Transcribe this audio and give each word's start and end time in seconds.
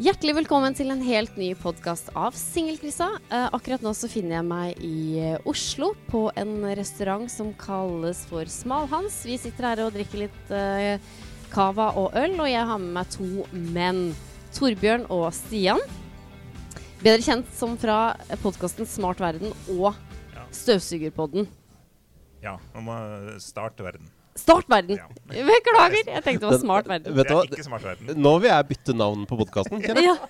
Hjertelig 0.00 0.32
velkommen 0.32 0.72
til 0.72 0.88
en 0.94 1.02
helt 1.04 1.34
ny 1.36 1.50
podkast 1.60 2.06
av 2.16 2.32
Singelkrisa. 2.32 3.10
Eh, 3.28 3.48
akkurat 3.52 3.82
nå 3.84 3.90
så 3.92 4.08
finner 4.08 4.38
jeg 4.38 4.46
meg 4.48 4.78
i 4.80 5.00
eh, 5.20 5.48
Oslo 5.50 5.90
på 6.06 6.22
en 6.40 6.54
restaurant 6.78 7.28
som 7.28 7.50
kalles 7.60 8.22
for 8.30 8.48
Smalhans. 8.48 9.18
Vi 9.28 9.36
sitter 9.42 9.66
her 9.68 9.82
og 9.84 9.90
drikker 9.92 10.22
litt 10.22 10.52
eh, 10.56 11.04
cava 11.52 11.90
og 12.00 12.16
øl, 12.16 12.38
og 12.40 12.48
jeg 12.48 12.64
har 12.70 12.80
med 12.80 12.94
meg 12.96 13.10
to 13.12 13.44
menn. 13.76 14.00
Torbjørn 14.56 15.04
og 15.12 15.26
Stian. 15.36 15.84
Bedre 17.04 17.20
kjent 17.26 17.52
som 17.58 17.76
fra 17.82 18.14
podkasten 18.40 18.88
Smart 18.88 19.20
verden 19.20 19.52
og 19.76 19.92
Støvsugerpodden. 20.48 21.44
Ja, 22.40 22.56
man 22.72 22.88
må 22.88 22.96
starte 23.44 23.84
verden. 23.84 24.08
Start 24.40 24.68
verden! 24.72 24.96
Ja. 24.98 25.06
Beklager, 25.50 26.00
jeg 26.14 26.24
tenkte 26.24 26.46
det 26.46 26.50
var 26.54 26.58
Smart 26.62 26.88
verden. 26.90 27.14
Vet 27.16 27.28
Det 27.28 27.36
er 27.36 27.50
ikke 27.52 27.66
smart 27.68 27.84
verden. 27.86 28.10
Nå 28.24 28.32
vil 28.42 28.50
jeg 28.50 28.68
bytte 28.72 28.96
navn 28.96 29.26
på 29.30 29.38
podkasten. 29.40 29.82
Ja, 29.84 30.16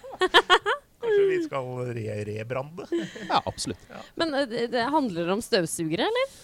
Kanskje 1.00 1.22
vi 1.30 1.38
skal 1.46 1.70
re 1.96 2.16
rebrande? 2.28 2.84
Ja, 3.30 3.38
absolutt. 3.48 3.86
men 4.20 4.34
eh, 4.36 4.44
det, 4.50 4.66
det 4.74 4.82
handler 4.92 5.30
om 5.32 5.40
støvsugere, 5.42 6.04
eller? 6.10 6.34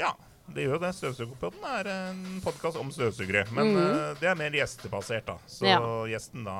Ja, 0.00 0.14
det 0.54 0.64
gjør 0.64 0.78
jo 0.78 0.80
det. 0.86 0.92
Støvsugerpodden 0.96 1.66
er 1.68 1.90
en 1.92 2.22
podkast 2.44 2.78
om 2.80 2.88
støvsugere. 2.94 3.44
Men 3.52 3.74
eh, 3.76 4.14
det 4.22 4.30
er 4.32 4.38
mer 4.40 4.56
gjestebasert, 4.56 5.26
da. 5.28 5.36
Så. 5.50 5.66
Ja. 5.68 5.82
gjesten 6.08 6.46
da 6.48 6.56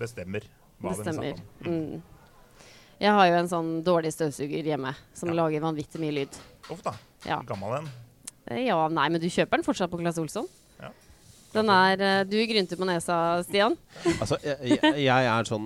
bestemmer 0.00 0.46
hva 0.80 0.94
bestemmer. 0.94 1.34
den 1.34 1.42
snakker 1.42 1.68
om. 1.68 1.76
Mm. 1.76 2.02
Jeg 2.98 3.14
har 3.14 3.28
jo 3.30 3.34
en 3.44 3.50
sånn 3.52 3.68
dårlig 3.86 4.10
støvsuger 4.16 4.72
hjemme 4.72 4.94
som 5.14 5.28
Ja. 5.30 5.36
lager 5.42 5.62
vanvittig 5.68 6.00
mye 6.02 6.16
lyd. 6.22 6.40
Uff 6.72 6.80
da. 6.82 6.96
Ja. 7.28 7.42
Gammel 7.46 7.82
en. 7.82 7.92
Eh, 8.50 8.66
ja, 8.68 8.78
nei, 8.88 9.08
men 9.12 9.20
du 9.22 9.28
kjøper 9.28 9.58
den 9.60 9.66
fortsatt 9.66 9.90
på 9.92 10.00
Claes 10.00 10.18
Olsson? 10.22 10.46
Ja. 10.80 10.90
Den 11.48 11.70
er 11.72 12.00
eh, 12.04 12.18
Du 12.28 12.34
grynter 12.44 12.76
på 12.76 12.84
nesa, 12.84 13.14
Stian. 13.46 13.72
Altså, 14.20 14.36
jeg, 14.44 14.76
jeg, 14.78 14.92
jeg 15.06 15.28
er 15.32 15.46
sånn 15.48 15.64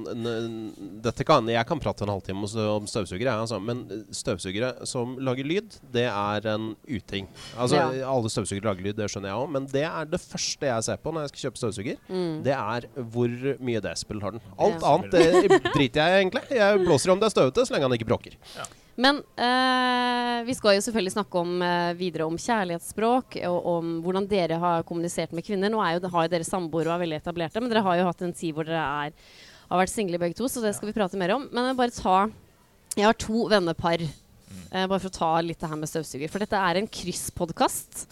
dette 1.05 1.25
kan, 1.27 1.47
Jeg 1.51 1.67
kan 1.69 1.81
prate 1.83 2.07
en 2.07 2.13
halvtime 2.15 2.47
om, 2.47 2.87
støvsugere, 2.89 3.35
altså, 3.43 3.59
men 3.61 3.83
støvsugere 4.15 4.87
som 4.89 5.17
lager 5.21 5.45
lyd, 5.51 5.75
det 5.93 6.07
er 6.09 6.47
en 6.55 6.71
uting. 6.89 7.27
Altså, 7.59 7.77
Ja. 7.81 7.89
Alle 8.13 8.31
støvsugere 8.33 8.65
lager 8.71 8.87
lyd, 8.87 8.97
det 9.01 9.11
skjønner 9.13 9.33
jeg 9.33 9.43
òg, 9.43 9.51
men 9.59 9.67
det 9.75 9.85
er 9.91 10.07
det 10.15 10.23
første 10.23 10.71
jeg 10.71 10.87
ser 10.87 11.03
på 11.03 11.13
når 11.13 11.27
jeg 11.27 11.33
skal 11.35 11.45
kjøpe 11.49 11.63
støvsuger. 11.65 11.99
Det 12.47 12.55
er 12.57 12.87
hvor 13.13 13.35
mye 13.69 13.83
desibel 13.85 14.23
har 14.25 14.39
den. 14.39 14.47
Alt 14.57 14.79
Mm. 14.79 14.87
Ja. 14.87 14.95
annet 14.95 15.19
det 15.19 15.73
driter 15.75 16.01
jeg 16.01 16.15
i, 16.15 16.23
egentlig. 16.23 16.45
Jeg 16.63 16.81
blåser 16.87 17.13
om 17.15 17.21
det 17.21 17.29
er 17.29 17.35
støvete, 17.37 17.67
så 17.69 17.75
lenge 17.77 17.91
han 17.91 17.99
ikke 17.99 18.09
bråker. 18.15 18.39
Men 19.01 19.23
eh, 19.41 20.43
vi 20.45 20.55
skal 20.57 20.77
jo 20.77 20.83
selvfølgelig 20.85 21.15
snakke 21.15 21.41
om, 21.41 21.53
eh, 21.65 21.93
videre 21.97 22.27
om 22.29 22.37
kjærlighetsspråk 22.37 23.39
og 23.48 23.69
om 23.71 23.93
hvordan 24.05 24.27
dere 24.29 24.59
har 24.61 24.85
kommunisert 24.89 25.33
med 25.33 25.47
kvinner. 25.47 25.73
Nå 25.73 25.81
er 25.81 25.97
jo, 25.97 26.11
har 26.12 26.27
jo 26.27 26.33
dere 26.35 26.48
samboere 26.48 26.91
og 26.91 26.97
er 26.98 27.05
veldig 27.07 27.20
etablerte, 27.23 27.63
men 27.63 27.73
dere 27.73 27.85
har 27.87 28.01
jo 28.01 28.09
hatt 28.11 28.25
en 28.27 28.37
tid 28.37 28.53
hvor 28.57 28.69
dere 28.69 28.83
er, 29.07 29.15
har 29.70 29.80
vært 29.80 29.95
single 29.95 30.20
begge 30.20 30.36
to, 30.36 30.51
så 30.51 30.61
det 30.61 30.75
skal 30.77 30.91
vi 30.91 30.97
prate 30.98 31.17
mer 31.20 31.33
om. 31.39 31.47
Men 31.53 31.70
jeg 31.70 31.79
bare 31.80 31.97
ta 31.97 32.19
Jeg 32.92 33.08
har 33.08 33.17
to 33.17 33.47
vennepar. 33.48 34.03
eh, 34.70 34.86
bare 34.86 35.01
for 35.01 35.09
å 35.09 35.17
ta 35.17 35.30
litt 35.41 35.61
det 35.61 35.69
her 35.70 35.80
med 35.80 35.89
støvsuger. 35.89 36.29
For 36.29 36.45
dette 36.45 36.59
er 36.61 36.77
en 36.77 36.89
krysspodkast. 36.89 38.03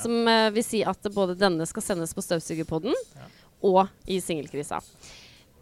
Som 0.00 0.24
eh, 0.24 0.48
vil 0.56 0.64
si 0.64 0.80
at 0.80 1.04
både 1.12 1.36
denne 1.36 1.66
skal 1.68 1.84
sendes 1.84 2.16
på 2.16 2.24
Støvsugerpodden 2.24 2.96
og 3.68 3.82
i 4.08 4.16
Singelkrisa. 4.24 4.80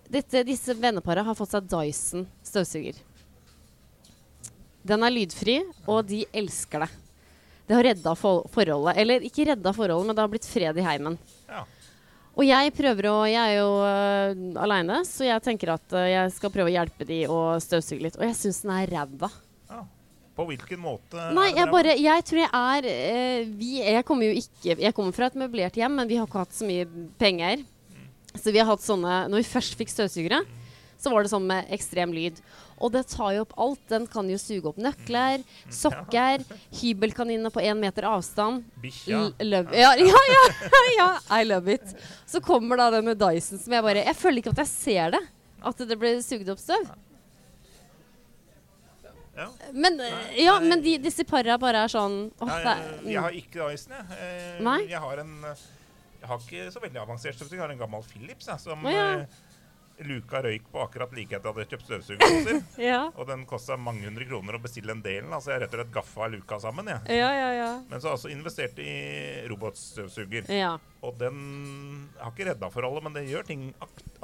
Dette, 0.09 0.45
disse 0.47 0.77
venneparet 0.79 1.27
har 1.27 1.35
fått 1.35 1.57
seg 1.57 1.67
Dyson 1.67 2.29
støvsuger. 2.47 3.03
Den 4.89 5.05
er 5.05 5.13
lydfri, 5.13 5.61
og 5.87 6.07
de 6.09 6.23
elsker 6.33 6.87
det. 6.87 6.91
Det 7.69 7.77
har 7.77 7.85
redda 7.85 8.15
for 8.17 8.47
forholdet. 8.53 8.97
Eller 8.97 9.25
ikke 9.27 9.51
redda 9.51 9.75
forholdet, 9.77 10.09
men 10.09 10.17
det 10.17 10.25
har 10.25 10.31
blitt 10.33 10.49
fred 10.49 10.79
i 10.81 10.87
heimen. 10.87 11.19
Ja. 11.51 11.67
Og 12.39 12.47
jeg 12.47 12.71
prøver 12.77 13.09
å 13.11 13.17
Jeg 13.27 13.41
er 13.43 13.57
jo 13.59 13.71
uh, 13.83 14.63
aleine, 14.63 15.03
så 15.05 15.27
jeg 15.27 15.43
tenker 15.45 15.75
at 15.75 15.95
uh, 15.97 16.07
jeg 16.07 16.33
skal 16.37 16.53
prøve 16.55 16.71
å 16.71 16.77
hjelpe 16.77 17.07
de 17.09 17.25
å 17.27 17.41
støvsuge 17.61 18.07
litt. 18.07 18.19
Og 18.21 18.25
jeg 18.29 18.37
syns 18.39 18.63
den 18.65 18.75
er 18.77 18.93
ræva. 18.95 19.31
ja. 19.73 19.85
På 20.39 20.45
hvilken 20.47 20.79
måte 20.79 21.19
Nei, 21.35 21.49
jeg 21.57 21.67
bare 21.67 21.97
Jeg 21.99 22.25
tror 22.29 22.39
jeg 22.45 22.51
er 22.55 22.87
uh, 22.87 23.49
vi, 23.59 23.73
Jeg 23.83 24.05
kommer 24.07 24.29
jo 24.29 24.37
ikke 24.39 24.77
Jeg 24.79 24.95
kommer 24.95 25.17
fra 25.17 25.27
et 25.27 25.39
møblert 25.41 25.75
hjem, 25.75 25.97
men 25.99 26.07
vi 26.07 26.15
har 26.21 26.29
ikke 26.29 26.45
hatt 26.45 26.55
så 26.55 26.69
mye 26.69 26.87
penger. 27.19 27.65
Så 28.39 28.55
vi 28.55 28.63
har 28.63 28.71
hatt 28.71 28.85
sånne 28.87 29.25
Når 29.33 29.43
vi 29.43 29.49
først 29.51 29.75
fikk 29.81 29.91
støvsugere, 29.91 30.45
så 30.99 31.11
var 31.11 31.27
det 31.27 31.33
sånn 31.33 31.47
med 31.47 31.69
ekstrem 31.75 32.15
lyd. 32.15 32.39
Og 32.79 32.93
det 32.95 33.05
tar 33.11 33.33
jo 33.37 33.45
opp 33.47 33.55
alt. 33.61 33.81
Den 33.91 34.07
kan 34.11 34.29
jo 34.31 34.39
suge 34.41 34.71
opp 34.71 34.79
nøkler, 34.83 35.43
sokker, 35.73 36.45
hybelkaniner 36.81 37.53
på 37.55 37.65
én 37.65 37.81
meter 37.81 38.07
avstand. 38.09 38.67
Bikkja. 38.83 39.25
Ja, 39.43 39.93
ja, 39.99 40.23
ja, 40.35 40.45
ja, 40.99 41.11
I 41.41 41.43
love 41.49 41.75
it. 41.75 41.97
Så 42.27 42.43
kommer 42.45 42.81
da 42.81 42.91
denne 42.99 43.17
Dyson 43.19 43.61
som 43.61 43.75
jeg 43.75 43.85
bare 43.85 44.07
Jeg 44.07 44.17
føler 44.19 44.43
ikke 44.43 44.55
at 44.57 44.65
jeg 44.65 44.73
ser 44.73 45.19
det. 45.19 45.25
At 45.69 45.87
det 45.91 45.99
blir 45.99 46.21
sugd 46.23 46.51
opp 46.53 46.61
støv. 46.63 46.87
Ja. 49.39 49.49
Men, 49.73 50.01
eh, 50.01 50.45
ja, 50.45 50.61
men 50.61 50.83
de, 50.83 50.97
disse 50.99 51.23
para 51.27 51.55
bare 51.63 51.85
er 51.87 51.91
sånn 51.93 52.17
åh, 52.43 52.49
Nei, 52.51 52.73
jeg, 53.07 53.21
har 53.23 53.37
ikke 53.39 53.69
Dyson, 53.69 53.93
jeg. 53.95 54.17
Eh? 54.19 54.89
Jeg 54.91 55.03
har 55.05 55.21
en 55.23 55.35
eh, 55.47 55.61
Jeg 56.19 56.31
har 56.33 56.41
ikke 56.43 56.65
så 56.75 56.83
veldig 56.83 57.01
avansert 57.05 57.39
støvsuger. 57.39 57.61
Jeg 57.61 57.63
har 57.63 57.75
en 57.77 57.85
gammel 57.85 58.03
Philips 58.11 58.51
jeg, 58.51 58.59
som 58.65 58.83
oh, 58.83 58.91
ja. 58.91 59.23
Luka 60.07 60.43
røyk 60.43 60.69
på 60.73 60.83
akkurat 60.83 61.13
like 61.17 61.37
etter 61.37 61.51
at 61.51 61.57
jeg 61.57 61.67
hadde 61.67 61.73
kjøpt 61.73 61.89
støvsugerposer. 61.89 62.61
ja. 62.91 63.01
Og 63.15 63.27
den 63.31 63.45
kosta 63.49 63.79
mange 63.81 64.07
hundre 64.07 64.27
kroner 64.29 64.59
å 64.59 64.63
bestille 64.63 64.95
den 64.95 65.03
delen. 65.05 65.33
Altså 65.35 65.55
jeg 65.55 65.65
rett 65.65 65.75
og 65.75 65.83
slett 65.83 65.97
gaffa 65.97 66.29
luka 66.33 66.61
sammen. 66.63 66.93
Jeg. 66.93 67.19
Ja, 67.19 67.33
ja, 67.35 67.49
ja. 67.57 67.73
Men 67.89 67.99
så 67.99 68.11
har 68.11 68.15
jeg 68.17 68.21
også 68.21 68.33
investert 68.35 68.79
i 68.85 68.95
robotstøvsuger. 69.51 70.49
Ja. 70.55 70.77
Og 71.03 71.19
den 71.21 71.43
har 72.19 72.33
ikke 72.33 72.49
redda 72.53 72.71
forholdet, 72.75 73.07
men 73.07 73.19
det 73.19 73.29
gjør 73.31 73.47
ting 73.51 73.69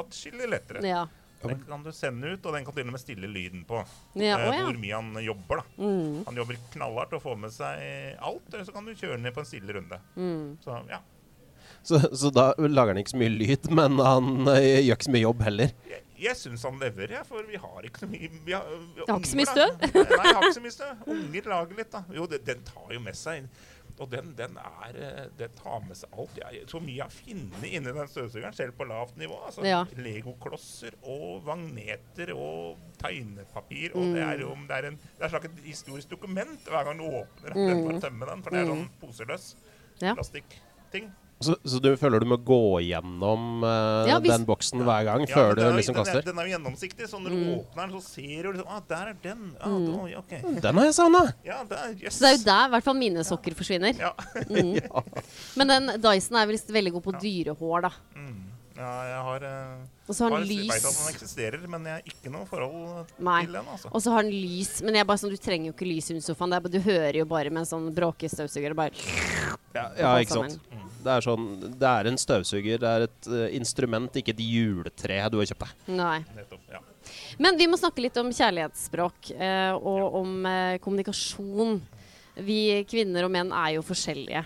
atskillig 0.01 0.51
lettere. 0.51 0.87
ja. 0.87 1.05
Den 1.45 1.59
kan 1.61 1.83
du 1.85 1.91
sende 1.93 2.31
ut, 2.33 2.47
og 2.47 2.55
den 2.57 2.65
kan 2.65 2.73
til 2.73 2.87
og 2.89 2.95
med 2.95 3.03
stille 3.03 3.29
lyden 3.29 3.67
på. 3.69 3.83
Ja, 4.17 4.39
eh, 4.39 4.47
å, 4.49 4.53
ja. 4.55 4.61
Hvor 4.65 4.79
mye 4.81 4.97
han 4.97 5.19
jobber. 5.21 5.61
da. 5.61 5.85
Mm. 5.85 6.23
Han 6.25 6.39
jobber 6.41 6.61
knallhardt 6.73 7.17
og 7.19 7.21
får 7.21 7.37
med 7.43 7.53
seg 7.53 7.83
alt, 8.31 8.47
eller 8.49 8.65
så 8.65 8.73
kan 8.73 8.89
du 8.89 8.95
kjøre 8.97 9.19
ned 9.21 9.35
på 9.37 9.43
en 9.43 9.51
stille 9.51 9.77
runde. 9.77 9.99
Mm. 10.17 10.55
Så 10.65 10.79
ja. 10.89 11.03
Så, 11.83 11.99
så 12.17 12.31
da 12.33 12.53
lager 12.59 12.95
han 12.95 13.03
ikke 13.03 13.15
så 13.17 13.21
mye 13.21 13.35
lyd, 13.35 13.71
men 13.75 13.99
han 13.99 14.49
eh, 14.55 14.81
gjør 14.87 14.97
ikke 14.99 15.09
så 15.11 15.15
mye 15.17 15.25
jobb 15.27 15.43
heller. 15.49 15.75
Jeg, 15.91 16.01
jeg 16.25 16.37
syns 16.41 16.63
han 16.65 16.79
lever, 16.81 17.11
jeg, 17.19 17.27
for 17.29 17.45
vi 17.51 17.59
har 17.61 17.85
ikke 17.91 18.05
så 18.05 18.09
mye 18.09 18.31
vi 18.47 18.53
har, 18.57 18.65
vi 18.97 19.05
har 19.09 19.19
ikke 19.19 19.29
så 19.35 19.37
mye 19.43 19.51
støv? 19.53 19.79
Nei, 19.83 20.03
jeg 20.09 20.35
har 20.39 20.43
ikke 20.47 20.57
så 20.57 20.65
mye 20.65 20.77
støv. 20.79 21.07
Unger 21.15 21.49
lager 21.55 21.81
litt, 21.83 21.91
da. 21.93 22.05
Jo, 22.17 22.27
det, 22.31 22.45
den 22.47 22.63
tar 22.65 22.93
jo 22.95 23.01
med 23.05 23.19
seg 23.19 23.49
Og 24.01 24.09
den, 24.11 24.31
den 24.35 24.57
er 24.59 24.97
eh, 24.99 25.27
Den 25.39 25.53
tar 25.59 25.83
med 25.85 25.95
seg 25.99 26.17
alt. 26.19 26.39
Jeg, 26.41 26.63
så 26.71 26.81
mye 26.83 26.97
jeg 26.97 27.05
har 27.05 27.13
funnet 27.15 27.67
inni 27.69 27.93
den 27.95 28.09
støvsugeren, 28.11 28.57
selv 28.57 28.75
på 28.79 28.87
lavt 28.89 29.19
nivå. 29.21 29.37
Altså, 29.47 29.63
Ja. 29.69 29.83
Legoklosser 30.03 30.97
og 31.03 31.45
magneter 31.47 32.33
og 32.35 32.81
tegnepapir. 33.03 33.93
Og 33.95 34.15
det 34.17 34.25
er 34.25 34.41
jo 34.43 34.55
det 34.67 34.79
er 34.81 34.89
en, 34.91 34.97
det 35.21 35.29
er 35.29 35.37
et 35.45 35.61
historisk 35.69 36.11
dokument 36.11 36.67
hver 36.73 36.89
gang 36.89 36.99
du 36.99 37.05
åpner 37.07 37.55
den 37.55 37.85
for 37.85 37.93
å 37.99 38.03
tømme 38.03 38.31
den. 38.33 38.43
For 38.47 38.51
det 38.57 38.65
er 38.65 38.73
sånn 38.73 38.89
poseløs 39.03 39.53
Mm. 39.95 40.09
Ja. 40.09 40.13
plastikkting. 40.19 41.05
Så, 41.43 41.57
så 41.67 41.81
du 41.83 41.91
føler 41.99 42.21
du 42.23 42.27
må 42.31 42.37
gå 42.39 42.59
gjennom 42.87 43.65
uh, 43.67 44.07
Ja, 44.09 44.19
hvis- 44.23 44.31
den 44.31 44.45
boksen 44.47 44.81
hver 44.87 45.05
gang 45.05 45.25
Ja, 45.27 45.35
før 45.35 45.55
du 45.59 45.63
er, 45.65 45.73
liksom 45.77 45.97
den, 45.99 46.07
er, 46.17 46.23
den 46.23 46.39
er 46.39 46.47
jo 46.47 46.53
gjennomsiktig, 46.55 47.09
så 47.11 47.19
når 47.21 47.31
Mm. 47.35 47.43
du 47.45 47.51
åpner 47.59 47.89
den, 47.91 48.01
så 48.01 48.03
ser 48.07 48.43
du 48.43 48.53
liksom 48.53 48.71
ah, 48.71 48.81
der 48.89 49.07
er 49.11 49.17
den. 49.23 49.43
Ah, 49.61 49.69
Mm. 49.69 49.87
da, 49.87 50.19
ok. 50.19 50.63
Den 50.63 50.75
har 50.79 50.85
jeg 50.85 50.95
savna! 50.95 51.23
Ja, 51.45 51.59
yes. 52.01 52.15
Så 52.17 52.25
det 52.25 52.31
er 52.31 52.37
jo 52.39 52.45
der 52.45 52.67
i 52.67 52.71
hvert 52.77 52.85
fall 52.85 52.95
mine 52.97 53.25
sokker 53.25 53.55
forsvinner. 53.59 53.93
Ja. 54.05 54.13
Men 55.57 55.69
den 55.69 55.91
Dyson 56.01 56.37
er 56.39 56.47
vel 56.47 56.59
veldig 56.79 56.93
god 56.93 57.03
på 57.11 57.17
dyrehår, 57.21 57.83
da. 57.83 57.91
Mm. 58.17 58.41
ja, 58.77 58.93
jeg 59.11 59.21
har 59.29 59.45
uh, 59.51 59.85
Og 60.05 60.13
så 60.13 60.27
har 60.27 60.35
den 60.37 60.43
Vet 60.45 60.69
at 60.69 60.83
lys. 60.85 60.99
den 60.99 61.15
eksisterer, 61.15 61.63
men 61.73 61.85
jeg 61.89 61.95
har 61.97 62.09
ikke 62.11 62.31
noe 62.33 62.45
forhold 62.45 63.07
Nei. 63.25 63.39
til 63.47 63.55
den. 63.57 63.69
altså. 63.73 63.89
Og 63.91 64.03
så 64.05 64.11
har 64.13 64.23
den 64.27 64.35
lys. 64.37 64.73
Men 64.85 64.95
jeg 64.99 65.07
bare 65.09 65.21
sånn, 65.23 65.31
du 65.33 65.41
trenger 65.41 65.71
jo 65.71 65.73
ikke 65.73 65.89
lys 65.89 66.11
under 66.13 66.21
sofaen. 66.27 66.51
Det 66.53 66.57
er, 66.59 66.65
bare- 66.67 66.75
du 66.75 66.81
hører 66.85 67.17
jo 67.23 67.25
bare 67.31 67.51
med 67.51 67.63
en 67.63 67.71
sånn 67.71 67.87
bråkestøvsuger. 67.97 68.71
og 68.71 68.77
Bare 68.77 68.91
Ja, 69.75 69.87
ja, 69.97 70.11
ikke 70.21 70.35
sammen. 70.37 70.51
sant. 70.51 70.61
Det 71.05 71.13
er 71.13 71.21
sånn 71.21 71.79
Det 71.79 71.89
er 71.89 72.07
en 72.07 72.17
støvsuger, 72.21 72.79
det 72.81 72.91
er 72.91 73.03
et 73.09 73.27
uh, 73.29 73.49
instrument, 73.57 74.13
ikke 74.13 74.31
et 74.37 74.39
juletre 74.45 75.31
du 75.31 75.39
har 75.39 75.47
kjøpt 75.47 75.65
deg. 75.65 75.97
Nei. 75.97 76.19
Nettopp, 76.37 76.61
ja. 76.71 76.79
Men 77.39 77.57
vi 77.57 77.67
må 77.67 77.77
snakke 77.81 78.01
litt 78.05 78.17
om 78.17 78.29
kjærlighetsspråk 78.33 79.33
uh, 79.41 79.73
og 79.77 80.15
om 80.21 80.45
uh, 80.47 80.77
kommunikasjon. 80.85 81.81
Vi 82.37 82.85
kvinner 82.85 83.25
og 83.25 83.31
menn 83.31 83.53
er 83.53 83.75
jo 83.77 83.83
forskjellige. 83.83 84.45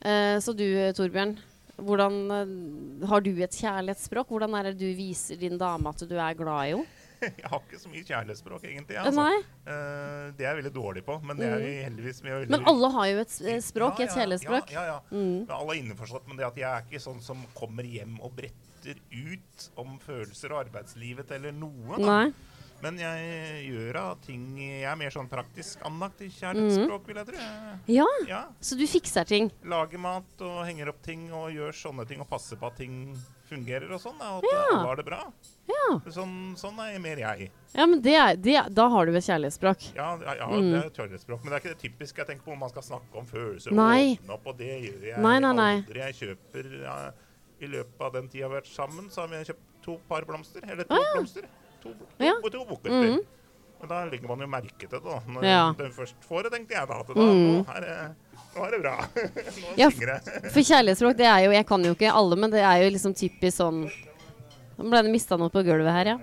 Eh, 0.00 0.38
så 0.38 0.54
du, 0.56 0.64
Torbjørn. 0.94 1.36
Hvordan, 1.78 2.16
eh, 2.34 3.08
har 3.08 3.20
du 3.22 3.30
et 3.30 3.58
kjærlighetsspråk? 3.62 4.30
Hvordan 4.32 4.56
er 4.58 4.70
det 4.70 4.78
du 4.80 4.88
viser 4.98 5.38
din 5.38 5.58
dame 5.58 5.92
at 5.92 6.02
du 6.02 6.16
er 6.16 6.38
glad 6.38 6.66
i 6.66 6.72
henne? 6.74 6.86
Jeg 7.40 7.50
har 7.50 7.62
ikke 7.64 7.80
så 7.82 7.90
mye 7.90 8.04
kjærlighetsspråk, 8.06 8.64
egentlig. 8.68 8.98
Altså. 9.00 9.24
Eh, 9.66 10.26
det 10.38 10.44
er 10.44 10.52
jeg 10.52 10.58
veldig 10.60 10.74
dårlig 10.74 11.02
på, 11.02 11.16
men 11.26 11.40
det 11.40 11.48
er 11.50 11.64
heldigvis 11.88 12.20
vi 12.22 12.30
er 12.30 12.36
veldig 12.44 12.52
Men 12.54 12.68
alle 12.70 12.90
har 12.94 13.08
jo 13.10 13.24
et 13.24 13.32
språk, 13.66 13.98
Ja, 13.98 14.06
et 14.06 14.14
kjærlighetsspråk. 14.14 14.70
Ja, 14.70 14.84
ja, 14.86 14.92
ja. 14.92 15.00
Mm. 15.10 15.40
Men 15.48 15.54
alle 15.56 15.74
er 15.74 15.80
innforstått 15.82 16.28
med 16.30 16.38
det 16.38 16.46
at 16.46 16.60
jeg 16.62 16.68
er 16.70 16.86
ikke 16.86 17.02
sånn 17.02 17.18
som 17.24 17.42
kommer 17.58 17.88
hjem 17.90 18.20
og 18.22 18.36
bretter 18.38 19.02
ut 19.10 19.66
om 19.82 19.98
følelser 19.98 20.54
og 20.54 20.62
arbeidslivet 20.68 21.34
eller 21.34 21.58
noe. 21.58 21.98
Da. 21.98 22.06
Nei. 22.06 22.57
Men 22.80 22.98
jeg 23.00 23.72
gjør 23.72 23.96
av 23.98 24.20
ting 24.22 24.42
Jeg 24.60 24.84
er 24.86 24.94
mer 25.00 25.10
sånn 25.10 25.26
praktisk 25.28 25.80
anlagt 25.88 26.20
i 26.22 26.28
kjærlighetsspråk, 26.30 27.06
vil 27.08 27.16
jeg 27.16 27.26
tro. 27.26 27.46
Ja, 27.90 28.04
Ja. 28.28 28.42
så 28.60 28.76
du 28.78 28.84
fikser 28.86 29.26
ting. 29.26 29.50
Lager 29.64 29.98
mat 29.98 30.40
og 30.46 30.64
henger 30.64 30.88
opp 30.92 31.02
ting 31.02 31.32
og 31.32 31.50
gjør 31.50 31.72
sånne 31.74 32.06
ting 32.06 32.20
og 32.20 32.28
passer 32.30 32.56
på 32.56 32.66
at 32.70 32.76
ting 32.76 33.16
fungerer 33.50 33.90
og 33.90 34.00
sånn. 34.00 34.14
Og 34.20 34.44
at 34.44 34.50
Ja. 34.52 34.62
alle 34.76 34.86
har 34.86 34.96
det 34.96 35.04
bra. 35.06 35.32
Ja, 35.68 35.98
Sånn, 36.06 36.54
sånn 36.56 36.78
er 36.78 36.98
mer 37.00 37.16
jeg. 37.16 37.50
ja 37.74 37.86
men 37.86 38.00
det 38.00 38.14
er, 38.14 38.36
det, 38.36 38.74
da 38.74 38.88
har 38.88 39.06
du 39.06 39.12
et 39.16 39.24
kjærlighetsspråk. 39.24 39.94
Ja, 39.96 40.16
ja, 40.22 40.34
ja 40.34 40.46
Mm. 40.46 40.70
det 40.72 40.82
er 40.84 40.86
et 40.86 40.94
kjærlighetsspråk, 40.96 41.44
men 41.44 41.52
det 41.52 41.52
er 41.52 41.60
ikke 41.68 41.76
det 41.80 41.90
typiske 41.90 42.16
jeg 42.18 42.26
tenker 42.26 42.44
på. 42.44 42.52
om 42.52 42.58
Man 42.60 42.68
skal 42.70 42.82
snakke 42.82 43.14
om 43.16 43.26
følelser 43.26 43.72
og 43.72 43.78
åpne 43.78 44.30
opp, 44.30 44.46
og 44.46 44.56
det 44.58 44.82
gjør 44.84 45.02
jeg 45.02 45.18
Nei, 45.18 45.38
nei, 45.40 45.52
nei. 45.52 45.74
aldri. 45.82 45.94
Jeg 45.98 46.14
kjøper 46.14 46.82
ja, 46.82 47.10
I 47.60 47.66
løpet 47.66 48.00
av 48.00 48.12
den 48.12 48.28
tida 48.28 48.46
vi 48.48 48.54
har 48.54 48.60
vært 48.62 48.70
sammen, 48.72 49.10
så 49.10 49.22
har 49.22 49.28
vi 49.28 49.44
kjøpt 49.44 49.82
to 49.82 49.98
par 50.08 50.22
blomster. 50.22 50.60
Eller 50.62 50.84
to 50.84 50.94
blomster. 51.14 51.42
To, 51.82 51.92
to, 51.94 52.06
Ja. 52.24 52.34
to, 52.42 52.50
to 52.50 52.64
buketter. 52.64 53.10
Mhm. 53.10 53.18
Men 53.80 53.88
da 53.88 53.98
legger 54.10 54.26
man 54.28 54.40
jo 54.42 54.46
merke 54.50 54.78
til 54.78 54.88
det, 54.90 55.02
da. 55.04 55.20
Når 55.28 55.44
Ja. 55.46 55.72
den 55.78 55.92
først 55.94 56.16
får 56.26 56.42
det, 56.48 56.52
tenkte 56.52 56.74
jeg 56.74 56.88
da. 56.88 56.96
At 57.00 57.06
da 57.06 57.14
mm. 57.14 57.42
nå, 57.46 57.76
er 57.76 57.80
det, 57.80 57.92
nå 58.56 58.64
er 58.66 58.70
det 58.74 58.80
bra. 58.82 58.96
nå 59.62 59.76
Ja, 59.78 59.90
synger 59.90 60.06
det. 60.16 60.50
For 60.50 60.60
kjærlighetsspråk, 60.66 61.16
det 61.16 61.28
er 61.30 61.44
jo 61.44 61.52
Jeg 61.54 61.66
kan 61.66 61.84
jo 61.84 61.94
ikke 61.94 62.10
alle, 62.12 62.36
men 62.36 62.50
det 62.50 62.64
er 62.66 62.82
jo 62.82 62.90
liksom 62.90 63.14
typisk 63.14 63.60
sånn 63.60 63.84
Nå 64.78 64.90
ble 64.90 65.02
det 65.02 65.10
mista 65.10 65.36
noe 65.38 65.50
på 65.50 65.62
gulvet 65.66 65.90
her, 65.94 66.12
ja. 66.14 66.18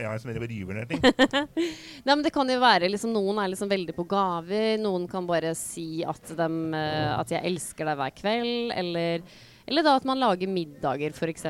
Ja, 0.00 0.18
som 0.18 0.30
river 0.32 0.74
ned 0.74 0.88
ting. 0.88 1.02
Nei, 2.06 2.14
men 2.14 2.22
det 2.24 2.32
kan 2.32 2.48
jo 2.48 2.56
være 2.62 2.88
liksom 2.90 3.12
Noen 3.12 3.38
er 3.42 3.50
liksom 3.52 3.68
veldig 3.70 3.94
på 3.94 4.06
gaver. 4.08 4.78
Noen 4.80 5.06
kan 5.10 5.26
bare 5.28 5.52
si 5.58 6.02
at, 6.06 6.22
dem, 6.38 6.72
eh, 6.74 7.10
at 7.18 7.28
'jeg 7.28 7.44
elsker 7.44 7.84
deg 7.90 7.98
hver 7.98 8.14
kveld', 8.16 8.72
eller, 8.80 9.22
eller 9.68 9.82
da 9.86 9.96
at 9.96 10.06
man 10.08 10.18
lager 10.22 10.48
middager, 10.48 11.12
f.eks. 11.12 11.44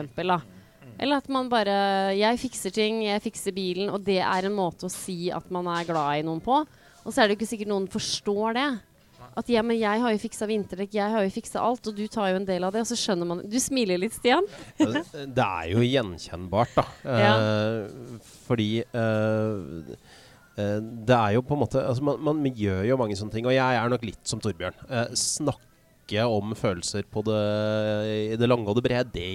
Eller 1.01 1.17
at 1.17 1.29
man 1.33 1.49
bare 1.49 2.13
'Jeg 2.13 2.39
fikser 2.39 2.71
ting, 2.77 3.03
jeg 3.07 3.23
fikser 3.25 3.57
bilen', 3.57 3.89
og 3.89 4.05
det 4.05 4.21
er 4.21 4.47
en 4.47 4.53
måte 4.53 4.85
å 4.85 4.93
si 4.93 5.31
at 5.33 5.51
man 5.51 5.67
er 5.67 5.89
glad 5.89 6.21
i 6.21 6.27
noen 6.27 6.41
på. 6.45 6.61
Og 7.05 7.13
så 7.13 7.23
er 7.23 7.29
det 7.29 7.37
jo 7.37 7.41
ikke 7.41 7.53
sikkert 7.57 7.73
noen 7.73 7.89
forstår 7.89 8.55
det. 8.55 8.71
At 9.39 9.49
ja, 9.49 9.63
men 9.63 9.79
jeg 9.79 10.03
har 10.03 10.13
jo 10.13 10.21
fiksa 10.21 10.47
vinterdekk, 10.51 10.95
jeg 10.97 11.13
har 11.13 11.23
jo 11.23 11.33
fiksa 11.33 11.63
alt, 11.63 11.87
og 11.87 11.97
du 11.97 12.07
tar 12.11 12.33
jo 12.33 12.41
en 12.41 12.47
del 12.49 12.65
av 12.67 12.75
det. 12.75 12.83
Og 12.83 12.91
så 12.91 12.99
skjønner 12.99 13.29
man 13.29 13.43
Du 13.49 13.59
smiler 13.63 14.01
litt, 14.01 14.17
Stian. 14.17 14.47
Det 14.77 15.47
er 15.47 15.71
jo 15.71 15.85
gjenkjennbart, 15.87 16.75
da. 16.77 16.85
Ja. 17.05 17.33
Eh, 17.39 18.19
fordi 18.49 18.69
eh, 18.83 19.95
eh, 20.59 20.79
det 20.83 21.17
er 21.17 21.37
jo 21.37 21.45
på 21.47 21.57
en 21.57 21.63
måte 21.63 21.81
altså 21.81 22.05
man, 22.05 22.43
man 22.43 22.53
gjør 22.57 22.83
jo 22.91 22.99
mange 23.01 23.17
sånne 23.17 23.33
ting, 23.37 23.47
og 23.47 23.55
jeg 23.55 23.81
er 23.81 23.93
nok 23.93 24.05
litt 24.11 24.21
som 24.29 24.43
Torbjørn. 24.43 24.83
Eh, 24.91 25.15
snakke 26.11 26.27
om 26.27 26.55
følelser 26.55 27.05
på 27.11 27.23
det, 27.23 28.33
i 28.33 28.37
det 28.37 28.49
lange 28.49 28.69
og 28.69 28.77
det 28.77 28.85
brede, 28.85 29.13
det 29.15 29.29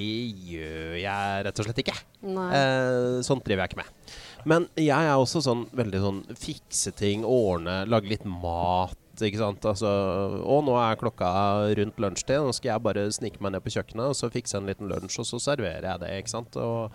gjør 0.52 0.98
jeg 1.00 1.46
rett 1.46 1.60
og 1.60 1.66
slett 1.66 1.82
ikke. 1.84 1.96
Eh, 2.26 3.22
sånt 3.24 3.46
driver 3.46 3.64
jeg 3.64 3.72
ikke 3.72 3.82
med. 3.82 4.14
Men 4.46 4.68
jeg 4.78 4.94
er 4.94 5.16
også 5.16 5.42
sånn 5.42 5.66
veldig 5.74 6.02
sånn 6.04 6.22
fikse 6.36 6.92
ting, 6.96 7.26
ordne, 7.26 7.86
lage 7.88 8.10
litt 8.12 8.26
mat. 8.26 8.98
Ikke 9.16 9.40
sant? 9.40 9.64
Altså, 9.64 9.88
og 10.44 10.66
nå 10.68 10.76
er 10.76 10.98
klokka 11.00 11.30
rundt 11.80 12.00
lunsjtid. 12.04 12.44
Nå 12.44 12.52
skal 12.52 12.74
jeg 12.74 12.84
bare 12.84 13.06
snike 13.16 13.40
meg 13.40 13.56
ned 13.56 13.64
på 13.64 13.72
kjøkkenet 13.78 14.12
og 14.12 14.18
så 14.18 14.28
fikse 14.34 14.60
en 14.60 14.68
liten 14.68 14.92
lunsj, 14.92 15.22
og 15.24 15.30
så 15.30 15.40
serverer 15.40 15.88
jeg 15.88 16.04
det. 16.04 16.12
ikke 16.20 16.34
sant? 16.34 16.58
Og, 16.60 16.92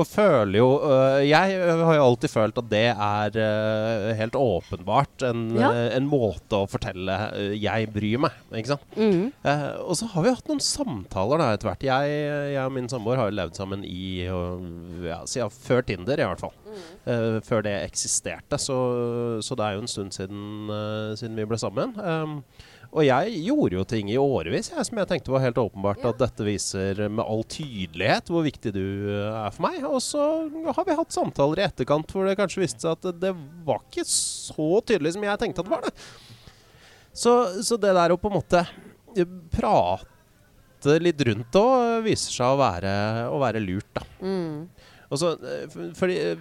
og 0.00 0.06
føler 0.10 0.58
jo 0.58 0.68
øh, 0.82 1.20
Jeg 1.28 1.58
har 1.86 1.94
jo 1.96 2.04
alltid 2.08 2.30
følt 2.32 2.58
at 2.58 2.68
det 2.70 2.82
er 2.90 3.38
øh, 3.44 4.08
helt 4.18 4.34
åpenbart 4.38 5.22
en, 5.28 5.44
Ja. 5.58 5.70
øh, 5.70 5.96
en 5.96 6.08
måte 6.10 6.58
å 6.58 6.66
fortelle 6.70 7.16
øh, 7.36 7.54
'jeg 7.62 7.88
bryr 7.94 8.18
meg'. 8.26 8.40
ikke 8.56 8.72
sant? 8.74 8.82
Mm. 8.96 9.32
Eh, 9.44 9.70
og 9.84 9.94
så 9.96 10.06
har 10.14 10.22
vi 10.22 10.34
hatt 10.34 10.48
noen 10.48 10.60
samtaler 10.60 11.38
da 11.38 11.52
etter 11.54 11.68
hvert. 11.70 11.82
Jeg, 11.86 12.52
jeg 12.54 12.64
og 12.64 12.72
min 12.72 12.88
samboer 12.88 13.16
har 13.16 13.30
jo 13.30 13.36
levd 13.38 13.54
sammen 13.56 13.84
i 13.84 14.26
øh, 14.26 15.06
ja, 15.06 15.20
siden 15.26 15.50
før 15.50 15.80
Tinder, 15.86 16.18
i 16.18 16.26
hvert 16.26 16.40
fall. 16.40 16.54
Eh, 17.06 17.40
før 17.46 17.62
det 17.62 17.74
eksisterte. 17.84 18.58
Så, 18.58 18.74
så 19.42 19.54
det 19.54 19.64
er 19.64 19.72
jo 19.76 19.84
en 19.84 19.88
stund 19.90 20.10
siden, 20.12 20.70
siden 21.16 21.36
vi 21.36 21.44
ble 21.46 21.58
sammen. 21.58 21.94
Um, 22.00 22.42
og 22.94 23.02
jeg 23.02 23.32
gjorde 23.42 23.74
jo 23.74 23.82
ting 23.90 24.10
i 24.12 24.16
årevis 24.20 24.68
jeg, 24.70 24.84
som 24.86 24.98
jeg 25.00 25.08
tenkte 25.10 25.32
var 25.34 25.42
helt 25.42 25.58
åpenbart 25.58 26.04
at 26.06 26.20
dette 26.20 26.44
viser 26.46 27.08
med 27.10 27.24
all 27.26 27.42
tydelighet 27.50 28.30
hvor 28.30 28.44
viktig 28.46 28.70
du 28.76 28.84
er 29.10 29.50
for 29.50 29.66
meg. 29.66 29.80
Og 29.88 30.00
så 30.02 30.22
har 30.76 30.86
vi 30.86 30.96
hatt 30.98 31.14
samtaler 31.14 31.62
i 31.62 31.66
etterkant 31.66 32.10
hvor 32.14 32.28
det 32.28 32.36
kanskje 32.38 32.64
viste 32.64 32.84
seg 32.84 32.96
at 32.96 33.20
det, 33.20 33.34
var 33.66 33.82
ikke 33.84 34.06
så 34.08 34.80
tydelig 34.86 35.14
som 35.14 35.26
jeg 35.26 35.40
tenkte 35.40 35.64
at 35.64 35.68
det 35.68 35.74
var. 35.74 35.86
det. 35.86 35.94
Så, 37.14 37.32
så 37.62 37.78
det 37.78 37.94
der 37.94 38.14
å 38.14 38.18
på 38.18 38.30
en 38.30 38.38
måte 38.40 38.64
prate 39.54 40.98
litt 41.00 41.20
rundt 41.24 41.54
det 41.54 42.00
viser 42.04 42.34
seg 42.34 42.56
å 42.56 42.58
være, 42.60 42.94
å 43.30 43.38
være 43.40 43.62
lurt, 43.62 43.88
da. 43.94 44.02
Mm. 44.20 44.66
Og 45.14 45.20
så, 45.20 45.30
eh, 45.46 45.74
fordi 45.94 46.16
eh, 46.18 46.40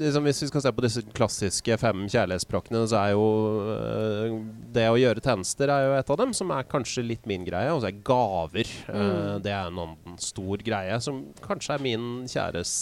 liksom 0.00 0.26
Hvis 0.28 0.42
vi 0.44 0.48
skal 0.50 0.62
se 0.64 0.72
på 0.72 0.84
disse 0.84 1.02
klassiske 1.16 1.78
fem 1.80 2.06
kjærlighetsspråkene, 2.06 2.84
så 2.88 3.00
er 3.00 3.14
jo 3.16 3.26
eh, 3.74 4.36
det 4.76 4.86
å 4.90 4.98
gjøre 5.00 5.24
tjenester 5.24 5.72
er 5.74 5.88
jo 5.88 5.96
et 5.98 6.12
av 6.14 6.20
dem, 6.22 6.34
som 6.36 6.52
er 6.54 6.68
kanskje 6.70 7.04
litt 7.04 7.26
min 7.28 7.44
greie. 7.48 7.72
Og 7.74 7.82
så 7.82 7.90
er 7.90 8.00
gaver. 8.06 8.70
Mm. 8.90 9.42
det 9.44 9.52
er 9.52 9.68
en 9.68 9.82
annen 9.82 10.18
stor 10.22 10.62
greie, 10.64 10.96
som 11.02 11.22
kanskje 11.44 11.76
er 11.76 11.84
min 11.84 12.08
kjæres 12.30 12.72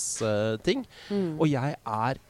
ting. 0.66 0.84
Mm. 1.08 1.38
Og 1.38 1.48
jeg 1.50 1.76
er 1.78 2.20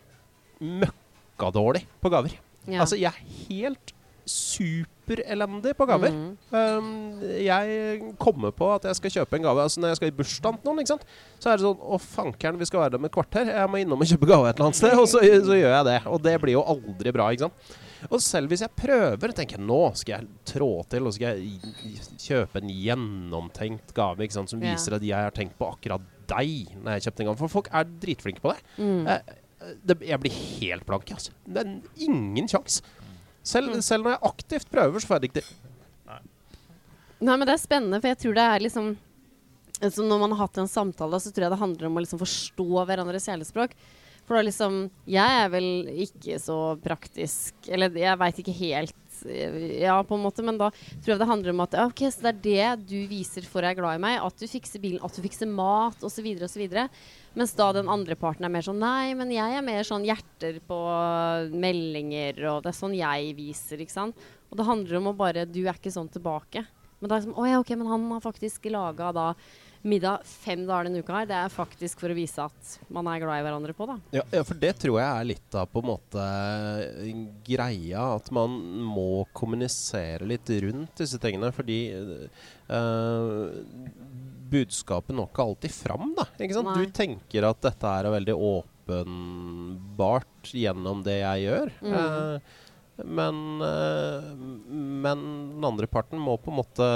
møkkadårlig 0.59 1.85
på 2.03 2.13
gaver. 2.13 2.39
Ja. 2.69 2.83
Altså, 2.85 2.99
jeg 3.01 3.11
er 3.13 3.37
helt 3.49 3.95
superelendig 5.09 5.75
på 5.79 5.89
gaver. 5.89 6.13
Mm. 6.13 6.37
Um, 6.53 7.25
jeg 7.41 8.13
kommer 8.21 8.55
på 8.55 8.71
at 8.75 8.89
jeg 8.89 9.01
skal 9.01 9.15
kjøpe 9.19 9.39
en 9.39 9.49
gave 9.49 9.65
Altså 9.65 9.81
Når 9.81 9.93
jeg 9.93 9.99
skal 10.01 10.11
i 10.11 10.15
bursdagen 10.17 10.61
til 10.63 10.71
noen, 10.71 10.87
så 11.39 11.51
er 11.51 11.59
det 11.59 11.65
sånn 11.67 11.83
Å, 11.83 11.99
fankeren, 12.03 12.61
vi 12.61 12.69
skal 12.69 12.85
være 12.85 12.97
der 12.97 13.03
med 13.03 13.11
et 13.11 13.17
kvarter. 13.17 13.51
Jeg 13.53 13.73
må 13.73 13.83
innom 13.83 14.05
og 14.05 14.11
kjøpe 14.13 14.31
gave 14.31 14.49
et 14.49 14.57
eller 14.57 14.71
annet 14.71 14.81
sted. 14.81 14.97
Og 14.99 15.11
så, 15.11 15.23
så 15.49 15.59
gjør 15.59 15.77
jeg 15.77 15.89
det. 15.91 15.99
Og 16.13 16.25
det 16.25 16.35
blir 16.43 16.59
jo 16.59 16.65
aldri 16.77 17.15
bra, 17.15 17.31
ikke 17.33 17.49
sant. 17.49 17.77
Og 18.13 18.23
selv 18.23 18.53
hvis 18.53 18.63
jeg 18.63 18.79
prøver, 18.79 19.33
tenker 19.35 19.59
jeg 19.59 19.67
nå 19.67 19.81
skal 19.99 20.21
jeg 20.21 20.53
trå 20.53 20.71
til 20.87 21.09
og 21.09 21.17
skal 21.17 21.41
jeg 21.41 22.05
kjøpe 22.23 22.63
en 22.63 22.71
gjennomtenkt 22.71 23.91
gave 23.97 24.23
ikke 24.23 24.37
sant, 24.37 24.53
som 24.53 24.63
viser 24.63 24.79
viser 24.79 24.99
at 24.99 25.07
jeg 25.09 25.27
har 25.29 25.35
tenkt 25.35 25.59
på 25.59 25.67
akkurat 25.73 26.05
deg 26.29 26.77
når 26.79 26.97
jeg 26.97 27.09
kjøpte 27.09 27.25
en 27.25 27.31
gave. 27.31 27.41
For 27.43 27.57
folk 27.59 27.71
er 27.75 27.91
dritflinke 28.05 28.45
på 28.45 28.53
det. 28.53 28.63
Mm. 28.79 29.07
Eh, 29.11 29.37
det 29.83 29.99
jeg 30.07 30.23
blir 30.23 30.35
helt 30.61 30.87
blank, 30.87 31.11
altså. 31.11 31.35
Det 31.45 31.65
er 31.65 32.05
ingen 32.07 32.49
sjanse. 32.51 32.85
Selv, 33.49 33.73
Mm. 33.73 33.83
selv 33.87 34.05
når 34.05 34.17
jeg 34.17 34.27
aktivt 34.29 34.71
prøver, 34.73 35.01
så 35.01 35.09
får 35.09 35.17
jeg 35.17 35.23
det 35.25 35.31
ikke 35.31 35.41
til. 35.43 35.55
Nei, 37.19 37.35
men 37.35 37.47
det 37.49 37.55
er 37.57 37.63
spennende, 37.63 37.99
for 38.03 38.13
jeg 38.13 38.19
tror 38.23 38.35
det 38.39 38.45
er 38.47 38.63
liksom 38.69 38.97
altså 39.79 40.03
Når 40.03 40.19
man 40.21 40.33
har 40.35 40.41
hatt 40.47 40.59
en 40.59 40.67
samtale, 40.71 41.19
så 41.23 41.31
tror 41.31 41.45
jeg 41.47 41.53
det 41.55 41.59
handler 41.61 41.87
om 41.87 41.99
å 41.99 42.03
liksom 42.03 42.19
forstå 42.19 42.67
hverandres 42.87 43.27
kjærlighetsspråk. 43.29 43.75
For 44.27 44.37
da 44.37 44.43
liksom 44.43 44.91
Jeg 45.07 45.43
er 45.45 45.49
vel 45.55 45.69
ikke 46.05 46.39
så 46.43 46.57
praktisk 46.83 47.55
Eller 47.71 47.95
jeg 47.95 48.19
veit 48.19 48.41
ikke 48.43 48.57
helt 48.59 48.95
Ja, 49.27 49.97
på 50.07 50.17
en 50.17 50.25
måte, 50.25 50.45
men 50.47 50.59
da 50.61 50.71
tror 50.71 51.13
jeg 51.13 51.21
det 51.21 51.29
handler 51.31 51.55
om 51.55 51.63
at 51.65 51.77
OK, 51.83 52.05
så 52.13 52.25
det 52.27 52.31
er 52.31 52.43
det 52.79 52.89
du 52.91 52.99
viser 53.11 53.47
for 53.49 53.65
jeg 53.65 53.77
er 53.77 53.81
glad 53.81 53.99
i 53.99 54.03
meg. 54.03 54.19
At 54.25 54.39
du 54.39 54.47
fikser 54.51 54.83
bilen, 54.83 55.03
at 55.05 55.15
du 55.15 55.23
fikser 55.25 55.51
mat, 55.51 56.01
osv., 56.07 56.29
osv. 56.47 56.65
Mens 57.39 57.55
da 57.59 57.69
den 57.77 57.91
andre 57.93 58.17
parten 58.19 58.47
er 58.47 58.53
mer 58.53 58.67
sånn 58.67 58.81
Nei, 58.83 59.13
men 59.19 59.31
jeg 59.35 59.59
er 59.59 59.65
mer 59.65 59.87
sånn 59.87 60.07
hjerter 60.07 60.59
på 60.67 60.81
meldinger, 61.55 62.41
og 62.51 62.65
det 62.65 62.73
er 62.73 62.81
sånn 62.81 62.97
jeg 62.99 63.37
viser, 63.39 63.85
ikke 63.85 63.99
sant. 63.99 64.27
Og 64.49 64.59
det 64.59 64.69
handler 64.69 65.01
om 65.01 65.11
å 65.11 65.17
bare 65.17 65.47
Du 65.49 65.63
er 65.67 65.77
ikke 65.77 65.93
sånn 65.95 66.11
tilbake. 66.13 66.65
Men 66.99 67.11
da 67.11 67.17
er 67.17 67.23
det 67.23 67.29
som, 67.29 67.37
å 67.39 67.47
ja, 67.47 67.59
ok, 67.63 67.75
men 67.79 67.91
han 67.91 68.07
har 68.11 68.25
faktisk 68.25 68.71
laga 68.73 69.13
da 69.15 69.33
middag 69.89 70.25
fem 70.29 70.67
dager 70.69 70.89
denne 70.89 71.03
uka 71.03 71.17
her. 71.21 71.29
Det 71.29 71.37
er 71.39 71.53
faktisk 71.53 72.01
for 72.03 72.13
å 72.13 72.17
vise 72.17 72.45
at 72.45 72.75
man 72.93 73.09
er 73.11 73.23
glad 73.23 73.41
i 73.41 73.45
hverandre 73.47 73.75
på, 73.77 73.89
da. 73.89 73.97
Ja, 74.15 74.25
ja, 74.35 74.43
for 74.47 74.57
det 74.61 74.73
tror 74.83 74.99
jeg 75.01 75.09
er 75.09 75.29
litt 75.33 75.59
av 75.59 75.71
på 75.73 75.83
en 75.83 75.91
måte 75.91 76.25
greia. 77.47 78.03
At 78.19 78.31
man 78.35 78.55
må 78.85 79.25
kommunisere 79.37 80.29
litt 80.29 80.49
rundt 80.67 81.03
disse 81.03 81.19
tingene. 81.23 81.51
Fordi 81.57 81.81
øh, 81.97 83.47
budskapet 84.53 85.17
når 85.17 85.27
ikke 85.31 85.47
alltid 85.49 85.73
fram, 85.75 86.15
da. 86.17 86.25
Ikke 86.39 86.57
sant? 86.57 86.71
Nei. 86.71 86.85
Du 86.85 86.87
tenker 86.95 87.41
at 87.49 87.61
dette 87.65 87.87
er 88.01 88.15
veldig 88.19 88.37
åpenbart 88.53 90.43
gjennom 90.57 91.03
det 91.07 91.19
jeg 91.21 91.39
gjør. 91.49 91.69
Mm. 91.83 91.93
Eh, 91.99 92.37
men, 93.05 93.37
eh, 93.63 94.29
men 95.05 95.21
den 95.55 95.65
andre 95.65 95.87
parten 95.87 96.19
må 96.19 96.35
på 96.43 96.51
en 96.51 96.57
måte 96.59 96.89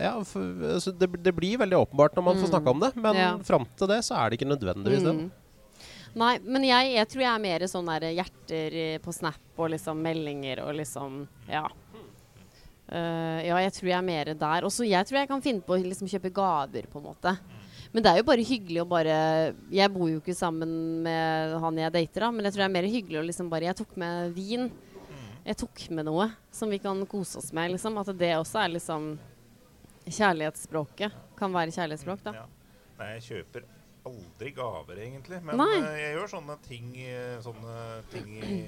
Ja, 0.00 0.14
for, 0.24 0.40
altså 0.74 0.92
det, 0.96 1.10
det 1.22 1.34
blir 1.36 1.58
veldig 1.60 1.76
åpenbart 1.84 2.16
når 2.16 2.24
man 2.24 2.36
får 2.40 2.48
Mm. 2.48 2.52
snakka 2.54 2.70
om 2.70 2.80
det, 2.80 2.92
men 2.96 3.14
Ja. 3.16 3.36
fram 3.38 3.66
til 3.76 3.88
det 3.88 3.98
så 4.04 4.16
er 4.16 4.30
det 4.30 4.38
ikke 4.40 4.48
nødvendigvis 4.56 5.04
det. 5.04 5.14
Mm. 5.14 5.30
Nei, 6.16 6.38
men 6.48 6.62
jeg, 6.64 6.94
jeg 6.94 7.08
tror 7.08 7.20
jeg 7.20 7.34
er 7.34 7.42
mer 7.44 7.60
sånn 7.68 7.86
der 7.92 8.06
hjerter 8.16 8.76
på 9.04 9.12
Snap 9.12 9.58
og 9.58 9.70
liksom 9.70 10.00
meldinger 10.00 10.62
og 10.64 10.74
liksom 10.74 11.26
Ja. 11.48 11.66
Uh, 12.86 13.42
ja, 13.42 13.56
jeg 13.66 13.72
tror 13.74 13.88
jeg 13.90 13.98
er 13.98 14.02
mer 14.06 14.24
der. 14.38 14.64
Og 14.64 14.70
så 14.70 14.86
jeg 14.86 15.04
tror 15.08 15.18
jeg 15.18 15.28
kan 15.28 15.42
finne 15.42 15.60
på 15.66 15.74
å 15.74 15.82
liksom 15.82 16.06
kjøpe 16.06 16.30
gaver, 16.32 16.86
på 16.86 17.00
en 17.02 17.08
måte. 17.08 17.32
Men 17.92 18.02
det 18.04 18.12
er 18.12 18.16
jo 18.20 18.26
bare 18.28 18.44
hyggelig 18.44 18.82
å 18.82 18.88
bare 18.88 19.16
Jeg 19.72 19.92
bor 19.94 20.08
jo 20.10 20.20
ikke 20.20 20.34
sammen 20.36 21.02
med 21.02 21.54
han 21.62 21.76
jeg 21.80 21.92
dater, 21.92 22.20
da, 22.20 22.30
men 22.30 22.44
jeg 22.44 22.52
tror 22.54 22.62
det 22.62 22.68
er 22.68 22.74
mer 22.76 22.88
hyggelig 22.90 23.18
å 23.20 23.26
liksom 23.26 23.50
bare 23.50 23.66
Jeg 23.70 23.76
tok 23.76 23.96
med 23.96 24.32
vin. 24.36 24.70
Jeg 25.46 25.58
tok 25.60 25.84
med 25.94 26.08
noe 26.08 26.26
som 26.50 26.70
vi 26.72 26.80
kan 26.82 26.98
kose 27.06 27.38
oss 27.38 27.52
med, 27.54 27.70
liksom. 27.76 27.98
At 28.02 28.10
det 28.18 28.32
også 28.34 28.64
er 28.64 28.72
liksom 28.74 29.12
Kjærlighetsspråket. 30.06 31.14
Kan 31.38 31.54
være 31.54 31.74
kjærlighetsspråk, 31.74 32.22
da. 32.22 32.32
Ja. 32.40 32.46
Nei, 32.96 33.08
jeg 33.16 33.24
kjøper 33.26 33.64
aldri 34.06 34.52
gaver, 34.54 35.00
egentlig. 35.02 35.40
Men 35.44 35.58
Nei. 35.60 35.70
eh, 35.80 35.96
jeg 36.04 36.16
gjør 36.16 36.32
sånne 36.36 36.56
ting, 36.66 36.92
eh, 37.02 37.38
sånne 37.42 37.78
ting 38.12 38.36
i, 38.38 38.58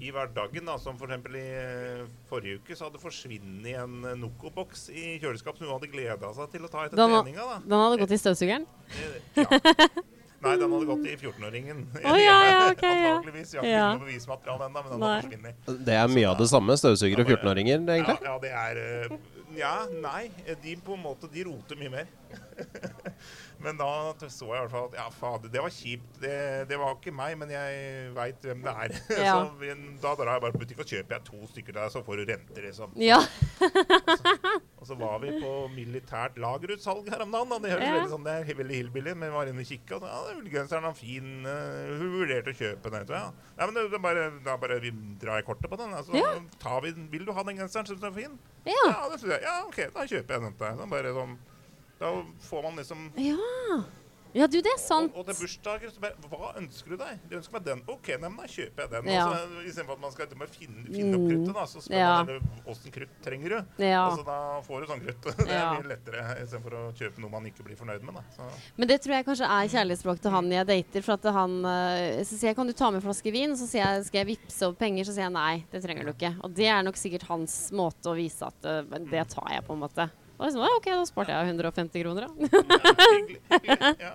i 0.00 0.12
hverdagen. 0.16 0.68
Da. 0.68 0.78
Som 0.80 0.96
f.eks. 0.96 1.28
i 1.36 1.44
eh, 1.60 2.06
forrige 2.30 2.62
uke 2.62 2.76
så 2.76 2.88
hadde 2.88 3.02
forsvunnet 3.02 3.82
en 3.84 3.98
Noco-boks 4.22 4.88
i 4.94 5.18
kjøleskap 5.22 5.60
som 5.60 5.68
hun 5.68 5.76
hadde 5.76 5.92
gleda 5.92 6.32
seg 6.36 6.56
til 6.56 6.64
å 6.64 6.72
ta 6.72 6.86
etter 6.88 7.00
Den 7.00 7.18
treninga. 7.18 7.50
Da. 7.52 7.60
Den 7.68 7.84
hadde 7.84 8.00
gått 8.04 8.16
i 8.16 8.22
støvsugeren? 8.24 8.66
Ja. 9.36 9.60
Nei, 10.40 10.54
den 10.56 10.72
hadde 10.72 10.86
gått 10.88 11.04
i 11.04 11.16
14-åringen. 11.20 11.82
Oh, 12.00 12.16
ja, 12.20 12.36
ja, 12.48 12.60
okay, 12.72 12.94
ja. 13.02 13.10
Antakeligvis. 13.18 13.52
Jeg 13.52 13.60
har 13.60 13.66
ikke 13.66 13.74
Ja. 13.76 13.88
noe 13.92 14.06
bevismateriale 14.06 14.68
ennå, 14.70 14.84
men 14.86 14.92
den 14.94 15.02
hadde 15.02 15.10
har 15.12 15.26
forsvunnet. 15.26 15.84
Det 15.90 15.98
er 16.00 16.14
mye 16.14 16.30
av 16.30 16.38
det 16.40 16.48
samme. 16.48 16.76
Støvsugere 16.80 17.26
og 17.26 17.34
14-åringer, 17.34 17.76
egentlig. 17.76 17.98
Ja, 18.08 18.16
ja, 18.30 18.38
det 18.40 18.54
er 18.62 18.80
eh, 18.86 19.18
Ja, 19.58 19.74
nei. 20.00 20.30
De 20.62 20.76
på 20.86 20.94
en 20.94 21.02
måte 21.02 21.28
De 21.32 21.42
roter 21.44 21.76
mye 21.76 21.90
mer. 21.92 22.08
men 23.64 23.76
da 23.76 23.88
så 24.30 24.46
jeg 24.46 24.54
i 24.54 24.60
hvert 24.62 24.70
fall 24.72 24.86
at 24.88 24.94
ja, 24.96 25.06
fader, 25.12 25.50
det 25.52 25.60
var 25.60 25.72
kjipt. 25.74 26.20
Det, 26.22 26.34
det 26.70 26.78
var 26.80 26.94
ikke 26.96 27.12
meg, 27.12 27.34
men 27.40 27.50
jeg 27.52 28.12
veit 28.16 28.46
hvem 28.46 28.62
det 28.64 28.74
er. 28.86 28.94
Så 29.10 29.40
da 30.00 30.14
drar 30.16 30.32
jeg 30.38 30.44
bare 30.46 30.54
på 30.56 30.62
butikk 30.62 30.80
og 30.84 30.88
kjøper 30.94 31.18
jeg 31.18 31.26
to 31.26 31.50
stykker 31.50 31.76
der, 31.76 31.90
så 31.92 32.00
får 32.06 32.22
du 32.22 32.30
renter, 32.32 32.62
liksom. 32.70 32.94
Ja. 32.96 33.18
Og 33.60 34.39
så 34.90 34.96
var 34.98 35.20
vi 35.22 35.30
på 35.40 35.52
militært 35.72 36.36
lagerutsalg 36.42 37.08
her 37.14 37.22
om 37.24 37.30
dagen. 37.32 37.48
Da. 37.54 37.58
Det 37.62 37.70
høres 37.72 37.86
Ja. 37.86 37.94
veldig 37.96 38.10
sånn, 38.12 38.24
det 38.26 38.34
er 38.50 38.58
veldig 38.60 38.76
hillbilly, 38.80 39.14
men 39.14 39.30
vi 39.30 39.36
var 39.36 39.46
inne 39.52 39.62
og 39.64 39.70
kikka. 39.70 39.96
Og 39.96 40.02
så, 40.02 40.10
ja, 40.10 40.18
det 40.26 40.72
er 40.82 40.92
fin. 40.98 41.46
eh, 41.46 41.98
hun 42.00 42.10
vurderte 42.18 42.50
å 42.52 42.58
kjøpe 42.60 42.90
den. 42.90 43.06
du, 43.06 43.12
Ja. 43.14 43.30
ja, 43.58 43.66
men 43.66 43.74
det, 43.74 43.90
det 43.94 44.02
bare, 44.02 44.30
da 44.44 44.56
bare 44.56 44.80
vi 44.80 44.90
drar 45.22 45.36
jeg 45.40 45.46
kortet 45.46 45.70
på 45.70 45.78
den. 45.78 45.94
Altså, 45.94 46.12
Ja. 46.14 46.34
tar 46.58 46.80
vi, 46.82 46.90
vil 47.10 47.24
du 47.24 47.32
ha 47.32 47.42
den 47.42 47.56
genseren? 47.56 47.86
Syns 47.86 48.00
du 48.00 48.06
den 48.10 48.12
er 48.12 48.20
fin? 48.22 48.38
Ja. 48.66 48.72
Ja, 48.90 49.08
det 49.08 49.20
synes 49.20 49.32
jeg. 49.38 49.42
Ja, 49.42 49.62
OK, 49.66 49.76
da 49.94 50.00
kjøper 50.06 50.28
jeg 50.34 50.40
den 50.42 50.52
til 50.52 50.66
deg. 50.66 51.14
Sånn, 51.14 51.38
da 52.00 52.12
får 52.48 52.62
man 52.62 52.76
liksom 52.76 53.10
Ja. 53.16 53.84
Ja, 54.34 54.46
du, 54.46 54.60
det 54.62 54.70
er 54.74 54.78
sant. 54.80 55.12
og, 55.14 55.20
og 55.20 55.26
til 55.26 55.34
bursdager 55.42 55.90
så 55.90 56.00
bare 56.00 56.14
Hva 56.30 56.52
ønsker 56.60 56.90
du 56.90 56.96
deg? 57.00 57.18
Du 57.30 57.36
ønsker 57.36 57.52
meg 57.56 57.64
den. 57.64 57.82
OK, 57.88 58.08
nei, 58.20 58.28
men 58.28 58.36
da 58.36 58.46
kjøper 58.46 58.84
jeg 58.84 58.90
den. 58.90 59.08
Ja. 59.10 59.24
Altså, 59.26 59.48
så 59.50 59.64
Istedenfor 59.70 59.92
at 59.96 60.00
man 60.00 60.12
skal 60.12 60.26
bare 60.40 60.48
finne, 60.54 60.84
finne 60.86 61.14
opp 61.16 61.20
Mm. 61.20 61.30
kruttet, 61.30 61.54
da, 61.54 61.64
så 61.66 61.82
spør 61.84 61.96
Ja. 61.98 62.22
man 62.24 62.64
åssen 62.66 62.92
krutt 62.94 63.14
trenger 63.22 63.48
du. 63.48 63.84
Ja. 63.84 64.04
Altså, 64.10 64.24
da 64.24 64.38
får 64.66 64.80
du 64.80 64.86
sånn 64.92 65.02
krutt. 65.06 65.22
Det 65.40 65.48
Ja. 65.50 65.72
mye 65.74 65.88
lettere 65.90 66.24
istedenfor 66.44 66.72
å 66.78 66.82
kjøpe 66.94 67.18
noe 67.20 67.30
man 67.30 67.44
ikke 67.50 67.64
blir 67.66 67.76
fornøyd 67.76 68.02
med. 68.02 68.14
Da. 68.14 68.22
Så, 68.36 68.48
Men 68.76 68.88
det 68.88 69.00
tror 69.02 69.14
jeg 69.16 69.26
kanskje 69.26 69.48
er 69.50 69.68
kjærlighetsspråk 69.74 70.20
til 70.20 70.30
han 70.30 70.50
jeg 70.50 70.66
dater. 70.66 71.02
For 71.02 71.12
at 71.18 71.24
han 71.34 71.64
eh, 71.64 72.22
Så 72.24 72.36
sier 72.38 72.48
jeg 72.50 72.56
'kan 72.56 72.66
du 72.66 72.72
ta 72.72 72.90
med 72.90 73.02
en 73.02 73.08
flaske 73.08 73.32
vin?' 73.32 73.56
Så 73.56 73.66
sier 73.66 73.84
jeg 73.84 74.04
'skal 74.04 74.18
jeg 74.26 74.38
vippse 74.38 74.62
over 74.66 74.76
penger?' 74.76 75.04
Så 75.04 75.12
sier 75.14 75.24
jeg 75.26 75.32
nei, 75.32 75.64
det 75.72 75.82
trenger 75.82 76.04
du 76.04 76.12
ikke. 76.12 76.36
Og 76.44 76.54
det 76.54 76.66
er 76.66 76.82
nok 76.82 76.94
sikkert 76.96 77.22
hans 77.28 77.70
måte 77.72 78.06
å 78.10 78.14
vise 78.16 78.42
at 78.46 78.64
eh, 78.64 78.82
det 79.10 79.28
tar 79.28 79.48
jeg, 79.50 79.64
på 79.66 79.72
en 79.72 79.80
måte. 79.80 80.10
Og 80.40 80.48
jeg 80.48 80.56
«Ja, 80.56 80.76
OK, 80.78 80.86
da 80.88 81.04
sparte 81.04 81.34
jeg 81.36 81.50
150 81.52 82.00
kroner, 82.00 82.26
da. 82.26 82.30
ja. 84.00 84.12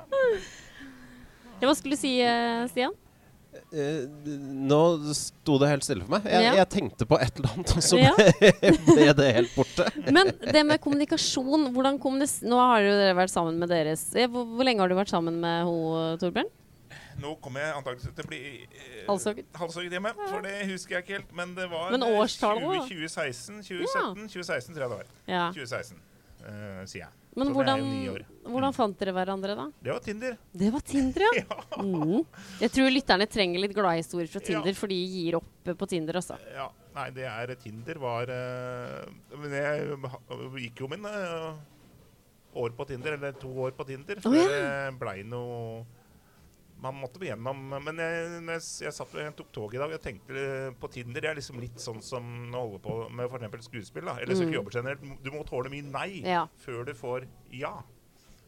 Ja, 1.61 1.67
Hva 1.69 1.73
skulle 1.77 1.95
du 1.95 2.01
si, 2.01 2.15
eh, 2.25 2.65
Stian? 2.71 2.95
Uh, 3.71 4.03
nå 4.67 4.79
sto 5.15 5.55
det 5.61 5.69
helt 5.71 5.85
stille 5.85 6.03
for 6.03 6.17
meg. 6.17 6.25
Jeg, 6.27 6.43
Ja. 6.43 6.55
jeg 6.59 6.67
tenkte 6.73 7.05
på 7.07 7.15
et 7.23 7.37
eller 7.39 7.53
annet, 7.53 7.71
og 7.77 7.85
så 7.85 7.97
Ja. 8.01 8.11
ble 8.89 9.13
det 9.15 9.29
helt 9.37 9.53
borte. 9.55 9.85
Men 10.11 10.33
det 10.43 10.65
med 10.67 10.81
kommunikasjon 10.83 11.69
hvordan 11.73 11.97
kommunis 12.03 12.41
Nå 12.43 12.59
har 12.59 12.83
jo 12.83 12.91
dere 12.99 13.15
vært 13.15 13.31
sammen 13.31 13.57
med 13.61 13.69
deres 13.71 14.03
hvor, 14.11 14.43
hvor 14.43 14.67
lenge 14.67 14.83
har 14.83 14.91
du 14.91 14.95
vært 14.97 15.13
sammen 15.13 15.39
med 15.39 15.63
henne, 15.69 16.17
Torbjørn? 16.19 16.51
Nå 17.23 17.31
kommer 17.39 17.63
jeg 17.63 17.75
antakeligvis 17.77 18.15
til 18.17 18.25
å 18.25 18.27
bli 18.27 18.41
eh, 18.67 19.05
halshogget 19.07 19.93
hjemme, 19.95 20.11
for 20.27 20.43
det 20.43 20.57
husker 20.67 20.97
jeg 20.97 21.05
ikke 21.05 21.15
helt. 21.21 21.31
Men 21.39 21.55
det 21.55 21.69
var 21.71 21.93
Men 21.95 22.03
eh, 22.03 22.17
årstallet, 22.19 22.65
da? 22.67 22.81
20, 22.89 23.07
2016, 23.07 23.63
2017, 23.63 24.27
2016 24.35 24.75
tror 24.75 24.83
jeg 24.83 24.91
det 24.91 24.97
var. 24.99 25.07
Ja. 25.31 25.45
2016, 25.55 25.95
eh, 26.49 26.81
sier 26.89 27.05
jeg. 27.05 27.13
Men 27.35 27.51
hvordan, 27.51 27.81
hvordan 28.47 28.73
fant 28.75 28.95
dere 28.99 29.11
hverandre, 29.15 29.55
da? 29.59 29.65
Det 29.83 29.91
var 29.91 30.03
Tinder. 30.05 30.37
Det 30.55 30.69
var 30.71 30.83
Tinder, 30.87 31.25
ja. 31.25 31.43
Ja. 31.75 31.83
Mm. 31.83 32.23
Jeg 32.61 32.71
tror 32.77 32.93
lytterne 32.93 33.27
trenger 33.27 33.63
litt 33.63 33.75
gladhistorier 33.75 34.31
fra 34.31 34.39
Tinder, 34.39 34.71
Ja. 34.71 34.79
for 34.79 34.91
de 34.93 34.95
gir 34.95 35.39
opp 35.41 35.67
eh, 35.67 35.75
på 35.75 35.89
Tinder 35.91 36.21
også. 36.21 36.39
ja. 36.55 36.71
Nei, 36.95 37.09
det 37.11 37.25
er 37.27 37.51
Tinder 37.59 37.97
var 37.99 38.29
uh, 38.31 39.01
Men 39.35 39.51
jeg 39.51 39.97
gikk 40.63 40.79
jo 40.79 40.87
min 40.87 41.03
uh, 41.03 41.57
år 42.55 42.71
på 42.77 42.85
Tinder, 42.87 43.17
eller 43.17 43.35
to 43.35 43.51
år 43.65 43.75
på 43.75 43.83
Tinder, 43.89 44.21
før 44.23 44.37
ja. 44.37 44.45
det 44.47 44.95
blei 45.01 45.17
noe 45.27 45.83
man 46.81 46.95
måtte 46.99 47.21
igjennom 47.23 47.61
Men 47.83 47.97
jeg, 47.97 48.25
jeg, 48.45 48.61
jeg, 48.85 48.93
satt, 48.93 49.13
jeg 49.15 49.33
tok 49.37 49.51
tog 49.55 49.73
i 49.73 49.79
dag 49.79 49.93
og 49.95 50.01
tenkte 50.03 50.35
eh, 50.35 50.71
på 50.79 50.89
Tinder 50.91 51.21
Det 51.23 51.29
er 51.31 51.35
liksom 51.39 51.59
litt 51.63 51.79
sånn 51.81 52.01
som 52.03 52.27
å 52.53 52.61
holde 52.65 52.79
på 52.83 52.95
med 53.15 53.31
f.eks. 53.31 53.65
skuespill. 53.69 54.05
da, 54.05 54.17
Eller 54.21 54.35
søke 54.35 54.53
jobber 54.57 54.71
generelt. 54.75 55.01
Du 55.23 55.31
må 55.31 55.43
tåle 55.47 55.69
mye 55.71 55.83
nei 55.87 56.21
Mm. 56.21 56.31
Ja. 56.35 56.47
før 56.65 56.83
du 56.85 56.93
får 56.93 57.27
ja. 57.51 57.73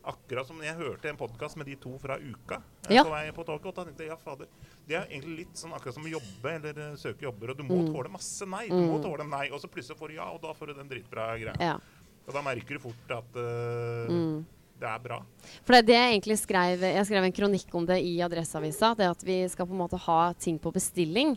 Akkurat 0.08 0.48
som 0.48 0.62
jeg 0.64 0.76
hørte 0.80 1.10
en 1.10 1.18
podkast 1.20 1.58
med 1.60 1.68
de 1.68 1.76
to 1.84 1.98
fra 2.00 2.16
Uka 2.20 2.62
eh, 2.88 2.94
Ja. 2.96 3.04
på 3.04 3.10
vei 3.12 3.32
på 3.36 3.44
toget. 3.48 3.66
Og 3.68 3.76
da 3.76 3.84
tenkte 3.88 4.06
jeg 4.06 4.12
ja, 4.14 4.16
fader. 4.22 4.48
Det 4.88 4.96
er 4.96 5.08
egentlig 5.10 5.38
litt 5.46 5.56
sånn 5.60 5.74
akkurat 5.76 5.98
som 5.98 6.06
å 6.08 6.12
jobbe 6.14 6.54
eller 6.54 6.80
eh, 6.86 6.96
søke 6.96 7.26
jobber. 7.28 7.52
Og 7.52 7.58
du 7.58 7.64
må 7.68 7.82
Mm. 7.82 7.90
tåle 7.94 8.10
masse 8.14 8.46
nei. 8.48 8.68
Du 8.70 8.76
må 8.88 9.02
tåle 9.04 9.26
nei, 9.28 9.50
og 9.52 9.60
så 9.60 9.68
plutselig 9.68 9.98
får 10.00 10.08
du 10.14 10.16
ja, 10.16 10.30
og 10.32 10.40
da 10.42 10.54
får 10.56 10.68
du 10.68 10.74
den 10.80 10.88
dritbra 10.92 11.34
greia. 11.40 11.56
Ja. 11.60 11.80
Og 12.28 12.34
da 12.36 12.42
merker 12.44 12.76
du 12.76 12.80
fort 12.80 13.12
at 13.12 13.36
uh, 13.36 14.08
Mm. 14.12 14.46
Det 14.78 14.90
er 14.90 15.00
bra. 15.02 15.22
For 15.66 15.74
det 15.74 15.80
er 15.80 15.88
det 15.88 15.96
jeg 15.98 16.12
egentlig 16.16 16.38
skrev 16.42 16.84
Jeg 16.86 17.06
skrev 17.10 17.26
en 17.26 17.38
kronikk 17.40 17.78
om 17.78 17.86
det 17.88 17.98
i 18.06 18.18
Adresseavisa. 18.26 18.94
Det 18.98 19.08
at 19.10 19.24
vi 19.26 19.40
skal 19.50 19.70
på 19.70 19.74
en 19.74 19.82
måte 19.82 20.00
ha 20.08 20.20
ting 20.38 20.60
på 20.62 20.74
bestilling. 20.76 21.36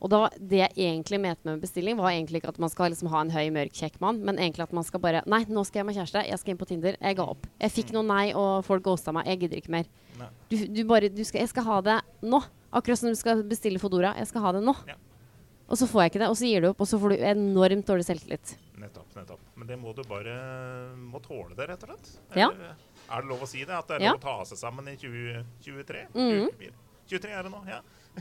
Og 0.00 0.08
da, 0.08 0.20
det 0.40 0.62
jeg 0.62 0.72
egentlig 0.80 1.18
mente 1.20 1.44
med 1.44 1.60
bestilling, 1.60 1.98
var 2.00 2.14
egentlig 2.14 2.40
ikke 2.40 2.54
at 2.54 2.60
man 2.62 2.72
skal 2.72 2.88
liksom 2.92 3.10
ha 3.12 3.20
en 3.20 3.32
høy, 3.34 3.50
mørk, 3.52 3.74
kjekk 3.76 3.98
mann, 4.00 4.22
men 4.24 4.38
egentlig 4.40 4.64
at 4.64 4.72
man 4.72 4.86
skal 4.86 5.02
bare 5.02 5.20
Nei, 5.28 5.42
nå 5.44 5.64
skal 5.68 5.82
jeg 5.82 5.88
med 5.90 5.98
kjæreste. 5.98 6.22
Jeg 6.24 6.40
skal 6.40 6.54
inn 6.54 6.60
på 6.62 6.68
Tinder. 6.70 6.96
Jeg 6.96 7.18
ga 7.18 7.26
opp. 7.34 7.44
Jeg 7.60 7.74
fikk 7.74 7.92
noe 7.96 8.06
nei, 8.08 8.30
og 8.32 8.64
folk 8.66 8.86
ghosta 8.86 9.12
meg. 9.12 9.28
Jeg 9.28 9.42
gidder 9.44 9.60
ikke 9.60 9.74
mer. 9.76 9.92
Du, 10.48 10.56
du 10.72 10.80
bare 10.88 11.12
du 11.12 11.20
skal, 11.24 11.44
Jeg 11.44 11.52
skal 11.52 11.68
ha 11.68 11.78
det 11.84 11.98
nå. 12.24 12.40
Akkurat 12.72 13.02
som 13.02 13.12
du 13.12 13.18
skal 13.18 13.44
bestille 13.44 13.82
Fodora. 13.82 14.14
Jeg 14.16 14.30
skal 14.32 14.46
ha 14.46 14.54
det 14.56 14.64
nå. 14.64 14.74
Ja. 14.88 14.96
Og 15.70 15.78
så 15.78 15.86
får 15.86 16.02
jeg 16.02 16.14
ikke 16.14 16.22
det, 16.24 16.32
og 16.32 16.38
så 16.40 16.48
gir 16.48 16.64
du 16.64 16.72
opp, 16.72 16.80
og 16.82 16.88
så 16.88 16.98
får 16.98 17.12
du 17.12 17.28
enormt 17.30 17.86
dårlig 17.86 18.08
selvtillit. 18.08 18.56
Nettopp. 19.10 19.40
nettopp. 19.40 19.40
Men 19.58 19.66
det 19.66 19.78
må 19.78 19.92
du 19.96 20.02
bare 20.06 20.34
må 20.96 21.18
tåle 21.24 21.54
det, 21.58 21.66
rett 21.68 21.82
og 21.86 21.88
slett. 21.90 22.10
Ja. 22.38 22.50
Eller, 22.50 22.76
Er 23.10 23.22
det 23.24 23.28
lov 23.32 23.40
å 23.42 23.46
si 23.50 23.64
det? 23.64 23.74
At 23.74 23.88
det 23.88 23.96
er 23.98 24.04
Ja. 24.04 24.12
lov 24.12 24.20
å 24.20 24.22
ta 24.22 24.44
seg 24.44 24.58
sammen 24.58 24.86
i 24.88 24.96
2023? 24.96 26.06
Mhm. 26.14 26.50
24? 26.58 26.72
23 27.10 27.32
er 27.34 27.42
det 27.42 27.50
nå, 27.50 27.64
ja. 27.66 27.80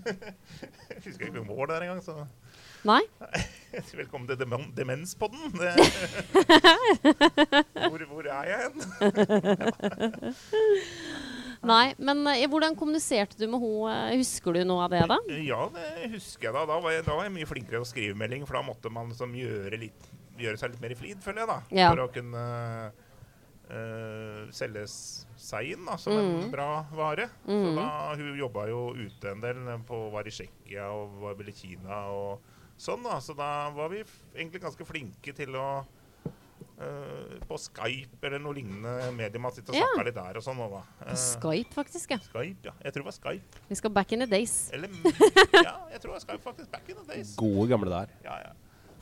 Jeg 0.89 1.01
husker 1.05 1.25
ikke 1.29 1.45
hvor 1.45 1.65
det 1.69 1.75
er 1.77 1.81
engang, 1.85 2.01
så 2.01 2.27
Nei? 2.85 3.01
velkommen 3.99 4.27
til 4.29 4.37
dem 4.39 4.53
Demenspodden. 4.73 5.51
Hvor, 7.89 8.05
hvor 8.07 8.23
er 8.29 8.43
jeg 8.47 8.57
hen? 8.63 8.75
Nei, 11.67 11.91
men 11.99 12.21
eh, 12.31 12.45
hvordan 12.47 12.75
kommuniserte 12.79 13.35
du 13.39 13.47
med 13.51 13.59
henne? 13.59 14.15
Husker 14.21 14.55
du 14.55 14.61
noe 14.67 14.85
av 14.85 14.93
det, 14.93 15.01
da? 15.11 15.17
Ja, 15.43 15.65
det 15.75 16.11
husker 16.15 16.47
jeg 16.49 16.55
da. 16.55 16.63
Da 16.69 16.77
var 16.79 16.93
jeg, 16.95 17.03
da 17.07 17.17
var 17.17 17.27
jeg 17.27 17.35
mye 17.35 17.49
flinkere 17.49 17.81
å 17.83 17.87
skrive 17.89 18.15
melding, 18.19 18.45
for 18.47 18.55
da 18.55 18.63
måtte 18.69 18.91
man 18.93 19.11
liksom 19.11 19.35
gjøre, 19.35 19.75
litt, 19.81 20.07
gjøre 20.45 20.57
seg 20.57 20.71
litt 20.71 20.81
mer 20.81 20.91
i 20.91 20.95
flid, 20.95 21.21
føler 21.23 21.43
jeg, 21.43 21.47
da. 21.47 21.61
Ja. 21.71 21.89
For 21.93 22.03
å 22.07 22.11
kunne 22.13 22.43
uh, 23.69 24.49
selge 24.55 24.85
seg 24.89 25.73
inn 25.75 25.85
da, 25.85 25.95
som 26.01 26.13
en 26.13 26.29
Mhm. 26.41 26.51
bra 26.51 26.85
vare. 26.91 27.29
Så 27.45 27.51
Mhm. 27.53 27.75
da, 27.75 28.15
hun 28.15 28.37
jobba 28.37 28.67
jo 28.67 28.93
ute 28.95 29.31
en 29.31 29.41
del, 29.41 29.55
på, 29.85 30.11
var 30.11 30.23
i 30.27 30.31
Tsjekkia 30.31 30.89
og 30.91 31.19
var 31.21 31.35
vel 31.35 31.49
i 31.49 31.51
Kina 31.51 32.07
og 32.09 32.41
sånn. 32.77 33.03
da. 33.03 33.19
Så 33.19 33.35
da 33.35 33.69
var 33.69 33.89
vi 33.89 33.99
f 34.01 34.23
egentlig 34.35 34.61
ganske 34.61 34.85
flinke 34.85 35.33
til 35.35 35.49
å 35.55 35.85
Uh, 36.79 37.35
på 37.45 37.57
Skype 37.59 38.23
eller 38.23 38.39
noe 38.39 38.53
lignende 38.53 39.11
man 39.39 39.51
sitter 39.51 39.73
og 39.73 39.75
Ja. 39.75 40.03
litt 40.03 40.15
der 40.15 40.37
og 40.37 40.43
sånn. 40.43 40.57
og 40.59 40.81
Eh, 41.05 41.13
Skype, 41.13 41.73
faktisk. 41.73 42.09
ja. 42.09 42.17
Skype, 42.19 42.55
ja. 42.63 42.71
Jeg 42.83 42.93
tror 42.93 43.03
det 43.03 43.03
var 43.03 43.11
Skype. 43.11 43.43
Vi 43.67 43.75
skal 43.75 43.89
back 43.91 44.11
in 44.13 44.19
the 44.19 44.25
days. 44.25 44.69
Eller 44.71 44.87
Ja, 44.87 45.87
jeg 45.91 45.99
tror 45.99 46.13
det 46.15 46.15
var 46.15 46.19
Skype 46.19 46.41
faktisk. 46.41 46.71
Back 46.71 46.87
in 46.87 46.95
the 46.95 47.03
days. 47.13 47.35
Gode 47.35 47.67
gamle 47.67 47.89
der. 47.89 48.07
Ja, 48.23 48.37
ja. 48.37 48.51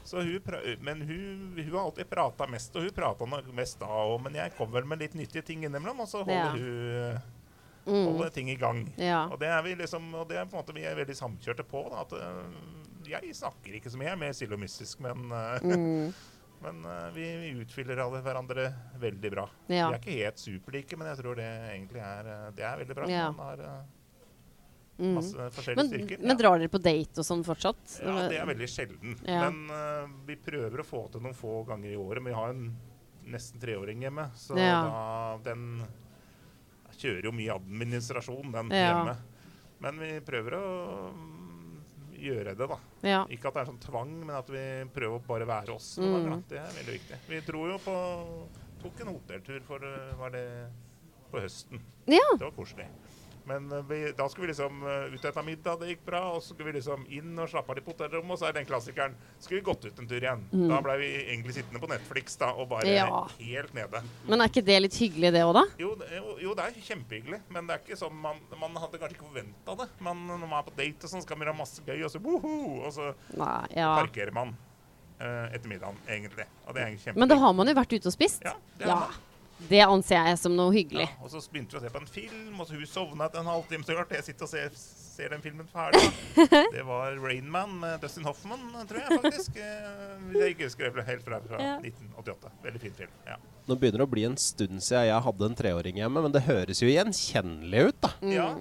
Så 0.08 0.22
hun 0.24 0.78
men 0.82 1.02
hun, 1.04 1.54
hun 1.58 1.74
har 1.74 1.82
alltid 1.90 2.08
prata 2.10 2.48
mest, 2.48 2.76
og 2.80 2.86
hun 2.88 2.94
prata 2.96 3.26
nok 3.28 3.50
mest 3.58 3.80
da 3.82 3.90
òg. 3.92 4.22
Men 4.24 4.38
jeg 4.40 4.54
kom 4.56 4.72
vel 4.72 4.86
med 4.88 5.00
litt 5.04 5.18
nyttige 5.20 5.44
ting 5.44 5.66
innimellom, 5.68 6.00
og 6.00 6.08
så 6.08 6.24
holder 6.24 6.34
Ja. 6.34 6.54
hun 6.56 7.20
Mm. 7.88 8.06
holder 8.06 8.30
ting 8.36 8.50
i 8.52 8.56
gang. 8.60 8.82
Ja. 9.00 9.28
Og 9.32 9.40
det 9.40 9.48
er 9.48 9.62
vi 9.64 9.76
liksom, 9.80 10.10
og 10.20 10.28
det 10.28 10.36
er 10.38 10.46
på 10.46 10.58
en 10.58 10.60
måte 10.64 10.74
vi 10.76 10.82
er 10.84 10.96
veldig 10.96 11.16
samkjørte 11.16 11.64
på. 11.64 11.86
Da, 11.90 12.02
at 12.02 12.12
øh, 12.14 13.08
jeg 13.08 13.36
snakker 13.36 13.78
ikke 13.78 13.90
så 13.90 13.98
mye, 13.98 14.10
jeg 14.10 14.12
er 14.18 14.20
mer 14.26 14.34
silomystisk, 14.36 15.00
men, 15.00 15.32
øh, 15.32 15.64
Mm. 15.64 16.14
men 16.66 16.82
uh, 16.86 17.16
vi, 17.16 17.24
vi 17.38 17.62
utfyller 17.62 18.00
alle 18.04 18.20
hverandre 18.22 18.74
veldig 19.00 19.32
bra. 19.32 19.46
Ja. 19.70 19.88
Vi 19.88 19.94
er 19.96 20.00
ikke 20.02 20.18
helt 20.26 20.40
superlike, 20.40 20.98
men 20.98 21.08
jeg 21.08 21.18
tror 21.22 21.36
det 21.40 21.46
egentlig 21.48 22.02
er, 22.02 22.52
det 22.58 22.66
er 22.66 22.78
veldig 22.78 22.96
bra. 22.96 23.08
Ja. 23.08 23.32
Man 23.32 23.46
har, 23.46 23.58
øh, 23.64 23.84
Masse 24.98 25.50
forskjellige 25.54 25.78
Men, 25.78 25.90
styrker. 25.92 26.22
men 26.26 26.40
drar 26.40 26.58
dere 26.58 26.72
på 26.74 26.82
date 26.82 27.22
og 27.22 27.28
sånn 27.28 27.44
fortsatt? 27.46 27.98
Ja, 28.02 28.16
det 28.32 28.40
er 28.42 28.50
veldig 28.50 28.70
sjelden. 28.72 29.18
Men 29.28 29.60
uh, 29.70 30.10
vi 30.26 30.38
prøver 30.42 30.82
å 30.82 30.88
få 30.88 31.04
til 31.14 31.22
noen 31.26 31.38
få 31.38 31.62
ganger 31.68 31.92
i 31.94 32.00
året. 32.02 32.24
Men 32.24 32.34
vi 32.34 32.38
har 32.40 32.54
en 32.56 32.68
nesten 33.28 33.62
treåring 33.62 34.06
hjemme, 34.08 34.30
så 34.40 34.56
da, 34.56 35.38
den 35.44 35.82
kjører 36.98 37.28
jo 37.28 37.34
mye 37.36 37.58
administrasjon, 37.60 38.54
den 38.56 38.72
hjemme. 38.74 39.18
Men 39.84 40.00
vi 40.02 40.12
prøver 40.26 40.56
å 40.58 40.62
mm, 41.14 41.74
gjøre 42.18 42.56
det, 42.58 42.70
da. 42.72 42.78
Ja. 43.06 43.20
Ikke 43.30 43.52
at 43.52 43.60
det 43.60 43.64
er 43.64 43.70
sånn 43.70 43.84
tvang, 43.84 44.14
men 44.24 44.34
at 44.40 44.50
vi 44.50 44.64
prøver 44.96 45.20
å 45.20 45.26
bare 45.28 45.50
være 45.50 45.76
oss. 45.76 45.92
Mm. 46.02 46.40
Det 46.50 46.58
er 46.62 46.72
veldig 46.80 46.96
viktig. 46.98 47.20
Vi 47.30 47.44
dro 47.46 47.68
jo 47.74 47.78
på 47.84 47.98
Tok 48.78 49.00
en 49.02 49.08
hotelltur 49.10 49.64
for 49.66 49.82
eh, 49.82 50.12
Var 50.20 50.34
det 50.36 50.48
på 51.32 51.42
høsten. 51.44 51.82
ja. 52.06 52.24
Det 52.38 52.46
var 52.46 52.54
koselig. 52.56 52.86
Men 53.48 53.70
eh, 53.72 53.84
vi, 53.88 53.98
da 54.18 54.26
skulle 54.30 54.48
vi 54.48 54.52
liksom 54.52 54.82
uh, 54.84 55.08
ut 55.14 55.24
etter 55.26 55.46
middag, 55.48 55.78
det 55.80 55.88
gikk 55.94 56.02
bra. 56.10 56.22
Og 56.36 56.42
så 56.44 56.52
skulle 56.54 56.72
vi 56.74 56.78
liksom 56.82 57.06
inn 57.16 57.32
og 57.40 57.48
slappe 57.48 57.72
av 57.72 57.78
litt 57.80 57.86
på 57.88 57.94
hotellrommet, 57.96 58.34
og 58.36 58.42
så 58.42 58.50
er 58.50 58.58
den 58.58 58.68
klassikeren 58.68 59.16
Skulle 59.40 59.62
vi 59.62 59.66
gått 59.70 59.86
ut 59.88 60.02
en 60.04 60.10
tur 60.10 60.20
igjen. 60.20 60.44
Da 60.68 60.82
ble 60.84 60.98
vi 61.00 61.08
egentlig 61.32 61.56
sittende 61.56 61.80
på 61.84 61.90
Netflix 61.92 62.36
da, 62.42 62.52
og 62.54 62.68
bare 62.74 62.84
Mm. 62.88 62.94
Ja. 62.98 63.22
helt 63.40 63.74
nede. 63.74 64.04
Men 64.28 64.42
er 64.44 64.52
ikke 64.52 64.66
det 64.68 64.78
litt 64.84 65.00
hyggelig, 65.00 65.32
det 65.34 65.42
òg, 65.48 65.54
da? 65.58 65.64
Jo, 65.80 65.94
det- 65.96 66.12
jo, 66.18 66.38
jo, 66.44 66.54
det 66.60 66.66
er 66.66 66.82
kjempehyggelig, 66.90 67.40
men 67.50 67.68
det 67.68 67.74
er 67.76 67.84
ikke 67.86 67.98
sånn 68.00 68.14
man, 68.22 68.40
man 68.60 68.76
hadde 68.84 69.00
kanskje 69.00 69.16
ikke 69.18 69.30
forventa 69.32 69.76
det. 69.80 69.88
Man, 70.00 70.26
når 70.28 70.44
man 70.48 70.60
er 70.60 70.64
på 70.70 70.76
date 70.78 71.04
og 71.08 71.10
sånn, 71.16 71.22
skal 71.24 71.38
man 71.38 71.48
ha 71.48 71.54
masse 71.54 71.82
gøy, 71.88 72.04
og 72.04 72.12
så 72.12 72.20
woho, 72.24 72.54
og 72.86 72.92
så 72.94 73.14
Nei, 73.38 73.68
ja. 73.76 73.96
parkerer 74.02 74.34
man 74.34 74.56
uh, 75.22 75.48
etter 75.54 75.68
middagen, 75.72 75.98
egentlig. 76.08 76.46
Og 76.68 76.76
det 76.76 76.82
er 76.84 76.92
kjempehyggelig. 76.92 77.18
Men 77.18 77.30
da 77.32 77.36
har 77.42 77.54
man 77.58 77.68
jo 77.68 77.74
vært 77.74 77.96
ute 77.98 78.12
og 78.12 78.14
spist. 78.14 78.44
Ja, 78.46 78.54
det 78.78 78.86
er 78.86 78.90
Ja. 78.92 79.00
man. 79.08 79.24
Det 79.70 79.82
anser 79.82 80.22
jeg 80.30 80.38
som 80.40 80.54
noe 80.56 80.70
hyggelig. 80.76 81.08
Ja, 81.10 81.18
og 81.26 81.32
så 81.34 81.42
begynte 81.52 81.76
vi 81.76 81.80
å 81.80 81.84
se 81.88 81.92
på 81.94 82.02
en 82.02 82.10
film, 82.10 82.54
og 82.62 82.68
så 82.70 82.78
hun 82.78 82.88
sovna 82.90 83.26
etter 83.28 83.42
en 83.42 83.50
halvtime. 83.50 83.86
Så 83.88 83.96
klart 83.98 84.14
jeg 84.14 84.26
sitter 84.28 84.46
og 84.46 84.52
ser, 84.52 84.70
ser 84.78 85.34
den 85.34 85.42
filmen 85.44 85.68
ferdig. 85.72 86.04
Det 86.76 86.84
var 86.86 87.18
'Rain 87.18 87.50
Man' 87.52 87.74
med 87.82 88.00
Dustin 88.06 88.28
Hoffman, 88.30 88.64
tror 88.88 89.02
jeg 89.02 89.20
faktisk. 89.22 89.58
Eh, 89.58 90.34
jeg 90.38 90.56
ikke 90.56 90.70
husker 90.70 90.94
det 90.94 91.08
helt 91.10 91.26
fra, 91.26 91.42
fra 91.50 91.62
1988. 91.82 92.52
Veldig 92.64 92.82
fin 92.86 92.98
film. 93.04 93.16
ja. 93.26 93.38
Nå 93.68 93.76
begynner 93.76 94.00
det 94.00 94.08
å 94.08 94.12
bli 94.14 94.24
en 94.24 94.38
stund 94.40 94.80
siden 94.80 95.10
jeg 95.10 95.24
hadde 95.26 95.48
en 95.50 95.56
treåring 95.60 95.98
hjemme, 96.00 96.22
men 96.24 96.32
det 96.32 96.46
høres 96.46 96.80
jo 96.80 96.88
gjenkjennelig 96.88 97.90
ut, 97.90 97.98
da. 98.06 98.14
ja. 98.32 98.52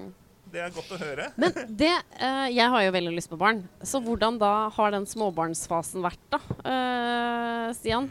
Det 0.46 0.60
er 0.62 0.70
godt 0.72 0.92
å 0.94 0.98
høre. 1.00 1.24
Men 1.36 1.50
det 1.76 1.90
uh, 2.22 2.46
Jeg 2.48 2.70
har 2.70 2.82
jo 2.86 2.92
veldig 2.94 3.12
lyst 3.16 3.28
på 3.28 3.36
barn. 3.36 3.64
Så 3.82 3.98
hvordan 4.00 4.38
da 4.40 4.68
har 4.72 4.94
den 4.94 5.04
småbarnsfasen 5.04 6.04
vært, 6.06 6.22
da? 6.32 6.38
uh, 6.64 7.74
Stian? 7.76 8.06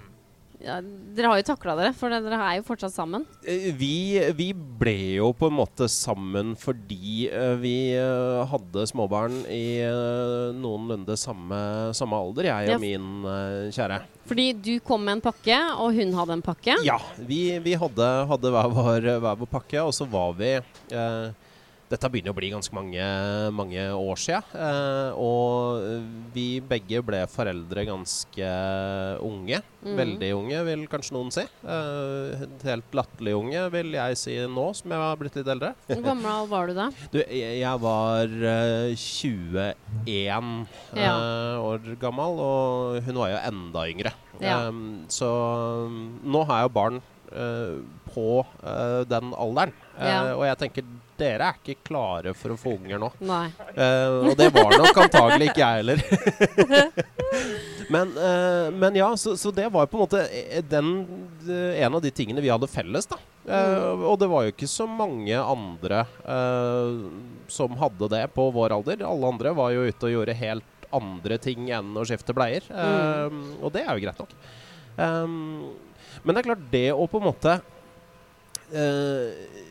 Ja, 0.64 0.78
dere 0.82 1.28
har 1.32 1.40
jo 1.42 1.46
takla 1.50 1.74
dere, 1.78 1.92
for 1.98 2.10
dere 2.14 2.38
er 2.40 2.58
jo 2.60 2.64
fortsatt 2.68 2.94
sammen. 2.96 3.26
Eh, 3.46 3.72
Vi, 3.76 4.20
vi 4.38 4.48
ble 4.54 4.96
jo 5.18 5.32
på 5.36 5.50
en 5.52 5.58
måte 5.58 5.88
sammen 5.92 6.54
fordi 6.60 7.28
eh, 7.28 7.56
vi 7.62 7.74
eh, 7.98 8.42
hadde 8.50 8.86
småbarn 8.90 9.42
i 9.52 9.82
noenlunde 10.56 11.18
samme, 11.20 11.60
samme 11.98 12.18
alder, 12.18 12.50
jeg 12.50 12.70
Ja. 12.70 12.76
og 12.78 12.82
min 12.84 13.26
eh, 13.30 13.72
kjære. 13.76 14.02
Fordi 14.26 14.48
du 14.58 14.72
kom 14.82 15.04
med 15.06 15.20
en 15.20 15.22
pakke, 15.22 15.58
og 15.78 15.94
hun 15.94 16.14
hadde 16.18 16.34
en 16.40 16.42
pakke. 16.46 16.78
Ja, 16.88 16.98
vi, 17.20 17.60
vi 17.62 17.76
hadde, 17.78 18.08
hadde 18.32 18.52
hver, 18.56 18.72
vår, 18.74 19.10
hver 19.22 19.36
vår 19.44 19.52
pakke, 19.52 19.84
og 19.86 19.94
så 19.94 20.08
var 20.10 20.34
vi 20.40 20.56
eh, 20.58 21.28
Dette 21.86 22.10
begynner 22.10 22.34
å 22.34 22.38
bli 22.38 22.48
ganske 22.50 22.74
mange, 22.74 23.04
mange 23.54 23.82
år 23.94 24.18
sia. 24.18 24.40
Eh, 24.58 25.12
og 25.22 25.84
vi 26.34 26.58
begge 26.66 26.98
ble 27.06 27.20
foreldre 27.30 27.84
ganske 27.86 28.48
unge. 29.22 29.60
Mm. 29.86 29.92
Veldig 30.00 30.30
unge, 30.34 30.64
vil 30.66 30.88
kanskje 30.90 31.14
noen 31.14 31.30
si. 31.36 31.44
Eh, 31.46 32.46
helt 32.66 32.98
latterlig 32.98 33.36
unge, 33.38 33.68
vil 33.76 33.94
jeg 34.00 34.18
si 34.18 34.40
nå, 34.50 34.66
som 34.80 34.96
jeg 34.96 35.04
har 35.04 35.22
blitt 35.22 35.38
litt 35.38 35.52
eldre. 35.54 35.76
Hvor 35.92 36.02
gammel 36.10 36.50
var 36.50 36.72
du 36.72 36.78
da? 36.80 36.88
Du, 37.14 37.20
jeg, 37.22 37.78
var 37.86 38.34
eh, 38.34 38.98
21 38.98 39.78
Ja. 40.10 40.42
eh, 40.42 41.70
år 41.70 41.86
gammel, 42.02 42.42
og 42.50 42.98
hun 43.06 43.22
var 43.22 43.36
jo 43.36 43.44
enda 43.46 43.86
yngre. 43.94 44.16
Ja. 44.42 44.58
Så 45.14 45.30
um, 45.86 46.16
nå 46.26 46.42
har 46.50 46.64
jeg 46.64 46.72
jo 46.72 46.78
barn 46.82 47.04
på 48.10 48.26
den 49.10 49.32
alderen. 49.38 49.72
Ja. 50.00 50.20
Og 50.36 50.44
jeg 50.48 50.58
tenker 50.62 50.86
dere 51.20 51.50
er 51.50 51.60
ikke 51.60 51.88
klare 51.88 52.34
for 52.38 52.54
å 52.54 52.58
få 52.60 52.76
unger 52.76 53.00
nå. 53.02 53.10
Eh, 53.22 54.16
og 54.30 54.34
det 54.40 54.50
var 54.56 54.76
nok 54.76 55.00
antagelig 55.06 55.52
ikke 55.52 55.64
jeg 55.64 55.82
heller. 55.82 56.04
men, 57.94 58.12
uh, 58.18 58.68
men 58.76 59.00
ja, 59.00 59.12
så, 59.20 59.36
så 59.40 59.54
det 59.56 59.70
var 59.74 59.88
på 59.92 60.00
en 60.00 60.04
måte 60.04 60.26
eh, 60.28 60.64
den, 60.66 60.92
en 61.48 61.98
av 61.98 62.04
de 62.04 62.12
tingene 62.16 62.44
vi 62.44 62.52
hadde 62.52 62.70
felles. 62.72 63.08
da. 63.12 63.20
Uh, 63.46 64.06
og 64.10 64.18
det 64.22 64.30
var 64.32 64.46
jo 64.46 64.56
ikke 64.56 64.70
så 64.70 64.88
mange 64.90 65.38
andre 65.38 66.04
som 67.52 67.76
hadde 67.78 68.10
det 68.16 68.26
på 68.36 68.50
vår 68.56 68.76
alder. 68.76 69.06
Alle 69.06 69.32
andre 69.36 69.54
var 69.56 69.76
jo 69.76 69.86
ute 69.86 70.10
og 70.10 70.16
gjorde 70.18 70.40
helt 70.42 70.90
andre 70.96 71.38
ting 71.42 71.70
enn 71.76 71.96
å 71.98 72.06
skifte 72.08 72.34
bleier. 72.36 72.64
Mm. 72.72 73.58
og 73.60 73.72
det 73.76 73.84
er 73.84 73.92
jo 73.92 74.06
greit 74.06 74.22
nok. 74.22 74.36
Um, 74.96 75.74
men 76.24 76.34
det 76.34 76.42
er 76.42 76.48
klart, 76.48 76.68
det 76.72 76.88
å 76.96 77.08
på 77.12 77.20
en 77.20 77.28
måte 77.28 77.56
eh, 78.74 79.64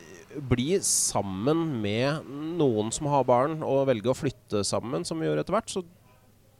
bli 0.49 0.79
sammen 0.83 1.67
med 1.83 2.27
noen 2.59 2.91
som 2.93 3.07
har 3.11 3.27
barn, 3.27 3.61
og 3.65 3.87
velge 3.89 4.11
å 4.11 4.17
flytte 4.17 4.63
sammen, 4.67 5.05
som 5.07 5.21
vi 5.21 5.29
gjør 5.29 5.41
etter 5.41 5.55
hvert, 5.55 5.71
så 5.71 5.83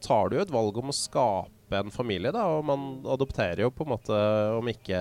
tar 0.04 0.30
du 0.30 0.38
jo 0.38 0.44
et 0.44 0.52
valg 0.52 0.78
om 0.80 0.92
å 0.92 0.96
skape 0.96 1.80
en 1.80 1.92
familie, 1.92 2.32
da. 2.34 2.44
Og 2.56 2.64
man 2.68 2.86
adopterer 3.16 3.64
jo 3.64 3.72
på 3.74 3.86
en 3.86 3.92
måte, 3.94 4.16
om 4.56 4.70
ikke 4.70 5.00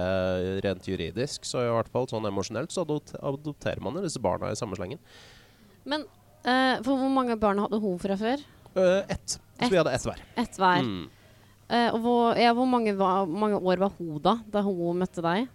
rent 0.66 0.88
juridisk, 0.90 1.46
så 1.48 1.64
i 1.64 1.72
hvert 1.72 1.92
fall 1.94 2.10
sånn 2.10 2.28
emosjonelt, 2.30 2.74
så 2.74 2.86
adopterer 2.86 3.84
man 3.84 4.00
jo 4.00 4.06
disse 4.06 4.22
barna 4.24 4.52
i 4.52 4.60
samme 4.60 4.78
slengen. 4.80 5.02
Men 5.86 6.08
uh, 6.48 6.82
for 6.86 6.96
hvor 6.98 7.12
mange 7.14 7.38
barn 7.40 7.62
hadde 7.62 7.82
hun 7.84 8.00
fra 8.02 8.18
før? 8.20 8.42
Uh, 8.76 9.04
ett. 9.08 9.38
Så 9.62 9.70
vi 9.72 9.80
hadde 9.80 9.94
ett 9.96 10.08
hver. 10.08 10.24
Et 10.42 10.58
hver. 10.60 10.88
Mm. 10.88 11.06
Uh, 11.66 11.90
og 11.96 12.00
hvor, 12.04 12.24
ja, 12.38 12.54
hvor 12.54 12.68
mange, 12.70 12.96
var, 12.98 13.30
mange 13.30 13.60
år 13.62 13.86
var 13.86 13.94
hun 14.00 14.18
da, 14.22 14.40
da 14.54 14.66
hun 14.66 15.00
møtte 15.02 15.24
deg? 15.26 15.48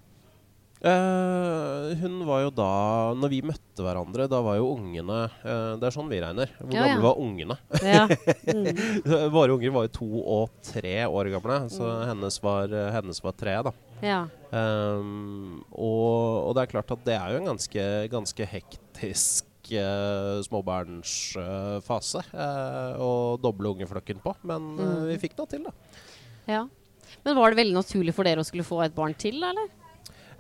Eh, 0.80 1.90
hun 2.00 2.14
var 2.24 2.38
jo 2.46 2.50
da 2.56 2.68
Når 3.12 3.28
vi 3.34 3.40
møtte 3.44 3.84
hverandre, 3.84 4.24
da 4.32 4.38
var 4.40 4.54
jo 4.56 4.70
ungene 4.78 5.18
uh, 5.44 5.74
Det 5.76 5.84
er 5.90 5.92
sånn 5.92 6.08
vi 6.08 6.20
regner. 6.24 6.48
Hvor 6.56 6.72
Ja, 6.72 6.86
ja. 6.88 6.94
var 7.04 7.18
ungene? 7.20 7.58
Ja. 7.84 8.06
Mm. 8.50 8.66
Våre 9.36 9.52
unger 9.58 9.70
var 9.74 9.84
jo 9.86 9.92
to 9.98 10.08
og 10.24 10.54
tre 10.64 11.04
år 11.06 11.28
gamle, 11.34 11.58
så 11.70 11.84
hennes, 12.08 12.38
var, 12.42 12.72
hennes 12.96 13.20
var 13.22 13.34
tre, 13.38 13.52
da. 13.68 13.72
ja. 14.02 14.22
Um, 14.50 15.60
og, 15.70 16.48
og 16.48 16.56
det 16.56 16.64
er 16.64 16.70
klart 16.72 16.90
at 16.96 17.04
det 17.06 17.14
er 17.14 17.34
jo 17.34 17.38
en 17.42 17.50
ganske, 17.52 17.84
ganske 18.10 18.46
hektisk 18.50 19.70
uh, 19.76 20.40
småbarnsfase 20.48 22.24
uh, 22.32 22.96
å 22.98 23.10
doble 23.42 23.70
ungeflokken 23.76 24.18
på. 24.24 24.34
Men 24.42 24.72
eh, 24.80 24.88
Mm. 24.90 25.04
vi 25.12 25.18
fikk 25.22 25.36
det 25.38 25.48
til, 25.54 25.68
da. 25.68 25.74
ja. 26.50 26.64
Men 27.26 27.36
var 27.36 27.50
det 27.52 27.60
veldig 27.60 27.76
naturlig 27.76 28.14
for 28.16 28.24
dere 28.26 28.40
å 28.42 28.46
skulle 28.48 28.64
få 28.66 28.80
et 28.84 28.94
barn 28.96 29.14
til, 29.18 29.38
eller? 29.44 29.68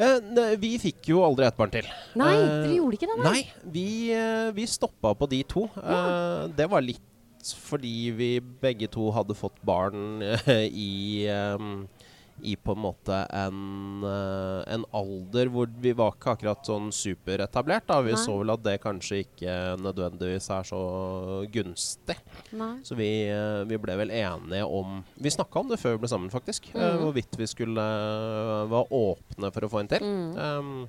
Eh, 0.00 0.54
vi 0.60 0.70
fikk 0.80 1.10
jo 1.12 1.20
aldri 1.26 1.44
et 1.48 1.56
barn 1.58 1.72
til. 1.74 1.86
Nei, 2.16 2.32
Eh, 2.36 2.46
dere 2.64 2.76
gjorde 2.78 2.96
ikke 2.96 3.08
det, 3.10 3.18
nei? 3.20 3.32
Nei, 3.32 3.70
vi, 3.74 3.86
eh, 4.16 4.50
vi 4.56 4.64
stoppa 4.66 5.12
på 5.14 5.28
de 5.28 5.42
to. 5.44 5.68
Ja. 5.76 6.46
det 6.48 6.68
var 6.72 6.80
litt 6.84 7.00
fordi 7.40 8.10
vi 8.12 8.30
begge 8.40 8.88
to 8.92 9.10
hadde 9.16 9.34
fått 9.36 9.56
barn 9.64 10.20
eh, 10.22 10.66
i 10.68 11.24
eh, 11.28 11.56
i 12.42 12.56
på 12.56 12.74
en 12.76 12.82
måte 12.84 13.16
en, 13.36 14.04
eh, 14.06 14.74
en 14.74 14.84
alder 14.96 15.50
hvor 15.52 15.70
vi 15.82 15.92
var 15.96 16.14
ikke 16.14 16.34
akkurat 16.36 16.66
sånn 16.66 16.90
superetablert. 16.94 17.86
da. 17.86 18.00
Vi 18.02 18.14
Nei. 18.14 18.20
så 18.20 18.38
vel 18.38 18.54
at 18.54 18.64
det 18.64 18.76
kanskje 18.82 19.22
ikke 19.24 19.56
nødvendigvis 19.80 20.50
er 20.50 20.68
så 20.68 20.82
gunstig. 21.52 22.18
Nei. 22.52 22.74
Så 22.86 22.96
vi, 22.98 23.10
eh, 23.28 23.64
vi 23.64 23.78
ble 23.78 23.96
vel 23.96 24.10
enige 24.10 24.64
om 24.66 25.04
Vi 25.20 25.30
snakka 25.30 25.60
om 25.60 25.68
det 25.68 25.78
før 25.80 25.96
vi 25.96 26.04
ble 26.04 26.08
sammen, 26.08 26.30
faktisk. 26.30 26.72
Mm. 26.74 26.80
Mhm. 26.80 27.00
hvorvidt 27.00 27.36
vi 27.36 27.46
skulle 27.46 27.80
eh, 27.80 28.66
være 28.70 28.90
åpne 28.90 29.52
for 29.52 29.66
å 29.66 29.70
få 29.70 29.80
en 29.80 29.88
til. 29.88 30.04
Mm. 30.04 30.36
Um, 30.36 30.88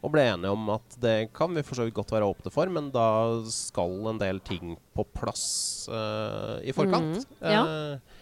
og 0.00 0.14
ble 0.14 0.24
enige 0.24 0.52
om 0.54 0.70
at 0.72 0.96
det 1.02 1.16
kan 1.36 1.52
vi 1.52 1.64
for 1.66 1.76
så 1.76 1.84
vidt 1.84 1.96
godt 1.98 2.14
være 2.14 2.28
åpne 2.28 2.52
for, 2.52 2.70
men 2.72 2.88
da 2.94 3.06
skal 3.52 4.08
en 4.08 4.20
del 4.20 4.40
ting 4.40 4.78
på 4.96 5.04
plass 5.16 5.88
uh, 5.92 6.56
i 6.64 6.72
forkant. 6.72 7.26
Mm. 7.40 7.50
ja. 7.52 7.64
Eh, 7.64 8.16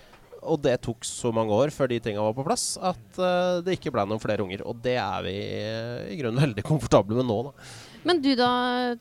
og 0.48 0.62
det 0.64 0.78
tok 0.84 1.06
så 1.06 1.32
mange 1.34 1.54
år 1.54 1.72
før 1.74 1.92
de 1.92 2.00
tinga 2.02 2.24
var 2.24 2.36
på 2.36 2.46
plass, 2.46 2.70
at 2.80 3.20
uh, 3.20 3.60
det 3.64 3.78
ikke 3.78 3.92
ble 3.94 4.06
noen 4.08 4.22
flere 4.22 4.44
unger. 4.44 4.64
Og 4.68 4.80
det 4.84 4.96
er 5.00 5.26
vi 5.26 5.36
uh, 5.36 6.08
i 6.08 6.18
grunnen 6.20 6.42
veldig 6.48 6.66
komfortable 6.66 7.20
med 7.20 7.28
nå, 7.28 7.42
da. 7.50 7.68
Men 8.06 8.22
du 8.22 8.30
da, 8.38 8.50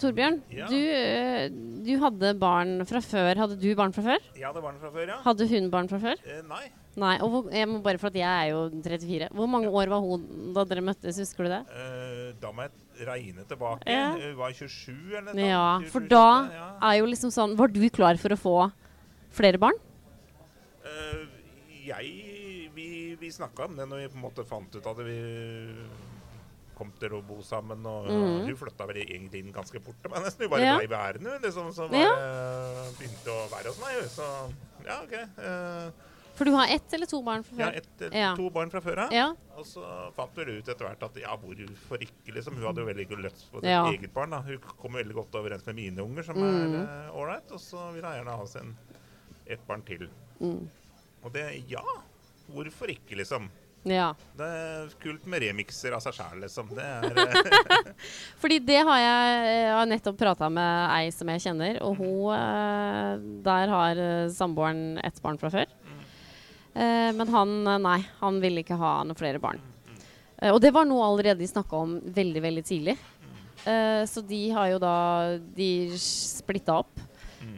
Torbjørn. 0.02 0.40
Ja. 0.54 0.68
Du, 0.72 0.78
eh, 0.78 1.46
du 1.86 1.94
hadde 2.02 2.34
barn 2.40 2.82
fra 2.90 3.02
før. 3.04 3.44
Hadde 3.44 3.58
du 3.62 3.70
barn 3.78 3.94
fra 3.96 4.04
før? 4.06 4.26
Jeg 4.36 4.48
hadde 4.48 4.64
barn 4.64 4.82
fra 4.82 4.92
før, 4.94 5.06
ja. 5.14 5.18
Hadde 5.26 5.48
hun 5.52 5.70
barn 5.74 5.90
fra 5.92 6.00
før? 6.02 6.24
Eh, 6.26 6.42
nei. 6.50 6.66
Nei. 6.98 7.14
og 7.22 7.30
hvor, 7.30 7.50
jeg 7.54 7.70
må 7.70 7.78
Bare 7.86 8.02
for 8.02 8.10
at 8.10 8.18
jeg 8.18 8.26
er 8.26 8.52
jo 8.56 8.64
34. 8.74 9.30
Hvor 9.38 9.50
mange 9.54 9.70
år 9.70 9.92
var 9.94 10.02
hun 10.04 10.26
da 10.56 10.66
dere 10.68 10.84
møttes? 10.90 11.22
Husker 11.22 11.48
du 11.48 11.54
det? 11.54 11.62
Eh, 11.70 12.34
da 12.42 12.52
må 12.56 12.66
jeg 12.66 13.08
regne 13.08 13.46
tilbake. 13.48 13.86
Ja. 13.86 14.10
Hun 14.18 14.38
var 14.42 14.58
27 14.58 14.92
eller 15.22 15.32
noe. 15.32 15.46
Ja, 15.46 15.66
for 15.94 16.12
da 16.18 16.28
ja. 16.52 16.68
er 16.90 17.00
jo 17.00 17.10
liksom 17.14 17.34
sånn 17.34 17.56
Var 17.60 17.74
du 17.74 17.84
klar 17.94 18.18
for 18.22 18.34
å 18.34 18.40
få 18.42 18.58
flere 19.38 19.62
barn? 19.62 19.78
Eh, 20.88 21.37
jeg 21.88 22.72
Vi, 22.78 23.16
vi 23.20 23.30
snakka 23.34 23.66
om 23.66 23.76
det 23.80 23.88
når 23.90 24.04
vi 24.04 24.08
på 24.14 24.18
en 24.20 24.26
måte 24.28 24.44
fant 24.46 24.76
ut 24.76 24.86
at 24.86 24.98
vi 25.08 25.18
kom 26.78 26.92
til 27.02 27.10
å 27.18 27.22
bo 27.26 27.40
sammen. 27.42 27.82
Og 27.90 28.06
Mhm. 28.06 28.46
hun 28.46 28.56
flytta 28.60 28.86
vel 28.86 28.98
egentlig 29.02 29.40
inn 29.42 29.52
ganske 29.54 29.80
fort 29.82 29.96
Men 30.12 30.22
nesten. 30.24 30.46
Hun 30.46 30.50
bare 30.52 30.62
Ja. 30.62 30.78
ble 30.78 30.88
værende, 30.88 31.40
liksom. 31.42 31.72
Så 31.74 31.90
Ja. 31.92 32.12
begynte 33.00 33.34
å 33.34 33.48
være 33.50 33.68
hos 33.72 33.80
meg. 33.82 34.04
Så 34.14 34.54
ja, 34.86 35.02
OK. 35.02 35.14
Uh, 35.40 35.92
For 36.36 36.46
du 36.46 36.52
har 36.52 36.68
ett 36.70 36.94
eller 36.94 37.08
to 37.08 37.24
barn 37.24 37.42
fra 37.42 37.56
før? 37.58 37.76
ett, 37.76 37.88
eller 38.02 38.16
Ja. 38.18 38.36
to 38.36 38.50
barn 38.52 38.70
fra 38.70 38.80
før 38.80 38.98
av. 39.08 39.12
Ja. 39.12 39.34
Og 39.58 39.66
så 39.66 40.14
fant 40.14 40.36
vi 40.36 40.44
ut 40.60 40.68
etter 40.70 40.86
hvert 40.86 41.02
at 41.02 41.16
ja, 41.18 41.36
hvorfor 41.36 41.98
ikke, 42.00 42.32
liksom. 42.36 42.54
Hun 42.54 42.64
hadde 42.68 42.78
jo 42.78 42.86
veldig 42.94 43.10
god 43.10 43.20
lyst 43.26 43.50
på 43.52 43.56
sitt 43.60 43.64
Ja. 43.72 43.86
eget 43.90 44.14
barn. 44.14 44.30
da. 44.30 44.42
Hun 44.42 44.60
kom 44.60 44.94
veldig 44.94 45.14
godt 45.16 45.32
overens 45.34 45.66
med 45.66 45.76
mine 45.78 45.98
unger, 46.04 46.24
som 46.24 46.36
mm. 46.36 46.76
er 46.76 47.10
ålreit. 47.12 47.50
Uh, 47.50 47.54
og 47.54 47.60
så 47.60 47.92
ville 47.92 48.06
hun 48.06 48.24
gjerne 48.24 48.38
ha 48.38 48.46
seg 48.46 48.62
en- 48.62 48.78
et 49.48 49.68
barn 49.68 49.82
til. 49.82 50.08
Mm. 50.40 50.70
Og 51.28 51.34
det 51.36 51.48
ja, 51.68 51.84
hvorfor 52.56 52.92
ikke, 52.94 53.18
liksom. 53.20 53.50
ja. 53.88 54.14
Det 54.40 54.48
er 54.48 54.94
kult 55.02 55.26
med 55.28 55.44
remixer 55.44 55.96
av 55.96 56.04
seg 56.06 56.16
sjæl, 56.16 56.38
liksom. 56.46 56.70
Det 56.78 56.86
er 56.86 57.20
eh, 57.28 58.14
Fordi 58.40 58.62
det 58.64 58.80
har 58.88 59.02
jeg, 59.04 59.42
jeg 59.52 59.74
har 59.76 59.90
nettopp 59.92 60.20
prata 60.22 60.50
med 60.52 60.94
ei 60.96 61.12
som 61.12 61.34
jeg 61.34 61.44
kjenner, 61.50 61.82
og 61.84 62.00
hun 62.00 62.32
eh, 62.38 63.26
Der 63.48 63.74
har 63.76 64.02
eh, 64.06 64.30
samboeren 64.32 65.02
ett 65.04 65.20
barn 65.24 65.40
fra 65.42 65.52
før. 65.52 65.68
Eh, 66.78 67.12
men 67.18 67.28
han 67.34 67.58
eh, 67.68 67.82
nei, 67.84 68.00
han 68.22 68.40
ville 68.44 68.64
ikke 68.64 68.80
ha 68.80 69.02
noen 69.04 69.20
flere 69.20 69.44
barn. 69.44 69.60
Eh, 70.38 70.54
og 70.54 70.62
det 70.64 70.72
var 70.76 70.88
noe 70.88 71.06
allerede 71.10 71.42
de 71.42 71.52
snakka 71.52 71.84
om 71.84 71.98
veldig, 72.16 72.44
veldig 72.48 72.66
tidlig. 72.72 72.98
Eh, 73.68 74.04
så 74.08 74.22
de 74.24 74.42
har 74.54 74.70
jo 74.72 74.80
da 74.80 74.96
De 75.58 75.70
splitta 76.00 76.80
opp. 76.86 77.02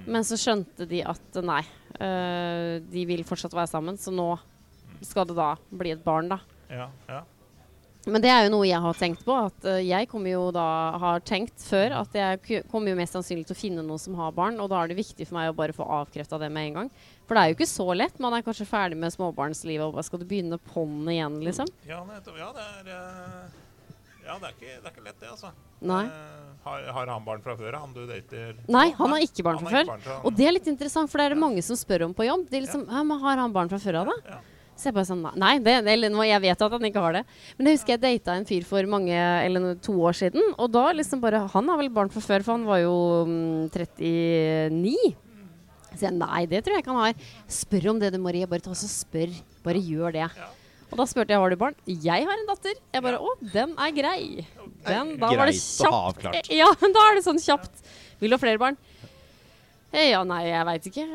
Men 0.10 0.26
så 0.28 0.38
skjønte 0.40 0.88
de 0.90 1.02
at 1.08 1.42
nei, 1.46 1.64
uh, 2.00 2.78
de 2.92 3.04
vil 3.10 3.26
fortsatt 3.28 3.56
være 3.56 3.72
sammen, 3.72 4.00
så 4.00 4.14
nå 4.14 4.32
skal 5.06 5.28
det 5.30 5.38
da 5.38 5.54
bli 5.70 5.94
et 5.96 6.04
barn, 6.04 6.32
da. 6.32 6.40
Ja, 6.70 6.90
ja. 7.10 7.24
Men 8.10 8.24
det 8.24 8.30
er 8.32 8.46
jo 8.46 8.54
noe 8.54 8.66
jeg 8.66 8.80
har 8.82 8.96
tenkt 8.98 9.26
på. 9.28 9.36
At 9.36 9.66
uh, 9.68 9.78
jeg 9.84 10.08
kommer 10.12 10.32
jo 10.32 10.50
da 10.56 10.66
har 11.02 11.24
tenkt 11.28 11.62
før 11.68 11.98
at 12.00 12.16
jeg 12.16 12.64
kommer 12.72 12.94
jo 12.94 13.00
mest 13.00 13.16
sannsynlig 13.16 13.46
til 13.50 13.58
å 13.58 13.60
finne 13.60 13.86
noen 13.86 14.02
som 14.02 14.18
har 14.20 14.36
barn, 14.36 14.60
og 14.64 14.72
da 14.72 14.82
er 14.82 14.92
det 14.92 15.00
viktig 15.02 15.28
for 15.30 15.40
meg 15.40 15.52
å 15.52 15.58
bare 15.58 15.76
få 15.76 15.88
avkrefta 16.00 16.40
det 16.42 16.52
med 16.54 16.70
en 16.70 16.78
gang. 16.82 16.92
For 17.28 17.38
det 17.38 17.42
er 17.42 17.52
jo 17.52 17.60
ikke 17.60 17.70
så 17.70 17.88
lett. 17.94 18.22
Man 18.24 18.34
er 18.34 18.46
kanskje 18.46 18.70
ferdig 18.70 18.98
med 19.00 19.14
småbarnslivet, 19.14 19.86
og 19.86 19.98
bare 19.98 20.08
skal 20.08 20.24
du 20.24 20.28
begynne 20.30 20.62
på'n 20.72 21.12
igjen, 21.14 21.42
liksom? 21.46 21.70
Ja, 21.90 22.02
nettopp. 22.08 22.40
Ja, 22.40 22.54
det 22.56 22.66
er 22.66 22.94
eh, 22.96 23.60
Ja, 24.30 24.36
det 24.38 24.52
er 24.52 24.54
ikke, 24.54 24.74
det 24.76 24.86
er 24.86 24.94
ikke 24.94 25.06
lett, 25.08 25.18
det, 25.24 25.30
altså. 25.32 25.50
Nei. 25.90 26.04
Eh, 26.06 26.46
har, 26.68 26.84
har 27.00 27.10
han 27.10 27.26
barn 27.26 27.42
fra 27.42 27.56
før? 27.58 27.78
Han 27.82 27.96
du 27.96 28.04
dater? 28.06 28.60
Nei, 28.70 28.90
han 29.00 29.16
har 29.16 29.26
ikke 29.26 29.46
barn 29.48 29.58
fra 29.64 29.72
før. 29.74 29.88
barn, 29.90 30.04
så- 30.06 30.20
Og 30.28 30.36
det 30.38 30.46
er 30.46 30.54
litt 30.54 30.70
interessant, 30.70 31.10
for 31.10 31.18
det 31.18 31.26
er 31.26 31.34
det 31.36 31.42
mange 31.42 31.64
som 31.66 31.80
spør 31.80 32.06
om 32.06 32.14
på 32.14 32.28
jobb. 32.28 32.46
De 32.52 32.62
liksom, 32.62 32.86
ja. 32.86 33.02
men 33.04 33.20
Har 33.24 33.42
han 33.42 33.56
barn 33.56 33.72
fra 33.72 33.80
før 33.82 34.02
av, 34.04 34.12
da? 34.12 34.18
Ja. 34.36 34.40
Så 34.80 34.88
jeg 34.88 34.96
bare 34.96 35.10
sånn 35.10 35.26
Nei, 35.36 35.58
det, 35.60 35.74
eller, 35.92 36.14
jeg 36.24 36.42
vet 36.46 36.62
at 36.62 36.72
han 36.72 36.86
ikke 36.88 37.02
har 37.04 37.14
det. 37.18 37.24
Men 37.58 37.68
jeg 37.68 37.80
husker 37.80 37.96
jeg 37.98 38.02
data 38.06 38.36
en 38.38 38.46
fyr 38.46 38.64
for 38.64 38.86
mange, 38.88 39.18
eller 39.18 39.60
noe, 39.60 39.80
to 39.82 39.92
år 39.98 40.14
siden. 40.16 40.54
Og 40.58 40.72
da 40.72 40.86
liksom 40.94 41.20
bare 41.20 41.48
Han 41.52 41.68
har 41.68 41.78
vel 41.82 41.90
barn 41.90 42.10
fra 42.14 42.22
før, 42.22 42.46
for 42.46 42.54
han 42.54 42.66
var 42.70 42.80
jo 42.86 43.26
mm, 43.26 43.72
39. 43.74 45.16
Så 45.98 46.06
jeg 46.06 46.14
nei, 46.16 46.46
det 46.46 46.64
tror 46.64 46.78
jeg 46.78 46.86
ikke 46.86 46.94
han 46.96 47.04
har. 47.10 47.28
Spør 47.50 47.90
om 47.92 48.00
det, 48.00 48.14
du, 48.14 48.20
Marie. 48.24 48.48
Bare 48.48 48.62
ta 48.64 48.72
og 48.72 48.78
spør. 48.78 49.34
Bare 49.66 49.82
gjør 49.84 50.16
det. 50.16 50.30
Ja. 50.38 50.50
Og 50.90 50.98
da 50.98 51.06
spurte 51.10 51.34
jeg 51.36 51.42
har 51.42 51.54
du 51.54 51.58
barn. 51.62 51.76
Jeg 51.86 52.26
har 52.26 52.40
en 52.42 52.48
datter. 52.50 52.78
Jeg 52.96 53.04
bare 53.06 53.20
Å, 53.22 53.34
den 53.54 53.76
er 53.78 53.92
grei. 53.94 54.22
Den, 54.88 55.16
da 55.22 55.30
var 55.38 55.50
det 55.52 55.58
kjapt. 55.60 56.26
Ja, 56.60 56.70
da 56.82 57.04
er 57.10 57.20
det 57.20 57.26
sånn 57.28 57.42
kjapt. 57.42 57.84
Vil 58.22 58.32
du 58.32 58.38
ha 58.38 58.42
flere 58.42 58.62
barn? 58.62 58.78
Ja, 59.94 60.24
nei, 60.28 60.44
jeg 60.50 60.66
veit 60.70 60.88
ikke. 60.92 61.06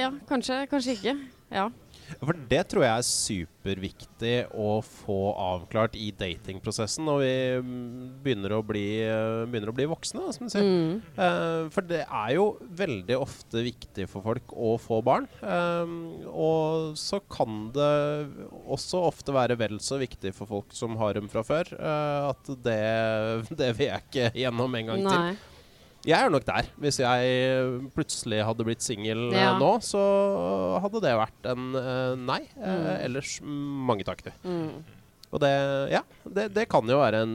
Ja, 0.00 0.10
kanskje, 0.30 0.60
kanskje 0.70 0.96
ikke. 0.96 1.16
Ja. 1.54 1.68
For 2.20 2.36
det 2.50 2.62
tror 2.70 2.84
jeg 2.84 3.00
er 3.00 3.06
superviktig 3.06 4.34
å 4.54 4.78
få 4.84 5.18
avklart 5.32 5.96
i 5.98 6.10
datingprosessen 6.16 7.06
når 7.06 7.22
vi 7.22 7.32
mm, 7.66 8.04
begynner 8.24 8.54
å 8.56 8.62
bli, 8.66 8.84
eh, 9.04 9.42
begynner 9.50 9.72
å 9.72 9.76
bli 9.76 9.88
voksne. 9.90 10.28
Mm. 10.56 11.00
Uh, 11.18 11.66
for 11.74 11.86
det 11.86 12.04
er 12.04 12.30
jo 12.36 12.46
veldig 12.78 13.18
ofte 13.18 13.64
viktig 13.66 14.06
for 14.12 14.24
folk 14.26 14.54
å 14.54 14.76
få 14.80 15.00
barn. 15.06 15.28
Uh, 15.42 16.22
og 16.30 16.96
så 17.00 17.20
kan 17.32 17.68
det 17.74 17.90
også 18.64 19.02
ofte 19.08 19.34
være 19.36 19.58
vel 19.60 19.80
så 19.82 20.00
viktig 20.00 20.34
for 20.36 20.50
folk 20.50 20.76
som 20.76 20.96
har 21.00 21.18
dem 21.18 21.30
fra 21.32 21.44
før, 21.46 21.74
uh, 21.80 22.32
at 22.32 22.54
det, 22.64 22.80
det 23.60 23.74
vil 23.78 23.90
jeg 23.90 24.08
ikke 24.08 24.32
gjennom 24.44 24.80
en 24.80 24.94
gang 24.94 25.06
til. 25.10 25.44
Jeg 26.06 26.22
er 26.22 26.30
nok 26.30 26.44
der. 26.46 26.68
Hvis 26.78 27.00
jeg 27.02 27.90
plutselig 27.96 28.38
hadde 28.46 28.64
blitt 28.68 28.84
singel 28.84 29.24
eh, 29.32 29.40
Ja. 29.40 29.56
nå, 29.58 29.72
så 29.82 29.98
hadde 30.84 31.00
det 31.02 31.14
vært 31.18 31.48
en 31.50 31.64
eh, 31.80 32.12
nei. 32.20 32.42
Eh, 32.60 32.76
Mm. 32.76 32.86
ellers 33.08 33.32
mange 33.42 34.04
takk, 34.06 34.22
du. 34.22 34.30
Mm. 34.46 34.84
Og 35.34 35.40
det, 35.42 35.50
ja, 35.90 36.02
det, 36.24 36.44
det 36.54 36.68
kan 36.70 36.86
jo 36.86 37.00
være 37.00 37.24
en 37.26 37.34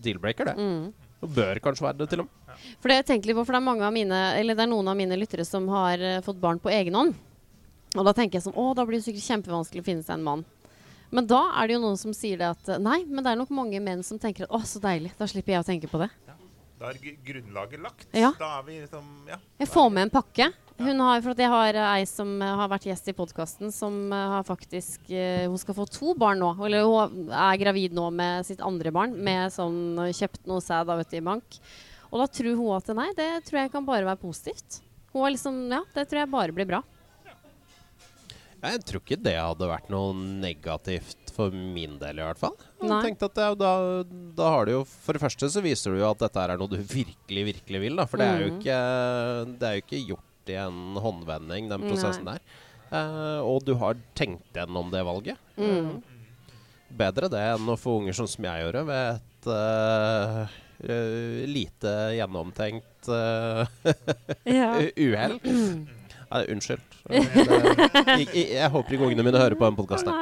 deal-breaker, 0.00 0.52
det. 0.52 0.56
Mm. 0.56 0.92
Og 1.26 1.32
bør 1.34 1.58
kanskje 1.64 1.82
være 1.88 1.98
det, 1.98 2.08
til 2.12 2.22
og 2.22 2.28
med. 2.28 2.58
For 2.80 2.88
det 2.88 3.00
jeg 3.00 3.06
tenker 3.10 3.28
litt 3.32 3.36
på, 3.40 3.44
for 3.44 3.56
det 3.56 3.58
er, 3.60 3.66
mange 3.66 3.84
av 3.84 3.92
mine, 3.92 4.20
eller 4.38 4.54
det 4.56 4.62
er 4.64 4.70
noen 4.70 4.88
av 4.88 4.96
mine 4.96 5.18
lyttere 5.18 5.44
som 5.44 5.66
har 5.74 5.98
eh, 6.00 6.20
fått 6.24 6.38
barn 6.40 6.60
på 6.62 6.70
egen 6.72 6.94
hånd. 6.96 7.16
Og 7.96 8.04
da 8.06 8.12
tenker 8.16 8.38
jeg 8.38 8.44
sånn 8.46 8.56
Å, 8.60 8.70
da 8.76 8.84
blir 8.84 8.98
det 9.00 9.06
sikkert 9.06 9.24
kjempevanskelig 9.26 9.82
å 9.82 9.86
finne 9.86 10.04
seg 10.06 10.18
en 10.18 10.24
mann. 10.26 10.44
Men 11.14 11.26
da 11.30 11.38
er 11.58 11.68
det 11.70 11.76
jo 11.76 11.82
noen 11.84 11.98
som 12.00 12.12
sier 12.16 12.38
det 12.40 12.48
at 12.54 12.68
eh, 12.76 12.80
Nei, 12.82 13.00
men 13.08 13.24
det 13.24 13.32
er 13.34 13.40
nok 13.42 13.50
mange 13.54 13.80
menn 13.82 14.02
som 14.06 14.18
tenker 14.22 14.46
at 14.46 14.54
å, 14.54 14.62
så 14.68 14.78
deilig. 14.82 15.12
Da 15.18 15.26
slipper 15.30 15.56
jeg 15.56 15.64
å 15.64 15.68
tenke 15.72 15.90
på 15.90 16.00
det. 16.04 16.10
Da 16.76 16.90
er 16.92 16.98
grunnlaget 17.24 17.80
lagt. 17.80 18.06
Ja. 18.12 18.32
Da 18.36 18.58
er 18.58 18.64
vi 18.66 18.80
liksom 18.82 19.28
Ja. 19.28 19.38
Jeg 19.58 19.68
får 19.72 19.90
med 19.92 20.02
en 20.06 20.10
pakke. 20.10 20.52
Hun 20.76 21.00
har, 21.00 21.22
for 21.24 21.32
at 21.32 21.38
jeg 21.40 21.48
har 21.48 21.76
ei 21.96 22.04
som 22.04 22.34
eh, 22.44 22.56
har 22.60 22.68
vært 22.68 22.84
gjest 22.84 23.06
i 23.08 23.14
podkasten, 23.16 23.72
som 23.72 24.12
eh, 24.12 24.24
har 24.34 24.44
faktisk 24.44 25.08
eh, 25.08 25.46
Hun 25.48 25.56
skal 25.56 25.76
få 25.78 25.86
to 25.88 26.12
barn 26.14 26.42
nå. 26.42 26.50
Eller 26.66 26.84
hun 26.84 27.30
er 27.32 27.60
gravid 27.62 27.96
nå 27.96 28.10
med 28.12 28.44
sitt 28.44 28.60
andre 28.60 28.92
barn. 28.92 29.16
Med 29.16 29.54
sånn 29.54 29.96
Kjøpt 30.12 30.44
noe 30.44 30.60
sæd 30.60 30.92
i 31.16 31.22
bank. 31.24 31.60
Og 32.12 32.20
da 32.20 32.26
tror 32.28 32.60
hun 32.60 32.76
at 32.76 32.92
nei, 32.94 33.08
det 33.16 33.30
tror 33.48 33.62
jeg 33.62 33.72
kan 33.72 33.88
bare 33.88 34.04
være 34.04 34.20
positivt. 34.20 34.82
Hun 35.14 35.24
var 35.24 35.32
liksom 35.32 35.64
Ja, 35.72 35.80
det 35.94 36.06
tror 36.10 36.22
jeg 36.22 36.34
bare 36.34 36.52
blir 36.52 36.68
bra. 36.68 36.82
Jeg 38.66 38.82
tror 38.88 39.02
ikke 39.02 39.18
det 39.22 39.36
hadde 39.38 39.68
vært 39.70 39.90
noe 39.92 40.12
negativt 40.16 41.25
for 41.36 41.52
min 41.54 41.98
del, 42.00 42.18
i 42.18 42.24
hvert 42.24 42.40
fall. 42.40 42.56
Da, 42.80 43.72
da 44.36 44.50
har 44.54 44.66
du 44.66 44.72
jo 44.78 44.82
For 44.88 45.16
det 45.16 45.22
første 45.22 45.50
så 45.52 45.62
viser 45.64 45.92
du 45.94 46.00
jo 46.00 46.08
at 46.10 46.22
dette 46.24 46.42
er 46.42 46.56
noe 46.56 46.72
du 46.72 46.78
virkelig, 46.80 47.44
virkelig 47.52 47.82
vil. 47.84 47.96
Da. 48.00 48.06
For 48.08 48.20
det 48.20 48.26
er 48.32 48.44
jo 48.46 48.52
Mm. 48.54 48.58
ikke, 48.60 48.78
det 49.60 49.68
er 49.68 49.76
jo 49.76 49.84
ikke 49.84 50.04
gjort 50.12 50.52
i 50.52 50.58
en 50.62 51.00
håndvending, 51.02 51.68
den 51.72 51.86
prosessen 51.88 52.24
Nei. 52.26 52.36
der. 52.38 52.62
Uh, 52.86 53.40
og 53.42 53.64
du 53.66 53.74
har 53.80 53.98
tenkt 54.14 54.54
gjennom 54.54 54.92
det 54.92 55.02
valget. 55.04 55.40
Mm. 55.58 55.96
Bedre 56.96 57.28
det 57.32 57.40
enn 57.56 57.66
å 57.72 57.74
få 57.80 57.96
unger 58.00 58.14
sånn 58.14 58.30
som 58.30 58.46
jeg 58.46 58.62
gjorde, 58.62 58.84
ved 58.86 59.16
et 59.16 59.48
uh, 59.50 60.46
eh, 60.86 61.40
lite 61.50 61.94
gjennomtenkt 62.14 63.10
uh, 63.10 63.66
Ja. 64.46 64.70
Nei, 66.30 66.42
unnskyld. 66.50 66.82
Jeg, 67.06 68.26
jeg, 68.34 68.46
jeg 68.56 68.70
håper 68.74 68.96
ikke 68.96 69.06
ungene 69.06 69.22
mine 69.26 69.38
hører 69.38 69.54
på 69.58 69.66
den 69.68 69.76
podkasten. 69.78 70.10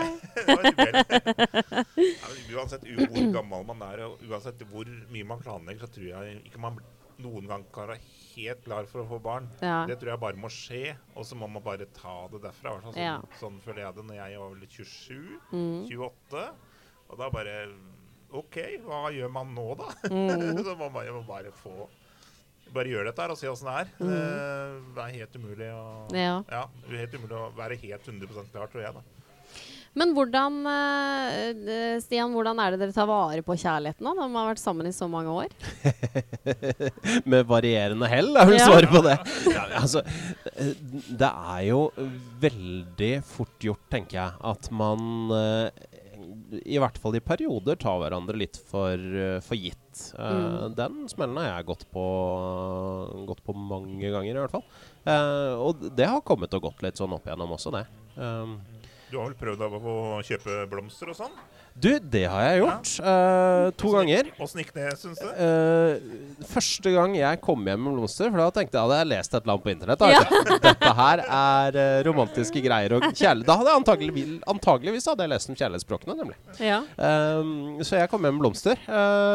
Uansett 2.54 2.84
hvor 2.84 3.30
gammel 3.34 3.64
man 3.70 3.80
er, 3.88 4.02
og 4.08 4.12
uansett 4.28 4.60
hvor 4.70 4.86
mye 5.12 5.26
man 5.28 5.40
planlegger, 5.42 5.80
så 5.86 5.90
tror 5.96 6.08
jeg 6.10 6.36
ikke 6.48 6.60
man 6.62 6.74
noen 7.22 7.46
gang 7.48 7.62
kan 7.72 7.88
være 7.88 8.00
helt 8.34 8.62
klar 8.66 8.84
for 8.90 8.98
å 9.04 9.08
få 9.08 9.18
barn. 9.22 9.46
Ja. 9.62 9.84
Det 9.88 9.96
tror 10.00 10.10
jeg 10.14 10.22
bare 10.24 10.40
må 10.44 10.48
skje, 10.52 10.82
og 11.14 11.22
så 11.28 11.34
må 11.38 11.46
man 11.50 11.62
bare 11.64 11.86
ta 11.94 12.16
det 12.32 12.40
derfra. 12.44 12.70
Sånn, 12.84 12.98
Ja. 13.00 13.16
sånn 13.40 13.56
føler 13.64 13.80
jeg 13.86 13.92
det 14.00 14.04
når 14.08 14.16
jeg 14.20 14.30
var 14.42 14.48
vel 14.54 14.64
27, 14.68 15.40
Mm. 15.52 15.80
28. 15.88 16.44
Og 17.10 17.18
da 17.20 17.26
bare 17.30 17.54
OK, 18.34 18.56
hva 18.84 19.10
gjør 19.14 19.30
man 19.30 19.54
nå, 19.54 19.68
da? 19.78 19.88
Mm. 20.10 20.58
så 20.66 20.74
må 20.76 20.88
man 20.90 21.06
jo 21.06 21.22
bare 21.28 21.52
få 21.54 21.86
Bare 22.72 22.88
gjør 22.90 23.04
dette 23.10 23.22
her 23.22 23.30
og 23.30 23.38
se 23.38 23.46
åssen 23.50 23.68
det 23.68 23.74
er. 23.82 23.90
Det 24.94 25.02
er 25.04 25.18
helt 25.20 25.36
umulig 25.38 25.68
å 25.74 25.82
Mm. 26.10 26.16
Ja. 26.18 26.42
ja, 26.50 26.64
det 26.88 26.94
er 26.94 27.04
helt 27.06 27.18
umulig 27.20 27.36
å 27.38 27.52
være 27.56 27.76
helt 27.80 28.06
100 28.08 28.50
klar, 28.52 28.66
tror 28.72 28.82
jeg. 28.82 28.94
da. 28.94 29.00
Men 29.94 30.10
hvordan, 30.10 30.56
eh, 30.66 32.00
Stian, 32.02 32.32
hvordan 32.34 32.58
er 32.58 32.72
det 32.74 32.80
dere 32.80 32.92
tar 32.96 33.06
vare 33.06 33.42
på 33.46 33.54
kjærligheten 33.54 34.02
da, 34.02 34.10
når 34.12 34.26
man 34.28 34.40
har 34.42 34.48
vært 34.54 34.58
sammen 34.64 34.88
i 34.88 34.90
så 34.90 35.06
mange 35.08 35.30
år? 35.30 35.54
Med 37.30 37.46
varierende 37.46 38.08
hell, 38.10 38.32
er 38.36 38.48
vel 38.50 38.58
Ja. 38.58 38.66
svaret 38.66 38.90
på 38.90 39.02
det. 39.06 39.14
Ja, 39.54 39.66
altså, 39.78 40.02
eh, 40.56 40.74
det 41.14 41.30
er 41.30 41.62
jo 41.68 41.92
veldig 42.42 43.12
fort 43.24 43.58
gjort, 43.62 43.84
tenker 43.94 44.18
jeg, 44.18 44.32
at 44.42 44.70
man 44.74 45.30
eh, 45.30 45.70
i 46.66 46.78
hvert 46.82 46.98
fall 46.98 47.14
i 47.14 47.20
perioder 47.22 47.76
tar 47.78 47.98
hverandre 48.02 48.36
litt 48.38 48.58
for, 48.66 48.98
for 49.46 49.54
gitt. 49.58 49.78
Eh, 50.18 50.34
Mm. 50.34 50.74
Den 50.78 51.08
smellen 51.08 51.36
har 51.40 51.46
jeg 51.50 51.66
gått 51.66 51.84
på, 51.92 52.04
gått 53.28 53.42
på 53.44 53.54
mange 53.56 54.10
ganger, 54.10 54.34
i 54.34 54.40
hvert 54.44 54.54
fall. 54.54 54.64
Uh, 55.06 55.54
og 55.60 55.84
det 55.96 56.06
har 56.08 56.22
kommet 56.26 56.54
og 56.56 56.62
gått 56.68 56.82
litt 56.86 57.00
sånn 57.00 57.12
opp 57.16 57.26
igjennom 57.28 57.52
også, 57.56 57.72
det. 57.74 57.84
Um, 58.16 58.60
Du 59.10 59.18
Du 59.18 59.18
har 59.20 59.28
vel 59.30 59.36
prøvd 59.38 59.60
av 59.62 59.74
å 59.78 59.96
kjøpe 60.26 60.64
blomster 60.70 61.12
og 61.12 61.16
sånn? 61.20 61.34
Du, 61.74 61.98
det 61.98 62.24
har 62.30 62.42
jeg 62.46 62.60
gjort. 62.62 62.90
eh, 63.02 63.70
to 63.74 63.90
ganger. 63.90 64.28
Åssen 64.38 64.60
gikk 64.62 64.70
det, 64.76 64.92
syns 65.00 65.18
du? 65.18 65.26
Uh, 65.26 65.98
første 66.46 66.92
gang 66.94 67.16
jeg 67.18 67.40
kom 67.42 67.66
hjem 67.66 67.82
med 67.82 67.96
blomster, 67.96 68.30
for 68.30 68.38
da 68.38 68.46
tenkte 68.54 68.78
jeg 68.78 68.84
hadde 68.86 68.98
jeg 69.00 69.08
lest 69.10 69.34
et 69.34 69.40
eller 69.40 69.52
annet 69.56 69.64
på 69.64 69.72
internett. 69.72 70.00
Ja. 70.14 70.22
Dette 70.68 70.92
her 71.00 71.18
er 71.24 71.78
uh, 71.80 71.98
romantiske 72.06 72.62
greier 72.62 72.94
og 72.94 73.02
kjærlighet. 73.10 73.48
Da 73.50 73.58
hadde 73.58 73.70
jeg 73.72 73.80
antagelig, 73.82 74.24
antageligvis 74.54 75.10
hadde 75.10 75.26
jeg 75.26 75.32
lest 75.34 75.50
om 75.50 75.58
kjærlighetsspråkene, 75.58 76.14
nemlig. 76.22 76.38
Ja. 76.62 76.78
Um, 76.94 77.82
så 77.82 77.98
jeg 77.98 78.10
kom 78.12 78.22
hjem 78.22 78.38
med 78.38 78.44
blomster 78.46 78.76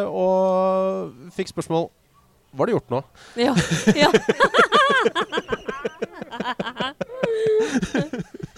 og 0.07 1.11
fikk 1.35 1.51
spørsmål 1.51 1.89
Hva 2.55 2.63
har 2.63 2.67
du 2.69 2.73
gjort 2.77 2.93
nå? 2.95 2.99
Ja. 3.35 3.53
ja. 3.99 4.09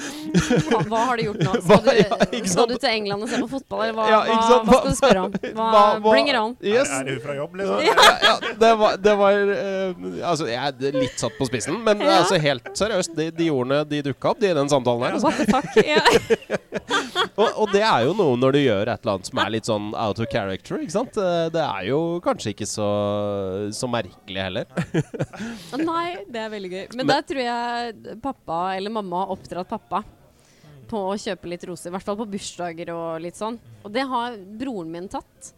Hva, 0.71 0.79
hva 0.89 0.99
har 1.09 1.17
du 1.19 1.23
gjort 1.27 1.41
nå? 1.45 1.53
Skal 1.61 1.81
Hva- 1.81 1.83
du, 1.85 2.37
ja, 2.37 2.41
skal 2.51 2.67
du 2.71 2.75
til 2.77 2.89
England 2.91 3.23
og 3.25 3.29
se 3.31 3.39
på 3.43 3.49
fotball, 3.51 3.81
eller 3.85 3.95
hva, 3.97 4.05
Ja, 4.11 4.19
hva, 4.25 4.57
hva 4.67 4.77
skal 4.79 4.89
du 4.91 4.97
spørre 4.99 5.23
om? 5.25 5.31
Hva, 5.41 5.49
Hva- 5.57 5.99
hva- 6.01 6.11
bring 6.11 6.29
it 6.31 6.37
on. 6.39 6.55
Yes. 6.61 6.89
Er, 6.89 7.05
er 7.05 7.15
hun 7.15 7.21
fra 7.25 7.35
jobb, 7.37 7.55
liksom? 7.61 7.83
Ja, 7.85 8.07
ja, 8.27 8.33
det 8.63 8.71
var, 8.81 8.97
det 9.07 9.15
var 9.21 9.41
uh, 9.51 10.29
Altså, 10.31 10.47
jeg 10.51 10.59
er 10.61 10.97
litt 10.99 11.19
satt 11.21 11.37
på 11.39 11.47
spissen, 11.49 11.79
men 11.85 12.01
Ja. 12.01 12.19
altså 12.21 12.39
helt 12.41 12.71
seriøst, 12.77 13.15
de, 13.17 13.29
de 13.35 13.49
ordene 13.53 13.81
de 13.89 14.01
dukka 14.09 14.31
opp, 14.33 14.39
de 14.41 14.51
i 14.51 14.57
den 14.57 14.69
samtalen 14.71 15.07
her. 15.07 15.19
Altså. 15.19 15.31
Og, 17.41 17.47
og 17.63 17.71
det 17.73 17.81
er 17.85 18.03
jo 18.05 18.13
noe 18.17 18.35
når 18.39 18.55
du 18.55 18.59
gjør 18.61 18.89
et 18.91 19.01
eller 19.03 19.13
annet 19.15 19.27
som 19.29 19.39
er 19.41 19.51
litt 19.53 19.67
sånn 19.67 19.87
out 19.97 20.19
of 20.21 20.27
character, 20.31 20.79
ikke 20.83 20.93
sant. 20.93 21.17
Eh, 21.19 21.47
Det 21.53 21.61
er 21.63 21.85
jo 21.89 21.99
kanskje 22.23 22.51
ikke 22.53 22.67
så, 22.69 22.87
så 23.75 23.89
merkelig 23.91 24.41
heller. 24.45 24.65
Nei, 25.81 26.21
det 26.31 26.41
er 26.43 26.49
veldig 26.53 26.71
gøy. 26.71 26.83
Men, 26.95 27.01
Men- 27.05 27.11
der 27.11 27.25
tror 27.27 27.41
jeg 27.45 28.17
pappa 28.23 28.59
eller 28.77 28.93
mamma 28.93 29.23
har 29.23 29.33
oppdratt 29.35 29.69
pappa 29.71 29.90
på 30.91 31.01
å 31.07 31.17
kjøpe 31.19 31.49
litt 31.51 31.65
roser. 31.67 31.89
I 31.91 31.95
hvert 31.95 32.07
fall 32.07 32.19
på 32.19 32.29
bursdager 32.33 32.91
og 32.95 33.21
litt 33.23 33.39
sånn. 33.39 33.59
Og 33.83 33.91
det 33.95 34.05
har 34.07 34.37
broren 34.59 34.91
min 34.91 35.09
tatt. 35.11 35.51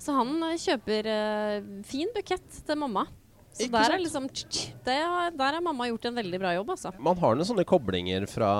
Så 0.00 0.14
han 0.16 0.38
kjøper 0.56 1.08
eh, 1.12 1.66
fin 1.86 2.10
bukett 2.14 2.62
til 2.66 2.78
mamma. 2.80 3.04
Så 3.52 3.66
der 3.68 3.92
er 3.92 3.98
liksom 4.00 4.28
det, 4.30 4.94
Der 5.36 5.52
har 5.52 5.60
mamma 5.60 5.88
gjort 5.90 6.04
en 6.06 6.14
veldig 6.16 6.38
bra 6.40 6.52
jobb, 6.54 6.68
altså. 6.70 6.92
Man 7.02 7.18
har 7.18 7.34
noen 7.36 7.44
sånne 7.48 7.64
koblinger 7.68 8.24
fra, 8.30 8.50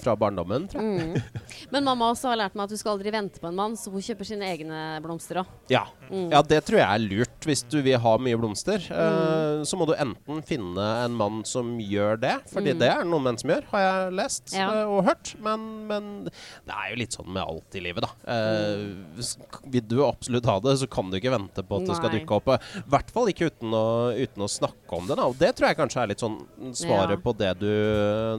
fra 0.00 0.14
barndommen, 0.18 0.64
tror 0.72 0.82
jeg. 0.82 1.20
Mm. 1.20 1.42
Men 1.74 1.84
mamma 1.86 2.08
også 2.14 2.30
har 2.32 2.38
lært 2.40 2.56
meg 2.56 2.64
at 2.64 2.72
du 2.72 2.78
skal 2.80 2.94
aldri 2.96 3.12
vente 3.14 3.38
på 3.42 3.50
en 3.50 3.54
mann, 3.58 3.76
så 3.78 3.92
hun 3.92 4.00
kjøper 4.02 4.26
sine 4.26 4.48
egne 4.48 4.80
blomster 5.04 5.42
òg. 5.42 5.52
Ja. 5.70 5.84
Mm. 6.08 6.30
ja, 6.32 6.40
det 6.42 6.62
tror 6.66 6.80
jeg 6.80 6.88
er 6.88 7.04
lurt. 7.04 7.36
Hvis 7.46 7.62
du 7.68 7.78
vil 7.84 7.98
ha 8.02 8.14
mye 8.18 8.38
blomster, 8.40 8.82
eh, 8.88 9.62
så 9.68 9.78
må 9.78 9.86
du 9.88 9.94
enten 9.94 10.42
finne 10.48 10.88
en 11.04 11.14
mann 11.18 11.42
som 11.48 11.76
gjør 11.78 12.18
det, 12.24 12.34
fordi 12.52 12.72
Mm. 12.74 12.78
det 12.82 12.88
er 12.88 13.04
noen 13.04 13.22
menn 13.28 13.38
som 13.38 13.50
gjør, 13.52 13.64
har 13.72 13.80
jeg 13.84 14.12
lest 14.18 14.54
Ja. 14.56 14.70
eh, 14.72 14.88
og 14.88 15.04
hørt. 15.04 15.34
Men, 15.44 15.86
men 15.86 16.10
det 16.24 16.72
er 16.74 16.90
jo 16.90 16.96
litt 17.04 17.12
sånn 17.18 17.28
med 17.32 17.42
alt 17.44 17.74
i 17.78 17.80
livet, 17.84 18.02
da. 18.02 18.10
Eh, 18.26 19.20
s- 19.20 19.36
vil 19.66 19.82
du 19.86 20.00
absolutt 20.06 20.46
ha 20.46 20.58
det, 20.60 20.78
så 20.80 20.88
kan 20.90 21.10
du 21.10 21.18
ikke 21.20 21.30
vente 21.36 21.62
på 21.62 21.76
at 21.80 21.86
det 21.86 21.96
skal 21.96 22.10
Nei. 22.10 22.20
dukke 22.24 22.40
opp. 22.40 22.48
I 22.80 22.82
hvert 22.88 23.10
fall 23.12 23.26
ikke 23.28 23.50
uten 23.52 23.70
å, 23.76 23.84
uten 24.26 24.44
å 24.44 24.48
snakke 24.50 24.96
om 24.98 25.06
det. 25.08 25.16
da 25.18 25.26
Og 25.30 25.36
det 25.40 25.50
tror 25.56 25.68
jeg 25.70 25.78
kanskje 25.80 26.02
er 26.02 26.10
litt 26.12 26.22
sånn 26.22 26.38
svaret 26.78 27.16
Ja. 27.18 27.22
på 27.24 27.34
det 27.38 27.52
du, 27.60 27.72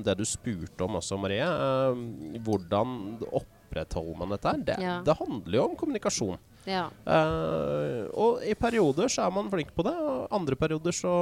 det 0.03 0.15
du 0.19 0.23
spurte 0.27 0.85
om 0.87 0.97
også, 0.99 1.19
Marie. 1.19 1.43
Uh, 1.45 1.93
hvordan 2.45 2.95
opprettholder 3.31 4.17
man 4.19 4.33
dette 4.35 4.51
her? 4.53 4.63
Det, 4.71 4.77
Ja. 4.83 5.01
det 5.05 5.17
handler 5.19 5.59
jo 5.59 5.65
om 5.69 5.75
kommunikasjon. 5.79 6.37
Ja. 6.65 6.85
Uh, 7.03 8.07
og 8.15 8.43
i 8.47 8.53
perioder 8.55 9.11
så 9.11 9.25
er 9.27 9.31
man 9.35 9.49
flink 9.51 9.73
på 9.75 9.83
det, 9.83 9.95
og 9.99 10.27
andre 10.31 10.55
perioder 10.59 10.95
så 10.95 11.13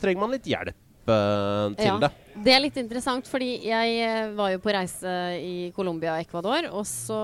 trenger 0.00 0.20
man 0.26 0.34
litt 0.34 0.48
hjelp 0.50 0.74
til 1.06 1.86
Ja. 1.86 1.98
det. 2.02 2.10
Det 2.36 2.52
er 2.52 2.60
litt 2.60 2.76
interessant, 2.76 3.24
fordi 3.30 3.62
jeg 3.64 3.92
eh, 4.04 4.32
var 4.36 4.50
jo 4.52 4.58
på 4.60 4.72
reise 4.74 5.08
i 5.40 5.70
Colombia 5.72 6.16
og 6.16 6.20
Ecuador. 6.26 6.66
Og 6.76 6.84
så 6.84 7.16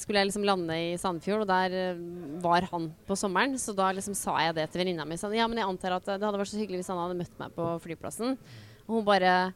skulle 0.00 0.18
jeg 0.22 0.30
liksom 0.30 0.46
lande 0.48 0.74
i 0.74 0.96
Sandefjord, 0.98 1.44
og 1.44 1.50
der 1.50 1.76
eh, 1.92 2.00
var 2.42 2.66
han 2.72 2.88
på 3.06 3.16
sommeren. 3.16 3.54
Så 3.60 3.74
da 3.76 3.92
liksom 3.94 4.16
sa 4.18 4.34
jeg 4.42 4.56
det 4.58 4.66
til 4.72 4.82
venninna 4.82 5.06
mi. 5.06 5.14
Sånn, 5.20 5.36
ja, 5.38 5.46
men 5.46 5.60
jeg 5.60 5.68
antar 5.70 5.96
at 6.00 6.08
det 6.08 6.18
hadde 6.24 6.40
vært 6.40 6.50
så 6.50 6.58
hyggelig 6.58 6.82
hvis 6.82 6.90
han 6.90 6.98
hadde 7.04 7.18
møtt 7.20 7.38
meg 7.38 7.54
på 7.54 7.68
flyplassen. 7.84 8.34
Og 8.88 8.98
hun 8.98 9.06
bare 9.06 9.52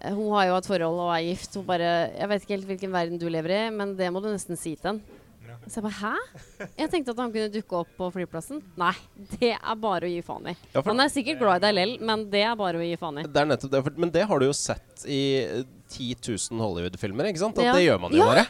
eh, 0.00 0.14
Hun 0.14 0.32
har 0.36 0.48
jo 0.48 0.56
et 0.56 0.66
forhold 0.70 1.02
og 1.04 1.12
er 1.18 1.26
gift. 1.28 1.54
Hun 1.60 1.68
bare 1.68 1.92
Jeg 2.14 2.28
vet 2.32 2.42
ikke 2.42 2.56
helt 2.56 2.70
hvilken 2.72 2.92
verden 2.96 3.20
du 3.20 3.28
lever 3.28 3.52
i, 3.58 3.62
men 3.74 3.96
det 4.00 4.10
må 4.12 4.22
du 4.24 4.30
nesten 4.32 4.56
si 4.56 4.74
til 4.76 4.94
han. 4.94 5.02
Så 5.66 5.80
jeg 5.80 5.84
bare 5.86 5.98
Hæ? 6.00 6.68
Jeg 6.78 6.90
tenkte 6.92 7.10
at 7.14 7.20
han 7.22 7.32
kunne 7.32 7.52
dukke 7.54 7.78
opp 7.80 7.88
på 7.98 8.08
flyplassen. 8.12 8.60
Nei, 8.80 8.92
det 9.38 9.52
er 9.56 9.76
bare 9.80 10.08
å 10.08 10.10
gi 10.12 10.20
faen 10.26 10.50
i. 10.52 10.56
Ja, 10.74 10.80
for- 10.82 10.90
Han 10.92 11.00
er 11.00 11.08
sikkert 11.12 11.38
glad 11.40 11.56
i 11.62 11.66
deg 11.66 11.74
lell, 11.78 11.94
men 12.04 12.26
det 12.30 12.42
er 12.44 12.54
bare 12.60 12.80
å 12.82 12.84
gi 12.84 12.96
faen 13.00 13.22
i. 13.22 13.26
Det 13.26 13.40
er 13.42 13.48
nettopp 13.52 13.70
det. 13.72 13.82
For, 13.86 13.98
men 14.04 14.10
det 14.10 14.26
har 14.28 14.38
du 14.42 14.46
jo 14.46 14.52
sett 14.56 15.04
i 15.08 15.20
10 15.94 16.16
000 16.50 16.60
Hollywood-filmer, 16.64 17.30
ikke 17.30 17.42
sant? 17.44 17.58
At 17.62 17.68
Ja. 17.70 17.72
det 17.78 17.84
gjør 17.86 18.00
man 18.02 18.12
jo 18.12 18.18
Ja. 18.18 18.26
bare. 18.34 18.44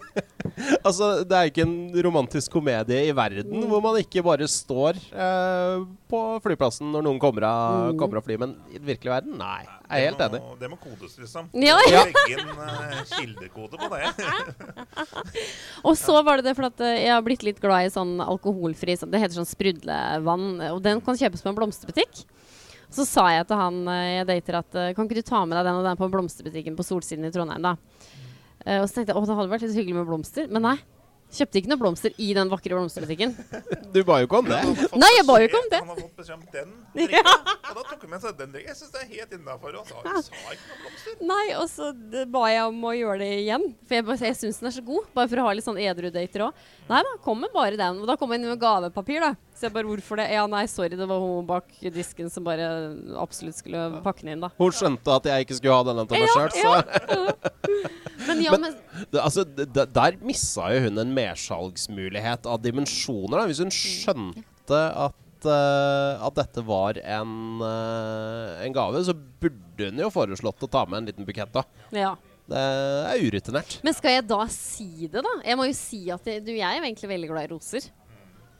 altså, 0.86 1.10
det 1.24 1.36
er 1.38 1.48
ikke 1.50 1.62
en 1.64 1.74
romantisk 2.04 2.50
komedie 2.52 3.06
i 3.08 3.12
verden 3.16 3.52
Mm. 3.60 3.68
hvor 3.70 3.82
man 3.84 3.96
ikke 4.02 4.22
bare 4.26 4.46
står 4.50 4.98
eh, 5.14 5.84
på 6.10 6.20
flyplassen 6.44 6.90
når 6.92 7.02
noen 7.06 7.20
kommer 7.22 7.46
av, 7.46 7.92
Mm. 7.92 7.98
kommer 8.00 8.18
av 8.18 8.24
fly. 8.26 8.36
Men 8.42 8.56
i 8.72 8.78
den 8.78 8.86
virkelige 8.90 9.14
verden, 9.14 9.38
nei. 9.38 9.62
Jeg 9.90 10.04
er 10.04 10.10
helt 10.10 10.20
enig. 10.26 10.40
Det 10.60 10.70
må 10.70 10.76
kodes, 10.78 11.16
liksom. 11.18 11.48
Ja, 11.54 11.76
ja. 11.90 12.04
Legge 12.04 12.36
inn 12.36 12.48
uh, 12.48 13.00
kildekode 13.10 13.78
på 13.80 13.88
det. 13.90 14.04
Og 15.86 15.96
så 15.98 16.20
var 16.24 16.38
det 16.38 16.44
det 16.50 16.56
for 16.58 16.68
at 16.68 16.80
eh, 16.84 17.00
jeg 17.06 17.14
har 17.14 17.22
blitt 17.26 17.42
litt 17.46 17.60
glad 17.62 17.86
i 17.88 17.90
sånn 17.94 18.20
alkoholfri 18.22 18.94
sånn, 18.98 19.10
Det 19.10 19.20
heter 19.22 19.40
sånn 19.40 19.48
sprudlevann, 19.50 20.60
og 20.70 20.82
den 20.84 21.00
kan 21.04 21.18
kjøpes 21.18 21.42
på 21.42 21.50
en 21.50 21.58
blomsterbutikk. 21.58 22.22
Så 22.90 23.06
sa 23.06 23.26
jeg 23.30 23.46
til 23.46 23.60
han 23.60 23.82
eh, 23.90 24.06
jeg 24.18 24.28
dater 24.30 24.60
at 24.60 24.78
eh, 24.78 24.92
kan 24.96 25.06
ikke 25.06 25.20
du 25.20 25.26
ta 25.26 25.44
med 25.46 25.58
deg 25.58 25.68
den 25.68 25.78
og 25.78 25.86
den 25.86 25.98
på 26.00 26.10
blomsterbutikken 26.10 26.78
på 26.78 26.86
Solsiden 26.86 27.28
i 27.28 27.34
Trondheim, 27.34 27.62
da? 27.62 27.76
Eh, 28.66 28.80
og 28.82 28.88
så 28.88 28.98
tenkte 28.98 29.14
jeg 29.14 29.20
å 29.20 29.26
det 29.28 29.36
hadde 29.38 29.52
vært 29.52 29.68
litt 29.68 29.78
hyggelig 29.78 30.00
med 30.00 30.08
blomster, 30.10 30.50
men 30.50 30.66
nei. 30.66 30.78
Kjøpte 31.30 31.60
ikke 31.60 31.70
noe 31.70 31.78
blomster 31.78 32.14
i 32.18 32.32
den 32.34 32.48
vakre 32.50 32.74
blomsterbutikken. 32.74 33.36
Du 33.94 34.00
ba 34.06 34.16
jo 34.22 34.26
ikke 34.26 34.38
om 34.38 34.46
det. 34.46 34.58
Nei, 34.98 35.08
jeg 35.16 35.24
ba 35.26 35.36
jo 35.38 35.46
ikke 35.46 35.58
om 35.58 35.68
det. 35.70 35.78
Han 35.82 35.88
har 35.92 35.98
fått 35.98 36.18
beskjed 36.18 36.36
om 36.36 36.42
den 36.54 36.72
drikka, 36.94 37.32
og 37.34 37.78
da 37.78 37.84
tok 37.86 38.04
han 38.04 38.10
med 38.12 38.22
seg 38.24 38.36
den 38.38 38.52
drikken. 38.54 38.70
Jeg 38.70 38.78
syns 38.78 38.92
det 38.94 39.00
er 39.02 39.08
helt 39.16 39.36
innafor. 39.38 39.78
Og 39.78 39.86
sa, 39.90 40.02
sa 40.26 40.54
ikke 40.54 40.66
noe 40.68 40.80
blomster. 40.82 41.16
Nei, 41.30 41.44
og 41.58 41.66
så 41.70 41.92
ba 42.34 42.44
jeg 42.50 42.68
om 42.70 42.84
å 42.86 42.92
gjøre 42.94 43.18
det 43.22 43.30
igjen. 43.44 43.66
For 43.86 43.98
jeg, 43.98 44.18
jeg 44.26 44.38
syns 44.42 44.60
den 44.62 44.70
er 44.70 44.76
så 44.76 44.84
god. 44.90 45.08
Bare 45.14 45.30
for 45.30 45.42
å 45.42 45.46
ha 45.46 45.54
litt 45.54 45.66
sånn 45.66 45.80
edru 45.82 46.10
dater 46.14 46.46
òg. 46.48 46.62
Nei 46.90 47.02
da, 47.06 47.14
kom 47.26 47.42
med 47.46 47.54
bare 47.54 47.78
den. 47.78 48.02
Og 48.02 48.10
da 48.10 48.18
kom 48.18 48.34
jeg 48.34 48.42
inn 48.42 48.50
med 48.50 48.62
gavepapir, 48.62 49.22
da. 49.26 49.32
Så 49.60 49.66
jeg 49.68 49.74
bare 49.74 49.84
hvorfor 49.90 50.16
det? 50.16 50.24
Ja, 50.32 50.46
nei, 50.48 50.62
sorry, 50.72 50.96
det 50.96 51.04
var 51.10 51.20
hun 51.20 51.44
bak 51.44 51.66
disken 51.92 52.30
som 52.32 52.46
bare 52.46 52.64
absolutt 53.20 53.58
skulle 53.60 53.82
pakke 54.00 54.24
den 54.24 54.30
inn, 54.38 54.40
da. 54.46 54.48
Hun 54.56 54.72
skjønte 54.72 55.12
at 55.18 55.26
jeg 55.28 55.44
ikke 55.44 55.58
skulle 55.58 55.74
ha 55.76 55.84
denne 55.90 56.06
til 56.08 56.22
meg 56.22 56.32
sjøl, 56.32 56.54
så 56.56 56.70
Men 58.30 58.40
ja, 58.44 58.52
Men- 58.56 58.62
men 59.12 59.20
altså, 59.20 59.44
Der 59.44 60.16
missa 60.24 60.70
jo 60.74 60.80
hun 60.86 60.98
en 61.02 61.12
mersalgsmulighet 61.16 62.46
av 62.48 62.60
dimensjoner. 62.64 63.36
Da. 63.40 63.44
Hvis 63.50 63.60
hun 63.62 63.72
skjønte 63.74 64.80
at, 65.04 65.46
eh, 65.48 66.24
at 66.26 66.34
dette 66.40 66.64
var 66.64 66.96
en, 67.04 67.60
eh, 67.64 68.64
en 68.66 68.72
gave, 68.76 69.04
så 69.04 69.12
burde 69.14 69.90
hun 69.90 69.98
jo 70.04 70.10
foreslått 70.10 70.60
å 70.64 70.70
ta 70.70 70.84
med 70.86 70.98
en 71.02 71.06
liten 71.12 71.26
bukett. 71.28 71.52
da. 71.52 71.64
ja. 71.92 72.16
Det 72.50 72.58
er 72.58 73.20
urutinert. 73.22 73.76
Men 73.86 73.94
skal 73.94 74.10
jeg 74.16 74.24
da 74.26 74.40
si 74.50 75.06
det, 75.06 75.20
da? 75.22 75.34
Jeg 75.46 75.56
må 75.56 75.68
jo 75.68 75.74
si 75.76 76.00
at 76.10 76.24
jeg, 76.26 76.40
du, 76.42 76.50
jeg 76.50 76.66
er 76.66 76.82
egentlig 76.82 77.06
veldig 77.12 77.28
glad 77.30 77.44
i 77.46 77.50
roser. 77.52 77.84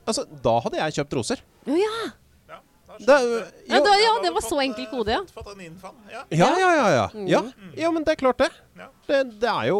Altså, 0.07 0.25
Da 0.43 0.55
hadde 0.65 0.77
jeg 0.81 0.93
kjøpt 1.01 1.13
roser. 1.19 1.41
Å 1.67 1.77
ja. 1.77 1.93
Ja, 2.51 2.57
da. 3.07 3.15
Ja, 3.71 3.77
da, 3.85 3.91
ja, 3.95 4.09
det 4.21 4.29
var 4.35 4.43
så 4.43 4.57
enkel 4.59 4.83
kode, 4.91 5.13
ja. 5.13 5.21
Fått, 5.31 5.45
fått 5.45 5.53
en 5.55 5.61
infan. 5.63 5.93
Ja. 6.11 6.25
ja, 6.35 6.47
ja, 6.59 6.69
ja. 6.75 6.87
Ja, 6.91 7.05
Mm. 7.13 7.27
ja. 7.31 7.39
ja 7.85 7.91
men 7.95 8.03
det 8.03 8.11
er 8.17 8.19
klart, 8.19 8.37
det. 8.43 8.49
Ja. 8.77 8.87
Det, 9.07 9.19
det 9.39 9.47
er 9.49 9.67
jo 9.69 9.77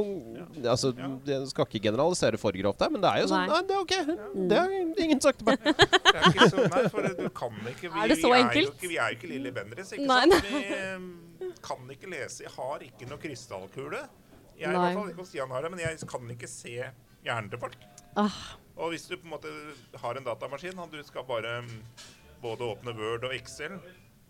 Altså, 0.72 0.92
Jeg 1.28 1.48
skal 1.50 1.66
ikke 1.68 1.82
generalisere 1.90 2.38
for 2.40 2.52
grovt 2.56 2.80
her, 2.86 2.90
men 2.94 3.02
det 3.04 3.10
er 3.12 3.22
jo 3.24 3.28
sånn 3.34 3.44
Nei. 3.44 3.50
Nei, 3.52 3.62
det 3.68 3.76
er 3.76 3.82
ok. 3.82 4.48
Det 4.52 4.60
har 4.62 5.04
ingen 5.06 5.22
sagt 5.26 5.42
til 5.42 5.50
meg. 5.50 5.60
Det 6.12 6.16
er 6.22 6.30
ikke 6.32 6.48
så, 6.54 6.64
nei, 6.72 6.82
for 6.94 7.10
du 7.20 7.28
kan 7.42 7.60
ikke 7.74 7.92
Vi 7.92 8.00
Er 8.06 8.08
det 8.14 8.18
så 8.22 8.32
er 8.32 8.38
jo 8.38 8.46
enkelt? 8.46 8.74
ikke, 8.78 8.90
vi 8.94 8.98
er 9.02 9.12
jo 9.12 9.18
ikke 9.20 9.30
Lilly 9.34 9.52
Bendriss, 9.60 9.92
ikke 9.98 10.08
Nei, 10.08 10.22
sant? 10.32 10.50
Vi 10.52 10.64
eh, 10.80 11.54
kan 11.68 11.92
ikke 11.98 12.10
lese. 12.16 12.44
Jeg 12.48 12.54
har 12.56 12.84
ikke 12.88 13.10
noe 13.12 13.20
krystallkule. 13.28 14.02
Jeg 14.62 14.70
i 14.72 14.78
hvert 14.78 14.98
fall 15.02 15.12
ikke 15.12 15.24
hos 15.26 15.32
Stian 15.34 15.52
har 15.52 15.66
det, 15.68 15.72
men 15.76 15.80
jeg 15.84 16.00
kan 16.08 16.32
ikke 16.36 16.48
se 16.52 16.76
hjernen 17.26 17.50
til 17.52 17.60
folk. 17.62 17.76
Ah, 18.20 18.40
Og 18.78 18.94
hvis 18.94 19.08
du 19.10 19.18
på 19.18 19.28
en 19.28 19.34
måte 19.36 19.52
har 20.02 20.18
en 20.18 20.26
datamaskin, 20.26 20.78
og 20.80 20.94
du 20.94 21.02
skal 21.06 21.26
bare 21.28 21.60
mm, 21.66 21.74
både 22.42 22.70
åpne 22.74 22.94
Word 22.98 23.28
og 23.28 23.36
Excel, 23.36 23.78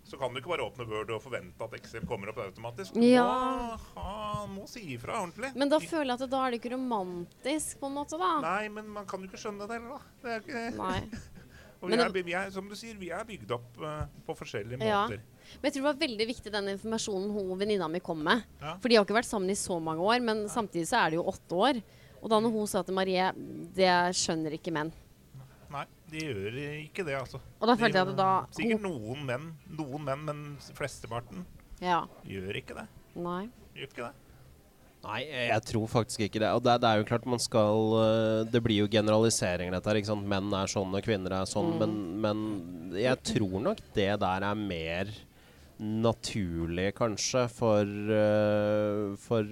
så 0.03 0.17
kan 0.19 0.33
du 0.33 0.41
ikke 0.41 0.51
bare 0.51 0.65
åpne 0.65 0.85
Word 0.89 1.11
og 1.15 1.21
forvente 1.23 1.63
at 1.63 1.75
Excel 1.77 2.07
kommer 2.09 2.31
opp 2.33 2.41
automatisk. 2.43 2.97
Ja. 2.99 3.23
må, 3.23 3.75
ha, 3.95 4.45
må 4.51 4.65
si 4.67 4.83
ifra 4.95 5.21
ordentlig. 5.21 5.53
men 5.55 5.71
da 5.71 5.79
føler 5.79 6.13
jeg 6.15 6.25
at 6.25 6.33
da 6.33 6.41
er 6.45 6.53
det 6.55 6.61
ikke 6.61 6.73
romantisk, 6.75 7.77
på 7.79 7.91
en 7.91 7.99
måte, 7.99 8.19
da. 8.19 8.31
Nei, 8.43 8.65
men 8.73 8.89
man 8.97 9.07
kan 9.07 9.21
jo 9.23 9.29
ikke 9.29 9.39
skjønne 9.39 9.69
det 9.69 9.77
heller, 9.77 10.01
da. 10.01 10.17
Det 10.25 10.33
er 10.33 10.43
ikke, 10.43 10.65
Nei. 10.81 10.97
og 11.81 11.93
vi 11.93 11.99
er, 12.01 12.17
vi 12.17 12.35
er, 12.41 12.51
som 12.53 12.67
du 12.69 12.75
sier, 12.77 12.97
vi 12.99 13.13
er 13.13 13.23
bygd 13.29 13.55
opp 13.55 13.79
uh, 13.85 14.03
på 14.27 14.35
forskjellige 14.41 14.81
Ja. 14.83 15.05
måter. 15.05 15.23
Men 15.51 15.67
jeg 15.67 15.73
tror 15.75 15.81
det 15.81 15.87
var 15.89 16.03
veldig 16.03 16.27
viktig 16.29 16.51
den 16.53 16.69
informasjonen 16.75 17.31
hun 17.35 17.55
venninna 17.59 17.87
mi 17.91 17.99
kom 18.03 18.21
med. 18.23 18.43
Ja. 18.61 18.75
For 18.81 18.91
de 18.91 18.97
har 18.99 19.07
ikke 19.07 19.17
vært 19.21 19.31
sammen 19.31 19.51
i 19.51 19.57
så 19.59 19.79
mange 19.83 20.03
år, 20.05 20.21
men 20.23 20.45
samtidig 20.51 20.87
så 20.91 21.01
er 21.05 21.11
det 21.11 21.21
jo 21.21 21.25
åtte 21.31 21.57
år. 21.69 21.81
Og 22.21 22.29
da 22.29 22.39
når 22.39 22.51
hun 22.53 22.67
sa 22.69 22.83
til 22.85 22.93
Marie 22.93 23.31
Det 23.75 23.89
skjønner 24.17 24.53
ikke 24.57 24.73
menn. 24.75 24.91
Nei, 25.71 25.85
de 26.11 26.19
gjør 26.27 26.57
ikke 26.83 27.05
det, 27.07 27.15
altså. 27.15 27.39
Og 27.59 27.67
da 27.69 27.73
De- 27.75 27.81
følte 27.81 27.97
jeg 28.01 28.07
at 28.11 28.17
da 28.17 28.31
Sikkert 28.51 28.81
noen 28.83 29.21
menn, 29.25 29.45
noen 29.71 30.03
menn, 30.03 30.25
men 30.27 30.57
flesteparten 30.77 31.45
Ja. 31.81 32.03
gjør 32.27 32.55
ikke 32.59 32.75
det. 32.75 32.87
Nei. 33.15 33.47
Gjør 33.75 33.87
ikke 33.87 34.03
det. 34.09 34.11
Nei, 35.03 35.21
jeg 35.25 35.61
tror 35.65 35.87
faktisk 35.89 36.19
ikke 36.27 36.39
det. 36.43 36.49
Og 36.53 36.61
det, 36.61 36.75
det 36.83 36.89
er 36.91 36.99
jo 36.99 37.05
klart 37.09 37.25
man 37.25 37.39
skal 37.41 37.95
øh, 37.97 38.43
Det 38.51 38.61
blir 38.61 38.83
jo 38.83 38.87
generaliseringer, 38.91 39.71
dette 39.73 39.89
her. 39.89 39.95
ikke 39.97 40.11
sant? 40.11 40.27
Menn 40.29 40.51
er 40.53 40.67
sånn, 40.69 40.93
og 40.93 41.01
kvinner 41.07 41.33
er 41.39 41.47
sånn. 41.49 41.71
Men, 41.79 41.95
men 42.21 42.93
jeg 42.99 43.17
tror 43.23 43.55
nok 43.63 43.79
det 43.95 44.11
der 44.21 44.43
er 44.45 44.53
mer 44.59 45.09
naturlig, 45.81 46.91
kanskje, 46.97 47.43
for, 47.49 47.81
uh, 47.85 49.15
for 49.21 49.47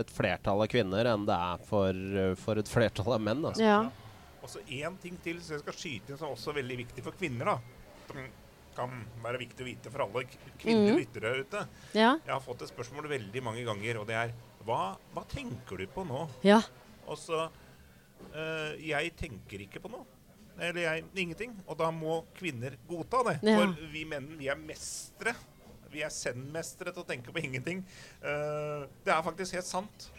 et 0.00 0.10
flertall 0.12 0.64
av 0.64 0.68
kvinner 0.72 1.06
enn 1.12 1.24
det 1.28 1.36
er 1.36 1.62
for, 1.68 1.94
uh, 1.94 2.34
for 2.40 2.58
et 2.60 2.70
flertall 2.70 3.14
av 3.16 3.22
menn. 3.22 3.44
Altså. 3.52 3.62
Ja. 3.64 3.80
Og 4.42 4.48
så 4.50 4.62
én 4.66 4.96
ting 5.02 5.16
til 5.22 5.38
som 5.44 5.54
jeg 5.56 5.62
skal 5.64 5.76
skyte 5.78 6.12
inn, 6.14 6.18
som 6.20 6.32
også 6.34 6.50
er 6.54 6.60
veldig 6.62 6.78
viktig 6.84 7.04
for 7.06 7.16
kvinner. 7.20 7.52
da. 7.52 7.58
Som 8.10 8.22
kan 8.76 8.92
være 9.22 9.40
viktig 9.42 9.64
å 9.64 9.68
vite 9.68 9.90
for 9.92 10.04
alle 10.06 10.24
kvinner 10.24 10.54
kvinnelige 10.60 10.94
Mhm. 10.94 11.00
lyttere 11.02 11.32
ute. 11.44 11.66
Ja. 11.94 12.12
Jeg 12.24 12.32
har 12.32 12.40
fått 12.40 12.62
et 12.62 12.70
spørsmål 12.70 13.08
veldig 13.10 13.42
mange 13.42 13.64
ganger, 13.66 13.98
og 14.00 14.06
det 14.06 14.16
er 14.16 14.32
hva, 14.64 14.96
hva 15.14 15.24
tenker 15.28 15.76
du 15.78 15.86
på 15.86 16.06
nå? 16.06 16.28
ja. 16.42 16.60
Og 17.10 17.16
så 17.18 17.48
uh, 17.48 18.72
Jeg 18.78 19.16
tenker 19.16 19.58
ikke 19.64 19.80
på 19.82 19.90
noe. 19.90 20.04
Eller 20.60 20.82
jeg, 20.82 21.04
ingenting. 21.16 21.54
Og 21.66 21.76
da 21.78 21.90
må 21.90 22.24
kvinner 22.36 22.76
godta 22.88 23.22
det. 23.30 23.38
Ja. 23.42 23.56
For 23.58 23.74
vi 23.92 24.04
menn, 24.04 24.26
vi 24.38 24.46
er 24.52 24.56
mestere. 24.56 25.34
Vi 25.90 26.04
er 26.06 26.14
zen-mestere 26.14 26.94
til 26.94 27.02
å 27.02 27.08
tenke 27.08 27.34
på 27.34 27.42
ingenting. 27.42 27.84
Uh, 28.22 28.86
det 29.06 29.14
er 29.14 29.26
faktisk 29.26 29.58
helt 29.58 29.68
sant. 29.68 30.10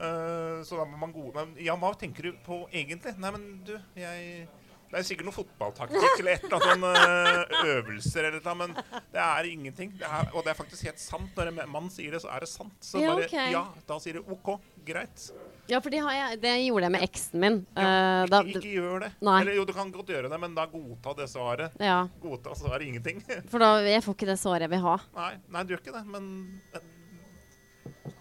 Uh, 0.00 0.60
så 0.64 0.78
da 0.78 0.86
må 0.88 0.96
man 0.96 1.10
gode 1.12 1.34
Men 1.36 1.58
ja, 1.60 1.74
hva 1.76 1.90
tenker 1.98 2.30
du 2.30 2.38
på 2.46 2.62
egentlig? 2.72 3.12
Nei, 3.20 3.32
men 3.34 3.42
du, 3.68 3.74
jeg 4.00 4.46
Det 4.90 4.98
er 4.98 5.04
sikkert 5.06 5.28
noen 5.28 5.36
fotballtaktikk 5.36 6.16
eller 6.18 6.32
et 6.34 6.44
eller 6.48 6.56
annet 6.56 6.72
sånn 6.72 6.86
eh, 6.90 7.68
øvelser 7.76 8.26
eller 8.26 8.42
noe, 8.42 8.54
men 8.58 8.72
det 9.14 9.20
er 9.22 9.48
ingenting. 9.52 9.92
Det 10.00 10.08
er, 10.08 10.32
og 10.34 10.42
det 10.42 10.50
er 10.50 10.58
faktisk 10.58 10.88
helt 10.88 10.98
sant. 10.98 11.30
Når 11.38 11.52
en 11.52 11.60
mann 11.70 11.86
sier 11.94 12.16
det, 12.16 12.20
så 12.24 12.32
er 12.34 12.42
det 12.42 12.48
sant. 12.50 12.74
Så 12.82 12.98
Ja, 12.98 13.12
bare 13.14 13.28
ok. 13.28 13.36
ja, 13.54 13.62
da 13.86 13.98
sier 14.02 14.18
det 14.18 14.24
OK, 14.34 14.50
greit. 14.88 15.28
ja, 15.70 15.78
for 15.78 15.94
det, 15.94 16.00
har 16.02 16.16
jeg, 16.16 16.40
det 16.42 16.56
gjorde 16.64 16.88
jeg 16.88 16.94
med 16.96 17.06
eksen 17.06 17.44
min. 17.44 17.60
Ja, 17.78 17.86
uh, 17.86 18.24
da, 18.32 18.42
ikke, 18.42 18.64
ikke 18.64 18.74
gjør 18.80 19.04
det. 19.06 19.12
Nei. 19.30 19.36
Eller 19.44 19.60
jo, 19.60 19.66
du 19.68 19.74
kan 19.76 19.92
godt 19.94 20.10
gjøre 20.10 20.32
det, 20.32 20.40
men 20.42 20.58
da 20.58 20.66
godta 20.72 21.14
det 21.22 21.28
svaret. 21.30 21.78
ja, 21.78 22.00
Godta 22.24 22.56
svaret 22.58 22.88
ingenting. 22.88 23.22
for 23.52 23.62
da 23.62 23.76
jeg 23.86 24.02
får 24.08 24.18
ikke 24.18 24.30
det 24.32 24.40
svaret 24.42 24.66
jeg 24.66 24.74
vil 24.74 24.82
ha. 24.88 24.96
nei, 25.20 25.32
nei, 25.54 25.62
du 25.62 25.76
gjør 25.76 25.84
ikke 25.84 25.94
det, 26.00 26.06
men 26.10 26.32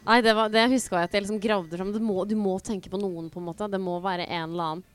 Nei, 0.05 0.21
det, 0.25 0.31
var, 0.33 0.49
det 0.49 0.63
huska 0.71 1.01
jeg 1.01 1.09
at 1.09 1.15
jeg 1.17 1.25
liksom 1.25 1.41
gravde 1.41 1.77
fram. 1.77 1.91
Du 1.93 1.99
må, 2.01 2.21
du 2.25 2.33
må 2.37 2.55
tenke 2.65 2.89
på 2.89 2.97
noen, 3.01 3.27
på 3.29 3.41
en 3.41 3.45
måte. 3.49 3.67
Det 3.69 3.81
må 3.81 3.97
være 4.01 4.25
en 4.25 4.53
eller 4.53 4.71
annen. 4.71 4.85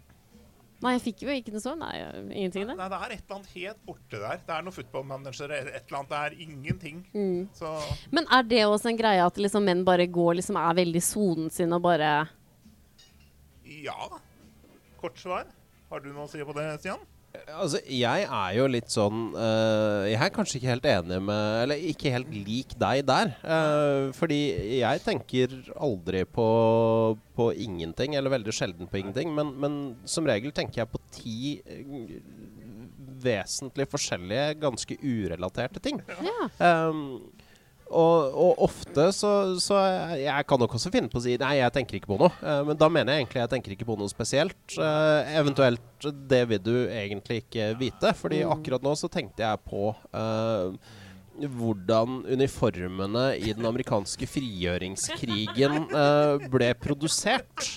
Nei, 0.85 0.93
jeg 0.99 1.03
fikk 1.07 1.25
jo 1.25 1.33
ikke 1.33 1.55
noe 1.55 1.65
sånn, 1.65 1.81
Nei, 1.81 1.95
ingenting, 2.29 2.67
det. 2.69 2.77
Nei, 2.77 2.89
det 2.93 2.99
er 3.01 3.15
et 3.15 3.23
eller 3.23 3.39
annet 3.39 3.55
helt 3.55 3.79
borte 3.89 4.21
der. 4.21 4.41
Det 4.45 4.53
er 4.53 4.67
noen 4.67 4.77
footballmanager 4.77 5.55
et 5.57 5.71
eller 5.81 5.99
annet. 6.01 6.11
Det 6.13 6.21
er 6.21 6.37
ingenting. 6.45 7.01
Mm. 7.15 7.41
Så 7.57 7.73
Men 8.13 8.29
er 8.29 8.45
det 8.51 8.63
også 8.69 8.93
en 8.93 9.01
greie 9.01 9.25
at 9.25 9.41
liksom 9.41 9.65
menn 9.65 9.85
bare 9.87 10.07
går 10.13 10.39
liksom 10.43 10.61
er 10.61 10.77
veldig 10.83 11.01
i 11.01 11.07
sonen 11.09 11.49
sin 11.55 11.73
og 11.73 11.83
bare 11.87 12.13
ja. 13.65 13.97
Kort 15.01 15.19
svar. 15.19 15.49
Har 15.91 16.05
du 16.05 16.13
noe 16.13 16.29
å 16.29 16.31
si 16.31 16.45
på 16.45 16.55
det, 16.57 16.69
Stian? 16.81 17.01
Altså, 17.55 17.81
jeg 17.91 18.25
er 18.25 18.51
jo 18.57 18.67
litt 18.71 18.91
sånn 18.93 19.33
uh, 19.35 20.07
Jeg 20.07 20.21
er 20.23 20.33
kanskje 20.35 20.59
ikke 20.61 20.71
helt 20.71 20.87
enig 20.87 21.19
med 21.23 21.63
Eller 21.65 21.87
ikke 21.91 22.13
helt 22.15 22.31
lik 22.31 22.75
deg 22.79 23.03
der. 23.09 23.33
Uh, 23.43 24.15
fordi 24.17 24.39
jeg 24.79 25.03
tenker 25.05 25.55
aldri 25.75 26.25
på, 26.27 26.49
på 27.35 27.49
ingenting, 27.67 28.15
eller 28.19 28.35
veldig 28.37 28.55
sjelden 28.55 28.91
på 28.91 29.01
ingenting. 29.01 29.33
Men, 29.35 29.53
men 29.61 29.79
som 30.09 30.27
regel 30.29 30.55
tenker 30.55 30.83
jeg 30.83 30.93
på 30.93 31.01
ti 31.15 31.39
øh, 31.63 32.15
vesentlig 33.25 33.87
forskjellige, 33.91 34.59
ganske 34.63 34.99
urelaterte 35.03 35.83
ting. 35.83 36.01
Ja. 36.11 36.49
Um, 36.89 37.33
og, 37.91 38.35
og 38.35 38.63
ofte 38.65 39.07
så, 39.15 39.31
så 39.61 39.79
jeg, 40.17 40.47
kan 40.49 40.61
nok 40.61 40.75
også 40.79 40.93
finne 40.95 41.11
på 41.13 41.21
å 41.21 41.25
si 41.25 41.37
Nei, 41.41 41.59
jeg 41.61 41.75
tenker 41.75 41.99
ikke 41.99 42.11
på 42.15 42.19
noe. 42.21 42.33
Eh, 42.41 42.61
men 42.69 42.79
da 42.81 42.89
mener 42.93 43.15
jeg 43.15 43.25
egentlig 43.25 43.43
jeg 43.43 43.53
tenker 43.53 43.77
ikke 43.77 43.89
på 43.89 43.99
noe 44.01 44.13
spesielt. 44.13 44.77
Eh, 44.79 45.33
eventuelt 45.39 46.09
det 46.31 46.43
vil 46.51 46.63
du 46.65 46.75
egentlig 46.89 47.43
ikke 47.45 47.73
vite. 47.81 48.15
Fordi 48.19 48.43
akkurat 48.49 48.85
nå 48.85 48.95
så 48.99 49.11
tenkte 49.13 49.45
jeg 49.45 49.63
på 49.69 49.93
eh, 50.17 50.95
hvordan 51.35 52.23
uniformene 52.31 53.27
i 53.43 53.53
den 53.53 53.67
amerikanske 53.69 54.29
frigjøringskrigen 54.31 55.81
eh, 55.91 56.49
ble 56.53 56.73
produsert. 56.81 57.75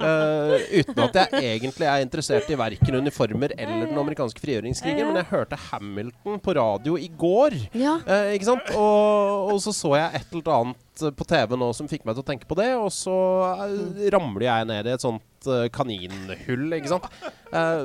Eh, 0.00 0.80
uten 0.80 1.00
at 1.02 1.16
jeg 1.18 1.56
egentlig 1.56 1.88
er 1.90 2.04
interessert 2.04 2.50
i 2.50 2.58
verken 2.58 3.00
uniformer 3.02 3.54
eller 3.56 3.88
den 3.90 3.98
amerikanske 4.00 4.42
frigjøringskrigen. 4.42 5.08
Men 5.10 5.20
jeg 5.22 5.30
hørte 5.32 5.58
Hamilton 5.70 6.38
på 6.44 6.54
radio 6.56 6.96
i 7.00 7.08
går. 7.20 7.56
Ja. 7.74 7.98
uh, 8.06 8.30
ikke 8.34 8.48
sant? 8.52 8.70
Og, 8.76 9.50
og 9.54 9.58
så 9.64 9.74
så 9.76 9.96
jeg 9.98 10.20
et 10.20 10.36
eller 10.36 10.54
annet 10.60 10.86
på 11.16 11.24
TV 11.28 11.56
nå 11.56 11.70
som 11.76 11.88
fikk 11.90 12.04
meg 12.06 12.16
til 12.16 12.24
å 12.24 12.28
tenke 12.28 12.48
på 12.48 12.56
det, 12.58 12.70
og 12.76 12.90
så 12.94 13.16
uh, 13.64 14.06
ramler 14.12 14.46
jeg 14.46 14.70
ned 14.70 14.88
i 14.88 14.94
et 14.94 15.04
sånt 15.04 15.48
eh, 15.48 15.66
kaninhull, 15.72 16.66
ikke 16.76 16.90
sant. 16.92 17.06
Eh, 17.50 17.84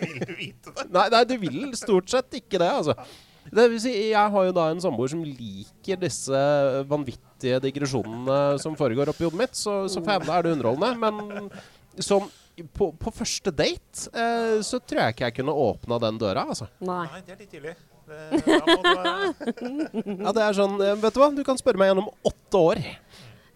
Vil 0.00 0.20
du 0.22 0.34
vite 0.38 0.74
det? 0.76 0.86
nei, 0.94 1.06
nei, 1.12 1.22
du 1.28 1.34
vil 1.42 1.58
stort 1.78 2.12
sett 2.12 2.38
ikke 2.38 2.60
det, 2.62 2.70
altså. 2.70 2.94
Det 3.52 3.66
vil 3.72 3.80
si, 3.82 3.92
jeg 4.10 4.32
har 4.34 4.48
jo 4.48 4.54
da 4.56 4.70
en 4.72 4.82
samboer 4.82 5.12
som 5.12 5.22
liker 5.24 6.00
disse 6.00 6.40
vanvittige 6.90 7.60
digresjonene 7.62 8.56
som 8.62 8.78
foregår 8.78 9.12
oppi 9.12 9.26
hodet 9.26 9.42
mitt, 9.44 9.58
så, 9.58 9.84
så 9.90 10.02
for 10.02 10.16
henne 10.16 10.34
er 10.34 10.46
det 10.46 10.56
underholdende. 10.56 10.96
Men 10.98 12.02
som 12.02 12.26
på, 12.72 12.88
på 12.96 13.12
første 13.12 13.52
date 13.52 14.08
eh, 14.16 14.58
så 14.64 14.80
tror 14.80 15.02
jeg 15.02 15.16
ikke 15.16 15.26
jeg 15.28 15.36
kunne 15.40 15.56
åpna 15.66 15.98
den 16.06 16.20
døra, 16.20 16.46
altså. 16.48 16.68
Nei. 16.80 17.04
Nei, 17.12 17.20
det 17.26 17.34
er 17.34 17.42
litt 17.42 17.52
tidlig. 17.52 17.74
Det, 18.06 18.40
da 18.46 18.60
må 18.62 18.76
du 18.86 20.20
Ja, 20.24 20.32
det 20.32 20.42
er 20.44 20.54
sånn 20.54 20.76
eh, 20.78 20.94
Vet 21.02 21.16
du 21.16 21.20
hva, 21.20 21.30
du 21.34 21.42
kan 21.46 21.58
spørre 21.58 21.80
meg 21.80 21.90
gjennom 21.90 22.08
åtte 22.26 22.62
år. 22.70 22.82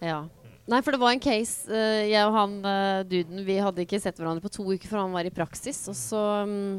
Ja. 0.03 0.21
Nei, 0.69 0.79
for 0.85 0.93
det 0.93 1.01
var 1.01 1.15
en 1.15 1.23
case. 1.23 1.65
Uh, 1.67 2.03
jeg 2.05 2.21
og 2.27 2.35
han 2.35 2.57
uh, 2.63 3.01
duden 3.07 3.41
vi 3.47 3.57
hadde 3.59 3.83
ikke 3.83 3.99
sett 3.99 4.19
hverandre 4.19 4.43
på 4.43 4.53
to 4.53 4.65
uker, 4.69 4.87
for 4.87 5.01
han 5.01 5.15
var 5.15 5.27
i 5.27 5.33
praksis. 5.33 5.81
Og 5.91 5.97
så 5.97 6.21
mm, 6.47 6.75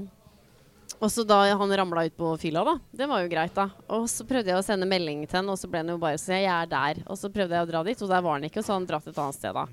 Og 1.03 1.11
så 1.11 1.25
da 1.27 1.41
han 1.59 1.73
ramla 1.81 2.05
ut 2.07 2.15
på 2.15 2.29
fylla, 2.38 2.62
da. 2.62 2.77
Det 2.95 3.09
var 3.11 3.25
jo 3.25 3.31
greit, 3.33 3.55
da. 3.57 3.67
Og 3.91 4.05
så 4.11 4.23
prøvde 4.27 4.53
jeg 4.53 4.61
å 4.61 4.62
sende 4.62 4.87
melding 4.87 5.25
til 5.27 5.41
han, 5.41 5.51
og 5.51 5.59
så 5.59 5.71
ble 5.71 5.83
han 5.83 5.91
jo 5.91 5.99
bare 6.03 6.21
sånn 6.21 6.38
Jeg 6.38 6.53
er 6.53 6.69
der. 6.71 7.01
Og 7.11 7.19
så 7.19 7.31
prøvde 7.33 7.59
jeg 7.59 7.67
å 7.67 7.71
dra 7.73 7.81
dit, 7.88 8.05
og 8.05 8.12
der 8.12 8.23
var 8.23 8.38
han 8.38 8.47
ikke, 8.47 8.62
og 8.62 8.69
så 8.69 8.75
har 8.75 8.79
han 8.79 8.87
dratt 8.93 9.09
et 9.11 9.19
annet 9.19 9.38
sted, 9.41 9.59
da. 9.59 9.67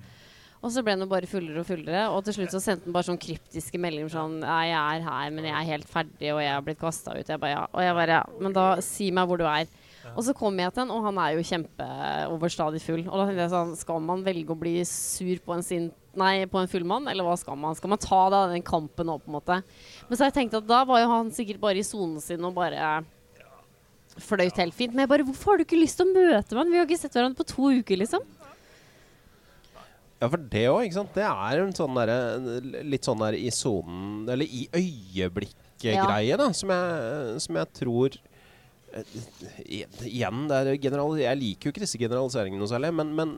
Og 0.59 0.73
så 0.75 0.81
ble 0.83 0.91
han 0.95 1.05
jo 1.05 1.07
bare 1.07 1.29
fullere 1.29 1.61
og 1.61 1.67
fullere, 1.69 2.01
og 2.11 2.25
til 2.27 2.35
slutt 2.35 2.51
så 2.51 2.59
sendte 2.63 2.89
han 2.89 2.95
bare 2.95 3.07
sånn 3.07 3.21
kryptiske 3.21 3.79
meldinger 3.79 4.11
sånn 4.11 4.39
Nei, 4.41 4.65
jeg 4.71 4.79
er 4.97 5.05
her, 5.05 5.29
men 5.35 5.47
jeg 5.47 5.55
er 5.55 5.69
helt 5.69 5.87
ferdig, 5.87 6.33
og 6.33 6.41
jeg 6.43 6.51
har 6.51 6.65
blitt 6.65 6.81
kasta 6.81 7.13
ut. 7.15 7.29
Jeg 7.29 7.39
bare 7.39 7.53
ja. 7.53 7.61
Og 7.69 7.85
jeg 7.85 7.95
bare 8.01 8.17
ja. 8.17 8.25
Men 8.41 8.57
da 8.57 8.65
si 8.83 9.07
meg 9.15 9.29
hvor 9.29 9.39
du 9.39 9.45
er. 9.47 9.69
Og 10.15 10.23
så 10.25 10.33
kom 10.35 10.57
jeg 10.59 10.73
til 10.73 10.83
han, 10.83 10.91
og 10.91 11.05
han 11.05 11.21
er 11.21 11.37
jo 11.37 11.45
kjempeoverstadig 11.47 12.81
full. 12.83 13.05
Og 13.05 13.13
da 13.13 13.29
tenkte 13.29 13.45
jeg 13.45 13.53
sånn 13.53 13.73
Skal 13.79 14.03
man 14.03 14.25
velge 14.25 14.55
å 14.55 14.59
bli 14.59 14.75
sur 14.89 15.39
på 15.45 15.55
en 15.55 15.63
sint 15.63 15.95
Nei, 16.17 16.47
på 16.49 16.57
en 16.57 16.69
full 16.71 16.85
mann, 16.89 17.05
eller 17.07 17.25
hva 17.25 17.35
skal 17.37 17.57
man? 17.59 17.75
Skal 17.77 17.91
man 17.91 18.01
ta 18.01 18.23
da 18.33 18.41
den 18.49 18.65
kampen 18.65 19.05
nå, 19.05 19.19
på 19.21 19.29
en 19.29 19.37
måte? 19.37 19.59
Men 20.07 20.17
så 20.17 20.23
har 20.23 20.31
jeg 20.31 20.39
tenkt 20.39 20.57
at 20.57 20.67
da 20.69 20.81
var 20.89 21.03
jo 21.03 21.11
han 21.11 21.29
sikkert 21.35 21.61
bare 21.61 21.81
i 21.81 21.85
sonen 21.85 22.17
sin 22.23 22.45
og 22.47 22.55
bare 22.57 23.03
fløyt 24.19 24.57
helt 24.59 24.75
fint. 24.75 24.95
Men 24.95 25.05
jeg 25.05 25.11
bare 25.13 25.27
Hvorfor 25.27 25.53
har 25.53 25.61
du 25.61 25.67
ikke 25.67 25.79
lyst 25.79 25.99
til 25.99 26.09
å 26.09 26.15
møte 26.15 26.57
meg? 26.57 26.73
Vi 26.73 26.79
har 26.81 26.89
ikke 26.89 27.01
sett 27.01 27.15
hverandre 27.15 27.39
på 27.39 27.49
to 27.53 27.69
uker, 27.79 28.01
liksom. 28.01 28.25
Ja, 30.19 30.27
for 30.27 30.41
det 30.51 30.65
òg, 30.67 30.81
ikke 30.87 30.97
sant. 30.97 31.13
Det 31.15 31.23
er 31.23 31.61
en 31.63 31.75
sånn 31.75 31.95
derre 31.95 32.17
Litt 32.89 33.07
sånn 33.07 33.21
der 33.23 33.37
i 33.39 33.47
sonen 33.55 34.25
Eller 34.27 34.49
i 34.49 34.65
øyeblikket-greie, 34.75 36.39
da, 36.41 36.49
som 36.57 36.73
jeg, 36.73 37.37
som 37.45 37.61
jeg 37.61 37.71
tror 37.79 38.17
Igjen, 39.65 40.47
det 40.49 40.57
er 40.59 40.77
general, 40.81 41.17
jeg 41.19 41.37
liker 41.39 41.69
jo 41.69 41.73
ikke 41.73 41.83
disse 41.85 41.99
generaliseringene 42.01 42.61
noe 42.63 42.71
særlig, 42.71 42.89
men, 42.95 43.11
men 43.17 43.35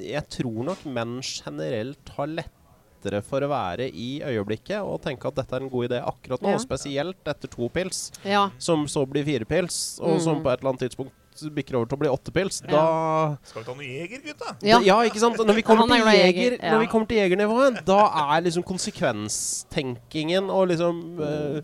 jeg 0.00 0.24
tror 0.38 0.64
nok 0.70 0.86
menn 0.88 1.18
generelt 1.24 2.12
har 2.16 2.30
lettere 2.32 3.20
for 3.22 3.44
å 3.44 3.50
være 3.52 3.86
i 3.92 4.08
øyeblikket 4.26 4.80
og 4.82 5.00
tenke 5.04 5.28
at 5.30 5.36
dette 5.38 5.54
er 5.58 5.62
en 5.66 5.70
god 5.70 5.90
idé 5.90 6.00
akkurat 6.02 6.42
nå, 6.42 6.54
Ja. 6.56 6.58
spesielt 6.64 7.28
etter 7.30 7.48
to 7.52 7.68
pils, 7.74 8.10
Ja. 8.24 8.48
som 8.58 8.86
så 8.90 9.04
blir 9.06 9.24
fire 9.28 9.44
pils, 9.48 9.98
og 10.00 10.20
som 10.20 10.38
Mm. 10.38 10.42
på 10.44 10.52
et 10.52 10.60
eller 10.60 10.72
annet 10.74 10.86
tidspunkt 10.88 11.14
bikker 11.54 11.76
over 11.78 11.86
til 11.86 11.94
å 11.94 12.00
bli 12.00 12.08
åtte 12.10 12.32
pils. 12.34 12.56
Ja. 12.66 12.70
Da 12.72 13.36
Skal 13.46 13.62
vi 13.62 13.66
ta 13.68 13.74
noe 13.78 13.86
jeger, 13.86 14.22
gutta? 14.24 14.56
Ja. 14.66 14.80
ja, 14.82 14.96
ikke 15.06 15.20
sant? 15.22 15.36
Når 15.38 15.54
vi 15.54 15.62
kommer, 15.62 15.84
er 15.86 16.02
til, 16.02 16.18
jeger, 16.34 16.56
ja. 16.58 16.72
når 16.72 16.80
vi 16.80 16.88
kommer 16.90 17.06
til 17.06 17.20
jegernivået, 17.20 17.84
da 17.86 18.00
er 18.34 18.42
liksom 18.42 18.64
konsekvenstenkingen 18.66 20.50
og 20.50 20.68
liksom 20.72 21.20
uh, 21.20 21.60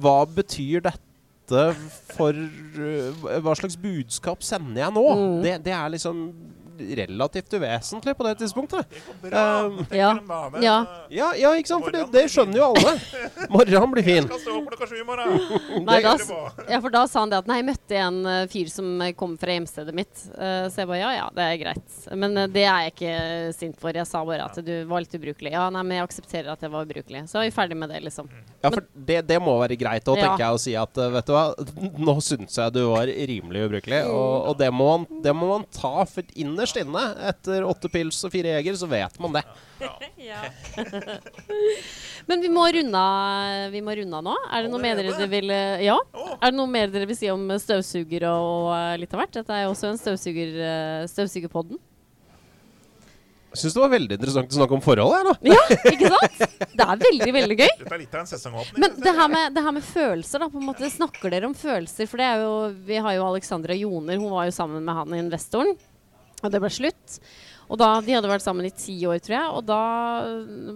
Hva 0.00 0.24
betyr 0.30 0.80
dette 0.86 1.02
for 1.48 2.36
eh, 2.36 3.40
Hva 3.44 3.54
slags 3.58 3.76
budskap 3.80 4.42
sender 4.46 4.82
jeg 4.84 4.94
nå? 4.96 5.04
Mm. 5.14 5.42
Det, 5.44 5.54
det 5.66 5.74
er 5.76 5.92
liksom 5.94 6.22
relativt 6.78 7.54
uvesentlig 7.56 8.16
på 8.16 8.26
det 8.26 8.34
tidspunktet. 8.42 8.90
Det 8.90 9.02
går 9.06 9.30
bra. 9.30 9.44
Um, 9.66 9.80
ja. 9.90 10.12
dame. 10.28 10.62
Ja. 10.64 10.76
Ja, 11.10 11.32
ja 11.38 11.52
ikke 11.56 11.72
sant? 11.72 11.86
For 11.86 11.94
det, 11.94 12.06
det 12.14 12.26
skjønner 12.32 12.60
jo 12.60 12.70
alle. 12.72 12.94
Morgenen 13.54 13.92
blir 13.94 14.06
fin. 14.06 14.28
Skal 14.28 14.42
stå 14.42 14.56
klokka 14.68 14.88
sju 14.90 15.00
i 15.00 15.06
morgen. 15.06 15.40
Nei, 15.88 16.00
da, 16.04 16.14
ja, 16.68 16.80
for 16.80 16.92
da 16.94 17.04
sa 17.10 17.22
han 17.22 17.32
det 17.32 17.40
at 17.42 17.50
nei, 17.50 17.60
jeg 17.60 17.68
møtte 17.68 18.00
en 18.00 18.18
eh, 18.30 18.42
fyr 18.50 18.70
som 18.72 19.02
eh, 19.04 19.12
kom 19.18 19.36
fra 19.40 19.54
hjemstedet 19.56 19.94
mitt. 19.96 20.14
Uh, 20.34 20.66
så 20.72 20.82
jeg 20.82 20.90
bare 20.90 21.00
ja, 21.02 21.12
ja, 21.16 21.26
det 21.36 21.46
er 21.46 21.60
greit. 21.60 21.98
Men 22.12 22.36
uh, 22.38 22.46
det 22.50 22.64
er 22.66 22.86
jeg 22.86 22.94
ikke 22.94 23.14
sint 23.56 23.78
for. 23.80 23.96
Jeg 23.96 24.08
sa 24.08 24.22
bare 24.26 24.48
at 24.50 24.58
du 24.66 24.74
var 24.90 25.04
litt 25.04 25.14
ubrukelig. 25.16 25.54
Ja, 25.54 25.68
nei, 25.72 25.84
men 25.86 26.00
jeg 26.00 26.08
aksepterer 26.08 26.52
at 26.56 26.64
jeg 26.66 26.72
var 26.72 26.88
ubrukelig. 26.88 27.26
Så 27.30 27.40
er 27.40 27.48
vi 27.48 27.54
ferdig 27.54 27.78
med 27.78 27.92
det, 27.94 28.02
liksom. 28.06 28.30
Ja, 28.62 28.72
for 28.72 28.82
det, 28.82 29.20
det 29.28 29.38
må 29.42 29.54
være 29.62 29.78
greit 29.78 30.08
å 30.10 30.16
Ja. 30.16 30.26
tenke 30.26 30.42
jeg 30.42 30.58
å 30.58 30.60
si 30.60 30.74
at 30.78 30.98
uh, 30.98 31.10
vet 31.14 31.28
du 31.28 31.34
hva, 31.36 31.46
nå 32.08 32.16
syns 32.24 32.58
jeg 32.58 32.74
du 32.74 32.82
var 32.90 33.06
rimelig 33.06 33.66
ubrukelig. 33.68 34.02
Og, 34.10 34.50
og 34.50 34.58
det, 34.58 34.72
må 34.74 34.90
man, 34.96 35.22
det 35.22 35.36
må 35.36 35.52
man 35.52 35.68
ta, 35.70 35.94
for 36.10 36.26
innerst 36.34 36.65
inne, 36.74 37.14
etter 37.30 37.62
åtte 37.66 37.88
pils 37.92 38.18
og 38.26 38.32
fire 38.34 38.56
jeger, 38.56 38.74
så 38.80 38.86
vet 38.90 39.14
man 39.22 39.38
det. 39.38 39.44
Men 42.26 42.42
vi 42.42 42.50
må 42.50 42.64
runde 42.74 43.00
vi 43.70 43.80
må 43.84 43.94
runde 43.94 44.18
av 44.18 44.24
nå. 44.26 44.34
Er 44.50 44.64
det 44.64 44.70
noe 44.72 44.82
mer 44.82 44.98
dere 44.98 45.28
vil 45.30 45.50
eh, 45.54 45.84
Ja? 45.86 45.94
Er 46.40 46.50
det 46.50 46.58
noe 46.58 46.70
mer 46.70 46.90
dere 46.90 47.06
vil 47.06 47.18
si 47.18 47.30
om 47.30 47.46
støvsuger 47.60 48.26
og 48.30 48.66
og 48.66 49.00
litt 49.00 49.14
av 49.14 49.20
hvert? 49.22 49.36
Dette 49.36 49.52
er 49.54 49.66
jo 49.66 49.74
også 49.74 49.92
en 49.92 50.00
støvsuger, 50.00 50.48
eh, 50.66 51.06
støvsugerpodden. 51.10 51.78
Jeg 53.56 53.62
syns 53.62 53.76
det 53.76 53.80
var 53.80 53.92
veldig 53.94 54.16
interessant 54.18 54.50
å 54.52 54.56
snakke 54.58 54.74
om 54.76 54.82
forholdet 54.84 55.16
her 55.16 55.26
nå. 55.28 55.32
Ja, 55.48 55.60
ikke 55.88 56.10
sant? 56.12 56.56
Det 56.76 56.84
er 56.84 56.98
veldig, 57.00 57.32
veldig 57.38 57.56
gøy. 57.56 57.70
Dette 57.80 57.94
er 57.94 58.02
litt 58.02 58.16
av 58.16 58.20
en 58.20 58.28
sesongåpning. 58.28 58.82
Men 58.84 58.98
det 59.00 59.14
her, 59.16 59.30
med, 59.32 59.54
det 59.56 59.62
her 59.64 59.74
med 59.78 59.86
følelser, 59.86 60.44
da. 60.44 60.48
på 60.52 60.60
en 60.60 60.66
måte 60.68 60.90
Snakker 60.92 61.32
dere 61.32 61.48
om 61.48 61.56
følelser? 61.56 62.10
For 62.10 62.20
det 62.20 62.26
er 62.28 62.44
jo 62.44 62.52
Vi 62.88 63.00
har 63.06 63.16
jo 63.16 63.28
Alexandra 63.30 63.76
Joner. 63.76 64.20
Hun 64.20 64.34
var 64.34 64.50
jo 64.50 64.56
sammen 64.56 64.84
med 64.84 64.98
han 64.98 65.16
investoren. 65.22 65.72
Og 66.44 66.52
det 66.52 66.60
ble 66.60 66.70
slutt. 66.72 67.18
Og 67.66 67.78
da, 67.80 68.00
De 68.04 68.12
hadde 68.14 68.28
vært 68.30 68.44
sammen 68.44 68.66
i 68.68 68.74
ti 68.74 68.98
år, 69.08 69.18
tror 69.24 69.36
jeg. 69.38 69.54
Og 69.58 69.64
da 69.66 69.80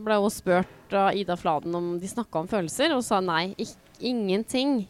ble 0.07 0.17
hun 0.25 0.33
spurt 0.35 0.97
av 0.97 1.13
Ida 1.15 1.37
Fladen 1.39 1.75
om 1.79 1.93
de 2.03 2.09
snakka 2.11 2.41
om 2.43 2.49
følelser, 2.51 2.97
og 2.97 3.05
sa 3.07 3.21
nei. 3.23 3.53
Ingenting. 4.01 4.89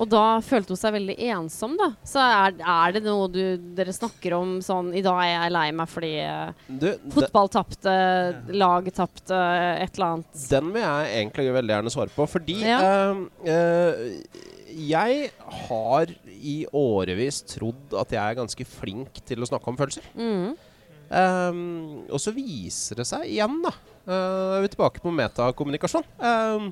Og 0.00 0.08
da 0.08 0.38
følte 0.40 0.72
hun 0.72 0.78
seg 0.80 0.94
veldig 0.94 1.14
ensom, 1.34 1.74
da. 1.76 1.90
Så 2.08 2.22
er, 2.24 2.54
er 2.62 2.94
det 2.94 3.02
noe 3.04 3.26
du, 3.28 3.40
dere 3.76 3.92
snakker 3.92 4.32
om 4.38 4.54
sånn 4.64 4.94
I 4.96 5.02
dag 5.04 5.18
er 5.26 5.32
jeg 5.34 5.52
lei 5.52 5.64
meg 5.76 5.90
fordi 5.92 6.12
eh, 6.24 6.62
Du, 6.70 6.86
fotball 7.12 7.50
tapte, 7.52 7.94
lag 8.54 8.88
tapte, 8.96 9.40
et 9.82 9.98
eller 9.98 10.14
annet. 10.14 10.46
den 10.54 10.70
vil 10.72 10.86
jeg 10.86 11.10
egentlig 11.18 11.48
veldig 11.58 11.74
gjerne 11.76 11.92
svare 11.92 12.14
på, 12.16 12.28
fordi 12.32 12.56
Ja. 12.64 12.78
eh, 12.80 13.52
eh, 13.52 14.48
jeg 14.70 15.30
har 15.66 16.12
i 16.30 16.56
årevis 16.76 17.42
trodd 17.50 17.94
at 18.00 18.14
jeg 18.14 18.20
er 18.22 18.38
ganske 18.38 18.66
flink 18.68 19.20
til 19.26 19.42
å 19.42 19.48
snakke 19.48 19.70
om 19.70 19.78
følelser. 19.78 20.06
Mm. 20.14 20.56
Um, 21.10 22.06
og 22.06 22.20
så 22.22 22.32
viser 22.34 23.00
det 23.00 23.06
seg 23.08 23.24
igjen, 23.26 23.56
da 23.64 23.72
uh, 23.74 24.60
Er 24.60 24.60
vi 24.62 24.68
tilbake 24.70 25.02
på 25.02 25.10
metakommunikasjon. 25.10 26.06
Um, 26.22 26.70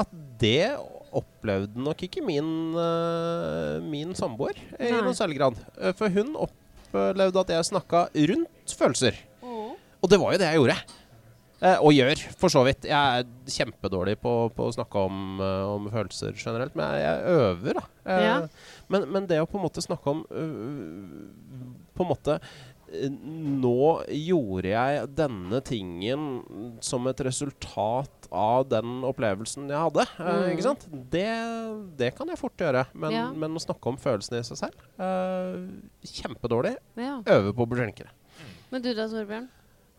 at 0.00 0.10
det 0.40 0.72
opplevde 1.14 1.78
nok 1.78 2.00
ikke 2.06 2.24
min, 2.24 2.48
uh, 2.74 3.78
min 3.84 4.16
samboer 4.18 4.56
i 4.56 4.88
Nei. 4.88 5.02
noen 5.04 5.16
særlig 5.16 5.38
grad. 5.38 5.60
Uh, 5.76 5.92
for 5.96 6.10
hun 6.10 6.32
opplevde 6.48 7.44
at 7.44 7.54
jeg 7.58 7.70
snakka 7.70 8.08
rundt 8.32 8.76
følelser. 8.80 9.20
Og 10.04 10.10
det 10.12 10.18
var 10.20 10.34
jo 10.34 10.40
det 10.40 10.48
jeg 10.50 10.60
gjorde. 10.60 10.74
Eh, 11.62 11.78
og 11.80 11.92
gjør, 11.94 12.18
for 12.40 12.48
så 12.52 12.64
vidt. 12.66 12.84
Jeg 12.88 12.92
er 13.22 13.24
kjempedårlig 13.48 14.16
på, 14.20 14.32
på 14.56 14.66
å 14.68 14.74
snakke 14.74 15.04
om, 15.06 15.40
eh, 15.40 15.64
om 15.70 15.86
følelser 15.92 16.34
generelt, 16.36 16.74
men 16.76 16.90
jeg, 16.98 17.02
jeg 17.06 17.40
øver, 17.46 17.78
da. 17.80 17.84
Eh, 18.04 18.24
Ja. 18.24 18.36
men, 18.92 19.06
men 19.14 19.26
det 19.30 19.38
å 19.40 19.46
på 19.48 19.56
en 19.60 19.64
måte 19.64 19.80
snakke 19.84 20.10
om 20.12 20.24
På 21.94 22.04
en 22.04 22.10
måte 22.10 22.38
Nå 22.94 24.04
gjorde 24.12 24.68
jeg 24.70 25.06
denne 25.18 25.58
tingen 25.66 26.26
som 26.84 27.08
et 27.10 27.22
resultat 27.26 28.28
av 28.30 28.68
den 28.70 29.00
opplevelsen 29.08 29.66
jeg 29.72 29.80
hadde. 29.80 30.04
Mm. 30.20 30.44
ikke 30.52 30.66
sant? 30.68 30.84
Det, 31.10 31.24
det 31.98 32.12
kan 32.14 32.28
jeg 32.30 32.38
fort 32.38 32.60
gjøre. 32.60 32.84
Men, 32.94 33.10
Ja. 33.16 33.24
men 33.32 33.56
å 33.56 33.62
snakke 33.64 33.90
om 33.90 33.96
følelsene 33.98 34.38
i 34.42 34.46
seg 34.46 34.60
selv 34.60 34.84
Kjempedårlig. 36.06 36.76
Ja. 37.00 37.16
Øve 37.34 37.54
på 37.56 37.64
å 37.66 37.70
bli 37.72 37.80
flinkere. 37.82 38.12
Men 38.70 38.82
du 38.84 38.92
da, 38.94 39.08
Torbjørn? 39.10 39.48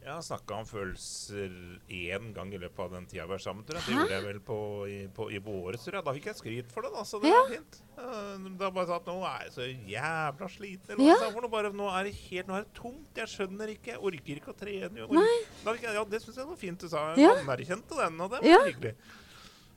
Jeg 0.05 0.13
har 0.13 0.21
snakka 0.21 0.53
om 0.61 0.67
følelser 0.69 1.53
én 1.89 2.27
gang 2.35 2.51
i 2.53 2.59
løpet 2.61 2.77
av 2.83 2.91
den 2.93 3.07
tida 3.09 3.23
vi 3.25 3.31
var 3.33 3.41
sammen. 3.41 3.63
tror 3.65 3.79
jeg. 3.79 3.85
Det 3.87 3.95
gjorde 3.95 4.13
jeg 4.13 4.23
vel 4.27 4.39
på, 4.45 4.57
i, 4.85 4.97
på, 5.17 5.25
i 5.33 5.39
våres, 5.41 5.81
tror 5.81 5.97
jeg. 5.97 6.05
Da 6.05 6.13
fikk 6.13 6.27
jeg 6.29 6.37
skryt 6.37 6.69
for 6.75 6.85
det, 6.85 6.91
da, 6.93 7.01
så 7.09 7.19
det 7.23 7.31
Ja. 7.31 7.39
var 7.41 7.49
fint. 7.55 7.79
Uh, 7.97 8.49
da 8.59 8.69
bare 8.69 8.85
sa 8.91 8.99
at 9.01 9.09
nå 9.09 9.15
er 9.25 9.47
jeg 9.47 9.53
så 9.55 9.65
jævla 9.95 10.49
sliten. 10.53 10.93
Eller 10.93 11.09
Ja. 11.09 11.31
for 11.31 11.41
noe. 11.41 11.49
Bare, 11.49 11.73
nå 11.73 11.89
er 11.89 12.03
det 12.05 12.13
helt 12.21 12.47
nå 12.47 12.53
er 12.59 12.67
det 12.67 12.73
tomt. 12.77 13.09
Jeg 13.17 13.27
skjønner 13.33 13.67
ikke. 13.73 13.95
Jeg 13.95 13.99
orker 14.11 14.35
ikke 14.37 14.53
å 14.53 14.59
trene. 14.61 14.95
Jeg 14.95 15.95
ja, 15.97 16.03
det 16.05 16.21
syns 16.21 16.37
jeg 16.37 16.45
var 16.53 16.55
fint 16.55 16.79
du 16.79 16.87
sa. 16.87 17.15
Jeg 17.15 17.25
Ja. 17.25 17.33
anerkjente 17.41 17.97
den, 17.97 18.21
og 18.21 18.29
det 18.29 18.41
var 18.41 18.45
Ja. 18.45 18.93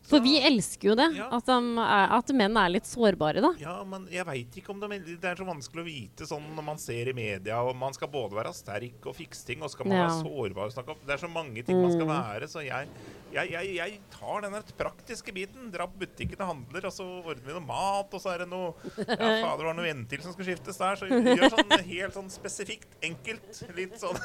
For 0.09 0.23
vi 0.25 0.39
elsker 0.41 0.89
jo 0.91 0.95
det. 0.99 1.07
Ja. 1.19 1.27
At, 1.37 1.45
de 1.49 1.57
er, 1.85 2.13
at 2.19 2.33
menn 2.37 2.57
er 2.57 2.71
litt 2.73 2.89
sårbare, 2.89 3.43
da. 3.45 3.51
Ja, 3.61 3.77
men 3.89 4.07
jeg 4.13 4.25
veit 4.29 4.57
ikke 4.61 4.73
om 4.73 4.81
det, 4.81 5.01
det 5.21 5.29
er 5.33 5.37
så 5.41 5.45
vanskelig 5.49 5.83
å 5.85 5.87
vite 5.89 6.29
sånn 6.29 6.47
når 6.57 6.65
man 6.71 6.79
ser 6.81 7.11
i 7.13 7.15
media, 7.17 7.61
og 7.63 7.77
man 7.77 7.93
skal 7.97 8.09
både 8.13 8.39
være 8.39 8.55
sterk 8.57 9.05
og 9.11 9.17
fikse 9.19 9.45
ting, 9.49 9.63
og 9.63 9.71
skal 9.73 9.87
man 9.89 9.99
Ja. 9.99 10.07
være 10.09 10.23
sårbar 10.25 10.71
og 10.71 10.73
snakke 10.77 10.95
om 10.97 11.05
Det 11.07 11.15
er 11.17 11.23
så 11.27 11.31
mange 11.33 11.63
ting 11.67 11.81
man 11.83 11.93
skal 11.93 12.07
Mm. 12.09 12.15
være, 12.15 12.49
så 12.49 12.65
jeg, 12.65 12.89
jeg, 13.35 13.51
jeg, 13.53 13.75
jeg 13.77 13.99
tar 14.11 14.41
den 14.47 14.53
der 14.57 14.63
praktiske 14.79 15.33
biten. 15.37 15.71
Dra 15.75 15.87
på 15.87 15.99
butikken 16.01 16.41
og 16.41 16.49
handler, 16.55 16.87
og 16.89 16.93
så 16.97 17.05
ordner 17.23 17.45
vi 17.45 17.53
noe 17.59 17.67
mat, 17.69 18.15
og 18.15 18.21
så 18.25 18.33
er 18.35 18.39
det 18.45 18.49
noe 18.49 18.75
Ja, 18.97 19.29
fader, 19.45 19.65
var 19.69 19.75
det 19.75 19.77
noe 19.83 19.89
ventil 19.91 20.23
som 20.25 20.33
skulle 20.33 20.49
skiftes 20.55 20.79
der, 20.81 20.97
så 20.97 21.09
gjør 21.11 21.53
sånn 21.53 21.75
helt 21.93 22.15
sånn 22.17 22.31
spesifikt, 22.33 22.89
enkelt. 23.05 23.63
Litt 23.77 23.99
sånn 24.01 24.17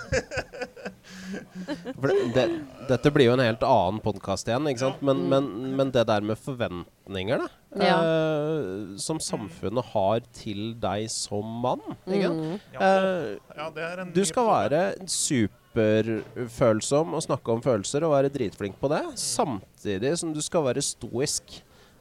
For 2.00 2.08
det, 2.08 2.18
det, 2.36 2.46
dette 2.90 3.12
blir 3.14 3.28
jo 3.30 3.36
en 3.36 3.44
helt 3.44 3.64
annen 3.68 4.00
podkast 4.04 4.48
igjen, 4.50 4.68
ikke 4.72 4.84
sant? 4.86 5.02
Men, 5.06 5.26
men, 5.32 5.50
men 5.76 5.92
det 5.94 6.06
der 6.10 6.22
med 6.26 6.38
forventninger, 6.40 7.38
da. 7.44 7.48
Ja. 7.84 7.98
eh, 8.06 8.98
som 9.02 9.18
samfunnet 9.24 9.86
har 9.94 10.20
til 10.36 10.74
deg 10.82 11.08
som 11.12 11.46
mann. 11.64 11.82
Ikke? 12.06 12.30
Mm. 12.30 12.60
Ja, 12.76 12.80
Eh, 12.84 13.38
ja, 13.58 13.70
det 13.74 13.84
er 13.88 13.98
en 14.04 14.12
du 14.14 14.24
skal 14.30 14.46
være 14.48 14.82
superfølsom 15.10 17.14
og 17.18 17.24
snakke 17.26 17.52
om 17.54 17.62
følelser 17.66 18.04
og 18.06 18.12
være 18.16 18.30
dritflink 18.34 18.76
på 18.82 18.88
det, 18.94 19.04
samtidig 19.20 20.12
som 20.22 20.30
du 20.34 20.42
skal 20.42 20.64
være 20.70 20.82
stoisk. 20.86 21.44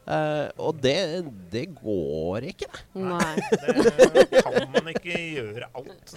Uh, 0.02 0.50
og 0.58 0.80
det, 0.82 1.22
det 1.52 1.68
går 1.78 2.42
ikke, 2.50 2.66
det. 2.66 2.82
Nei. 3.06 3.36
Det 4.26 4.42
kan 4.42 4.66
man 4.74 4.88
ikke 4.90 5.14
gjøre 5.14 5.68
alt. 5.78 6.10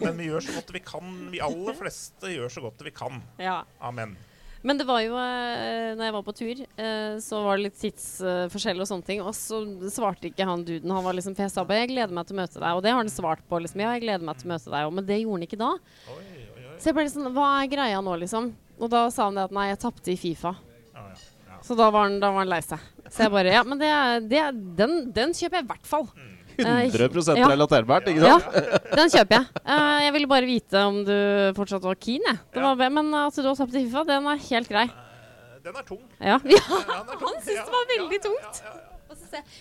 Men 0.00 0.16
vi 0.16 0.24
gjør 0.30 0.40
så 0.46 0.52
godt 0.56 0.72
vi 0.72 0.80
kan. 0.80 1.04
Vi 1.34 1.38
aller 1.44 1.76
fleste 1.76 2.24
gjør 2.32 2.48
så 2.54 2.60
godt 2.64 2.80
vi 2.86 2.92
kan. 2.96 3.20
Ja. 3.36 3.58
Amen. 3.84 4.16
Men 4.62 4.78
det 4.78 4.86
var 4.88 5.02
jo 5.04 5.14
eh, 5.14 5.94
Når 5.94 6.08
jeg 6.08 6.14
var 6.16 6.24
på 6.26 6.34
tur, 6.34 6.62
eh, 6.82 7.18
så 7.22 7.42
var 7.44 7.58
det 7.58 7.68
litt 7.68 7.78
tidsforskjell 7.78 8.82
og 8.82 8.88
sånne 8.90 9.06
ting. 9.06 9.22
Og 9.22 9.34
så 9.36 9.60
svarte 9.94 10.30
ikke 10.30 10.46
han 10.48 10.64
duden. 10.66 10.90
Han 10.94 11.04
var 11.06 11.14
liksom 11.18 11.36
For 11.38 11.46
jeg 11.46 11.54
sa 11.54 11.64
bare 11.64 11.84
'jeg 11.84 11.92
gleder 11.94 12.14
meg 12.14 12.26
til 12.26 12.36
å 12.36 12.40
møte 12.42 12.58
deg'. 12.58 12.76
Og 12.76 12.82
det 12.82 12.90
har 12.90 12.98
han 12.98 13.12
svart 13.12 13.42
på. 13.48 13.60
liksom 13.62 13.80
Ja, 13.80 13.92
jeg 13.94 14.02
gleder 14.02 14.24
meg 14.24 14.38
til 14.38 14.50
å 14.50 14.52
møte 14.54 14.70
deg 14.70 14.86
òg. 14.86 14.92
Men 14.94 15.06
det 15.06 15.20
gjorde 15.22 15.38
han 15.38 15.46
ikke 15.46 15.62
da. 15.62 15.70
Oi, 16.10 16.14
oi, 16.16 16.64
oi. 16.72 16.78
Så 16.78 16.90
jeg 16.90 16.94
ble 16.94 17.04
litt 17.04 17.14
sånn 17.14 17.34
Hva 17.34 17.48
er 17.62 17.70
greia 17.70 18.00
nå, 18.02 18.18
liksom? 18.18 18.52
Og 18.80 18.90
da 18.90 19.10
sa 19.10 19.24
han 19.24 19.34
det 19.34 19.44
at 19.44 19.52
nei, 19.52 19.68
jeg 19.68 19.78
tapte 19.82 20.12
i 20.12 20.16
Fifa. 20.16 20.54
Ja, 20.94 21.02
ja, 21.02 21.14
ja. 21.48 21.60
Så 21.62 21.76
da 21.76 21.90
var 21.90 22.08
han, 22.08 22.20
da 22.20 22.30
var 22.30 22.44
han 22.44 22.48
lei 22.48 22.60
seg. 22.62 22.78
Så 23.08 23.24
jeg 23.26 23.30
bare 23.34 23.52
Ja, 23.52 23.62
men 23.64 23.78
det, 23.78 23.90
det, 24.28 24.42
den, 24.78 25.12
den 25.12 25.34
kjøper 25.34 25.58
jeg 25.58 25.64
i 25.64 25.70
hvert 25.72 25.86
fall. 25.86 26.06
Eh, 26.16 26.37
100 26.58 27.36
ja. 27.38 27.48
relaterbart, 27.48 28.08
ikke 28.10 28.24
Ja, 28.24 28.38
sant? 28.42 28.80
den 28.96 29.12
kjøper 29.14 29.36
jeg. 29.38 29.62
Uh, 29.62 29.98
jeg 30.04 30.12
ville 30.16 30.30
bare 30.30 30.48
vite 30.48 30.82
om 30.88 31.00
du 31.06 31.14
fortsatt 31.58 31.84
var 31.86 31.94
keen, 32.00 32.24
jeg. 32.26 32.40
Det 32.54 32.62
var, 32.64 32.90
Men 32.90 33.14
at 33.14 33.38
du 33.38 33.46
har 33.46 33.54
tapt 33.54 33.74
i 33.78 33.84
Fifa, 33.86 34.04
den 34.08 34.26
er 34.26 34.42
helt 34.50 34.68
grei. 34.68 34.84
Eh, 34.88 35.62
Den 35.64 35.76
er 35.76 35.86
tung. 35.86 36.02
Ja. 36.20 36.38
ja. 36.56 36.62
Ja, 36.68 37.00
er 37.02 37.14
tung. 37.14 37.24
Han 37.24 37.40
syntes 37.42 37.64
det 37.64 37.74
var 37.78 37.90
veldig 37.94 38.22
tungt. 38.26 38.62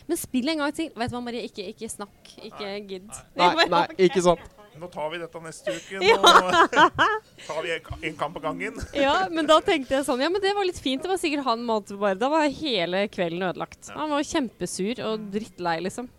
Men 0.07 0.17
spill 0.17 0.49
en 0.49 0.61
gang 0.63 0.73
til. 0.75 0.91
Vet 0.95 1.11
du 1.11 1.15
hva, 1.17 1.23
Marie? 1.25 1.43
Ikke, 1.49 1.65
ikke 1.73 1.89
snakk. 1.91 2.31
Ikke 2.39 2.69
gidd. 2.87 3.09
Nei, 3.35 3.49
nei, 3.67 3.85
ikke 4.07 4.23
sant. 4.23 4.45
Nå 4.77 4.87
tar 4.93 5.07
vi 5.09 5.17
dette 5.17 5.39
neste 5.41 5.73
uke. 5.73 5.99
Ja. 6.05 6.17
Nå 6.21 7.45
tar 7.47 7.63
vi 7.65 7.71
en- 7.73 8.03
en 8.11 8.17
kamp 8.17 8.35
av 8.37 8.43
gangen. 8.43 8.75
Ja, 8.93 9.27
men 9.33 9.47
da 9.49 9.59
tenkte 9.65 9.95
jeg 9.97 10.05
sånn 10.05 10.21
Ja, 10.21 10.29
men 10.29 10.41
det 10.41 10.53
var 10.53 10.67
litt 10.69 10.77
fint. 10.79 11.01
Det 11.01 11.09
var 11.09 11.17
sikkert 11.17 11.43
han 11.47 11.63
måtte 11.65 11.97
bare 11.97 12.15
Da 12.19 12.29
var 12.29 12.45
hele 12.45 13.07
kvelden 13.09 13.41
ødelagt. 13.49 13.89
Han 13.95 14.13
var 14.13 14.21
kjempesur 14.21 15.01
og 15.07 15.27
drittlei, 15.33 15.79
liksom. 15.81 16.09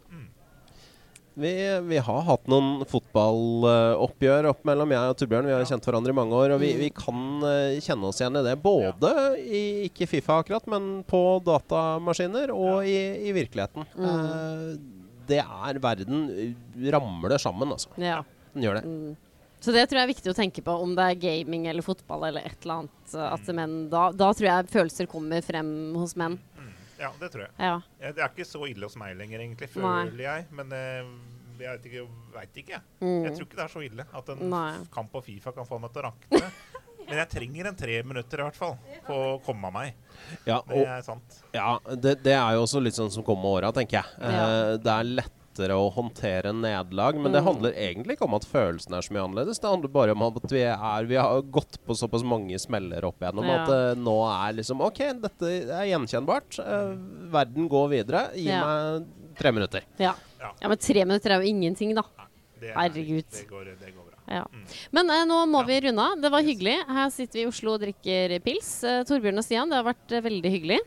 Vi, 1.38 1.80
vi 1.86 1.98
har 2.02 2.22
hatt 2.26 2.48
noen 2.50 2.82
fotballoppgjør 2.90 4.48
opp 4.50 4.64
mellom 4.66 4.90
jeg 4.90 5.12
og 5.12 5.18
Torbjørn. 5.20 5.46
Vi 5.46 5.54
har 5.54 5.68
kjent 5.70 5.84
hverandre 5.86 6.10
i 6.10 6.16
mange 6.18 6.34
år, 6.34 6.54
og 6.56 6.62
vi, 6.62 6.72
vi 6.80 6.88
kan 6.94 7.44
eh, 7.46 7.78
kjenne 7.84 8.10
oss 8.10 8.18
igjen 8.18 8.40
i 8.40 8.42
det. 8.42 8.56
Både 8.64 9.12
i 9.38 9.60
ikke 9.86 10.08
Fifa 10.10 10.40
akkurat, 10.42 10.66
men 10.72 11.04
på 11.06 11.20
datamaskiner 11.46 12.50
og 12.54 12.88
i, 12.90 12.98
i 13.30 13.34
virkeligheten. 13.36 13.86
Eh, 14.02 14.66
det 15.30 15.38
er 15.44 15.80
verden 15.84 16.26
eh, 16.34 16.90
ramler 16.90 17.38
sammen, 17.38 17.70
altså. 17.76 17.94
Ja. 18.02 18.24
Den 18.56 18.66
gjør 18.66 18.80
det. 18.80 18.84
Mm. 18.90 19.16
Så 19.62 19.74
det 19.74 19.86
tror 19.86 20.00
jeg 20.00 20.06
er 20.06 20.12
viktig 20.12 20.30
å 20.32 20.38
tenke 20.38 20.62
på, 20.66 20.74
om 20.74 20.98
det 20.98 21.06
er 21.06 21.22
gaming 21.22 21.66
eller 21.70 21.86
fotball 21.86 22.28
eller 22.28 22.46
et 22.46 22.58
eller 22.62 22.82
annet. 22.82 23.14
At 23.30 23.54
menn, 23.54 23.78
da, 23.94 24.08
da 24.14 24.32
tror 24.34 24.50
jeg 24.50 24.70
følelser 24.74 25.10
kommer 25.10 25.42
frem 25.46 25.70
hos 25.98 26.18
menn. 26.18 26.38
Ja, 26.98 27.10
det 27.20 27.30
tror 27.32 27.44
jeg. 27.46 27.52
Ja. 27.58 27.74
Ja, 28.00 28.12
Det 28.12 28.22
er 28.24 28.28
ikke 28.32 28.46
så 28.48 28.62
ille 28.68 28.86
hos 28.88 28.96
meg 28.98 29.16
lenger, 29.18 29.38
egentlig, 29.44 29.68
Nei. 29.76 30.06
føler 30.08 30.24
jeg. 30.24 30.46
Men 30.50 30.72
eh, 30.72 31.12
jeg 31.58 31.68
vet 31.78 31.86
ikke. 31.90 32.06
Vet 32.34 32.58
ikke 32.62 32.74
jeg. 32.76 32.82
Mm. 33.00 33.22
jeg 33.24 33.36
tror 33.36 33.46
ikke 33.48 33.56
det 33.60 33.64
er 33.64 33.72
så 33.76 33.84
ille 33.86 34.06
at 34.20 34.28
en 34.34 34.42
Nei. 34.50 34.72
kamp 34.94 35.12
på 35.14 35.22
Fifa 35.26 35.52
kan 35.56 35.66
få 35.68 35.78
meg 35.82 35.92
til 35.94 36.02
å 36.02 36.10
rakne. 36.10 36.50
Men 37.08 37.16
jeg 37.22 37.28
trenger 37.32 37.66
en 37.70 37.76
tre 37.80 37.94
minutter 38.04 38.42
i 38.42 38.44
hvert 38.44 38.56
fall 38.58 38.74
på 39.06 39.14
å 39.16 39.28
komme 39.40 39.70
meg. 39.72 39.94
Ja, 40.44 40.58
Det 40.68 40.82
er 40.84 41.00
sant. 41.06 41.38
Ja, 41.56 41.78
det, 41.96 42.18
det 42.20 42.34
er 42.36 42.58
jo 42.58 42.66
også 42.66 42.82
litt 42.84 42.98
sånn 42.98 43.08
som 43.14 43.24
kommer 43.24 43.46
med 43.46 43.54
åra, 43.62 43.70
tenker 43.72 44.02
jeg. 44.02 44.18
Eh, 44.20 44.34
Ja. 44.36 44.76
det 44.76 44.92
er 44.92 45.08
lett 45.22 45.37
lettere 45.58 45.76
å 45.76 45.88
håndtere 45.92 46.52
nederlag. 46.54 47.18
Men 47.20 47.32
det 47.34 47.42
handler 47.44 47.72
egentlig 47.74 48.16
ikke 48.16 48.26
om 48.28 48.34
at 48.38 48.46
følelsen 48.46 48.94
er 48.94 49.02
så 49.02 49.12
mye 49.14 49.24
annerledes. 49.26 49.58
Det 49.60 49.68
handler 49.70 49.92
bare 49.92 50.14
om 50.14 50.22
at 50.28 50.50
vi, 50.52 50.62
er, 50.62 51.04
vi 51.08 51.16
har 51.18 51.42
gått 51.42 51.78
på 51.86 51.96
såpass 51.98 52.24
mange 52.26 52.58
smeller 52.58 53.04
opp 53.08 53.20
igjennom 53.22 53.44
Ja. 53.48 53.62
at 53.62 53.68
uh, 53.68 53.94
nå 53.98 54.16
er 54.30 54.56
liksom 54.58 54.80
OK, 54.84 54.98
dette 55.22 55.52
er 55.74 55.88
gjenkjennbart. 55.90 56.58
Uh, 56.62 56.94
verden 57.32 57.68
går 57.68 57.88
videre. 57.96 58.26
Gi 58.36 58.48
Ja. 58.48 58.62
meg 58.64 59.06
tre 59.38 59.52
minutter. 59.52 59.82
Ja. 59.98 60.14
Ja. 60.40 60.52
ja, 60.62 60.68
men 60.68 60.78
tre 60.78 61.04
minutter 61.04 61.30
er 61.34 61.42
jo 61.42 61.48
ingenting, 61.50 61.94
da. 61.94 62.02
Det 62.60 62.70
er- 62.70 62.78
Herregud. 62.78 63.26
Det 63.30 63.48
går, 63.48 63.64
det 63.78 63.92
går 63.94 64.04
bra. 64.04 64.16
Ja. 64.28 64.44
Men 64.92 65.08
eh, 65.10 65.24
nå 65.24 65.46
må 65.48 65.64
vi 65.66 65.80
runde 65.80 65.98
av. 66.04 66.20
Det 66.20 66.30
var 66.30 66.42
hyggelig. 66.42 66.76
Her 66.86 67.08
sitter 67.10 67.38
vi 67.38 67.44
i 67.46 67.48
Oslo 67.48 67.74
og 67.74 67.80
drikker 67.80 68.34
pils. 68.44 68.82
Eh, 68.84 69.02
Torbjørn 69.08 69.38
og 69.40 69.44
Stian, 69.46 69.70
det 69.70 69.78
har 69.78 69.86
vært 69.86 70.12
eh, 70.12 70.20
veldig 70.20 70.50
hyggelig 70.52 70.80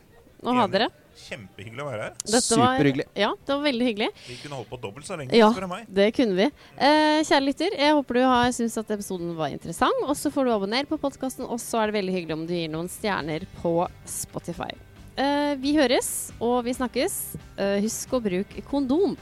å 0.44 0.54
ha 0.54 0.66
dere. 0.70 0.88
Kjempehyggelig 1.16 1.82
å 1.82 1.86
være 1.90 2.02
her. 2.02 2.14
Dette 2.24 2.56
var- 2.56 2.76
Superhyggelig. 2.78 3.06
Ja, 3.16 3.30
det 3.46 3.48
var 3.54 3.62
veldig 3.64 3.86
hyggelig. 3.86 4.08
Vi 4.28 4.36
kunne 4.42 4.56
holdt 4.56 4.70
på 4.70 4.80
dobbelt 4.80 5.06
så 5.06 5.16
lenge, 5.18 5.32
Ja, 5.36 5.50
spør 5.52 5.68
meg. 5.68 5.86
det 5.92 6.14
kunne 6.14 6.34
vi. 6.36 6.44
Eh, 6.78 7.22
kjære 7.22 7.44
lytter, 7.44 7.70
jeg 7.78 7.92
håper 7.94 8.14
du 8.14 8.20
har 8.22 8.48
syntes 8.50 8.78
at 8.78 8.88
episoden 8.90 9.34
var 9.36 9.48
interessant. 9.48 9.92
Og 10.08 10.16
så 10.16 10.30
får 10.32 10.44
du 10.44 10.50
abonnere 10.52 10.86
på 10.86 10.98
podkasten, 10.98 11.44
og 11.48 11.58
så 11.58 11.82
er 11.82 11.90
det 11.92 12.00
veldig 12.02 12.14
hyggelig 12.14 12.32
om 12.32 12.46
du 12.46 12.54
gir 12.54 12.68
noen 12.68 12.88
stjerner 12.88 13.46
på 13.62 13.88
Spotify. 14.06 14.70
Eh, 15.16 15.54
vi 15.56 15.74
høres, 15.76 16.32
og 16.40 16.64
vi 16.64 16.72
snakkes. 16.72 17.36
Eh, 17.58 17.80
husk 17.82 18.08
å 18.16 18.22
bruke 18.22 18.62
kondom. 18.64 19.16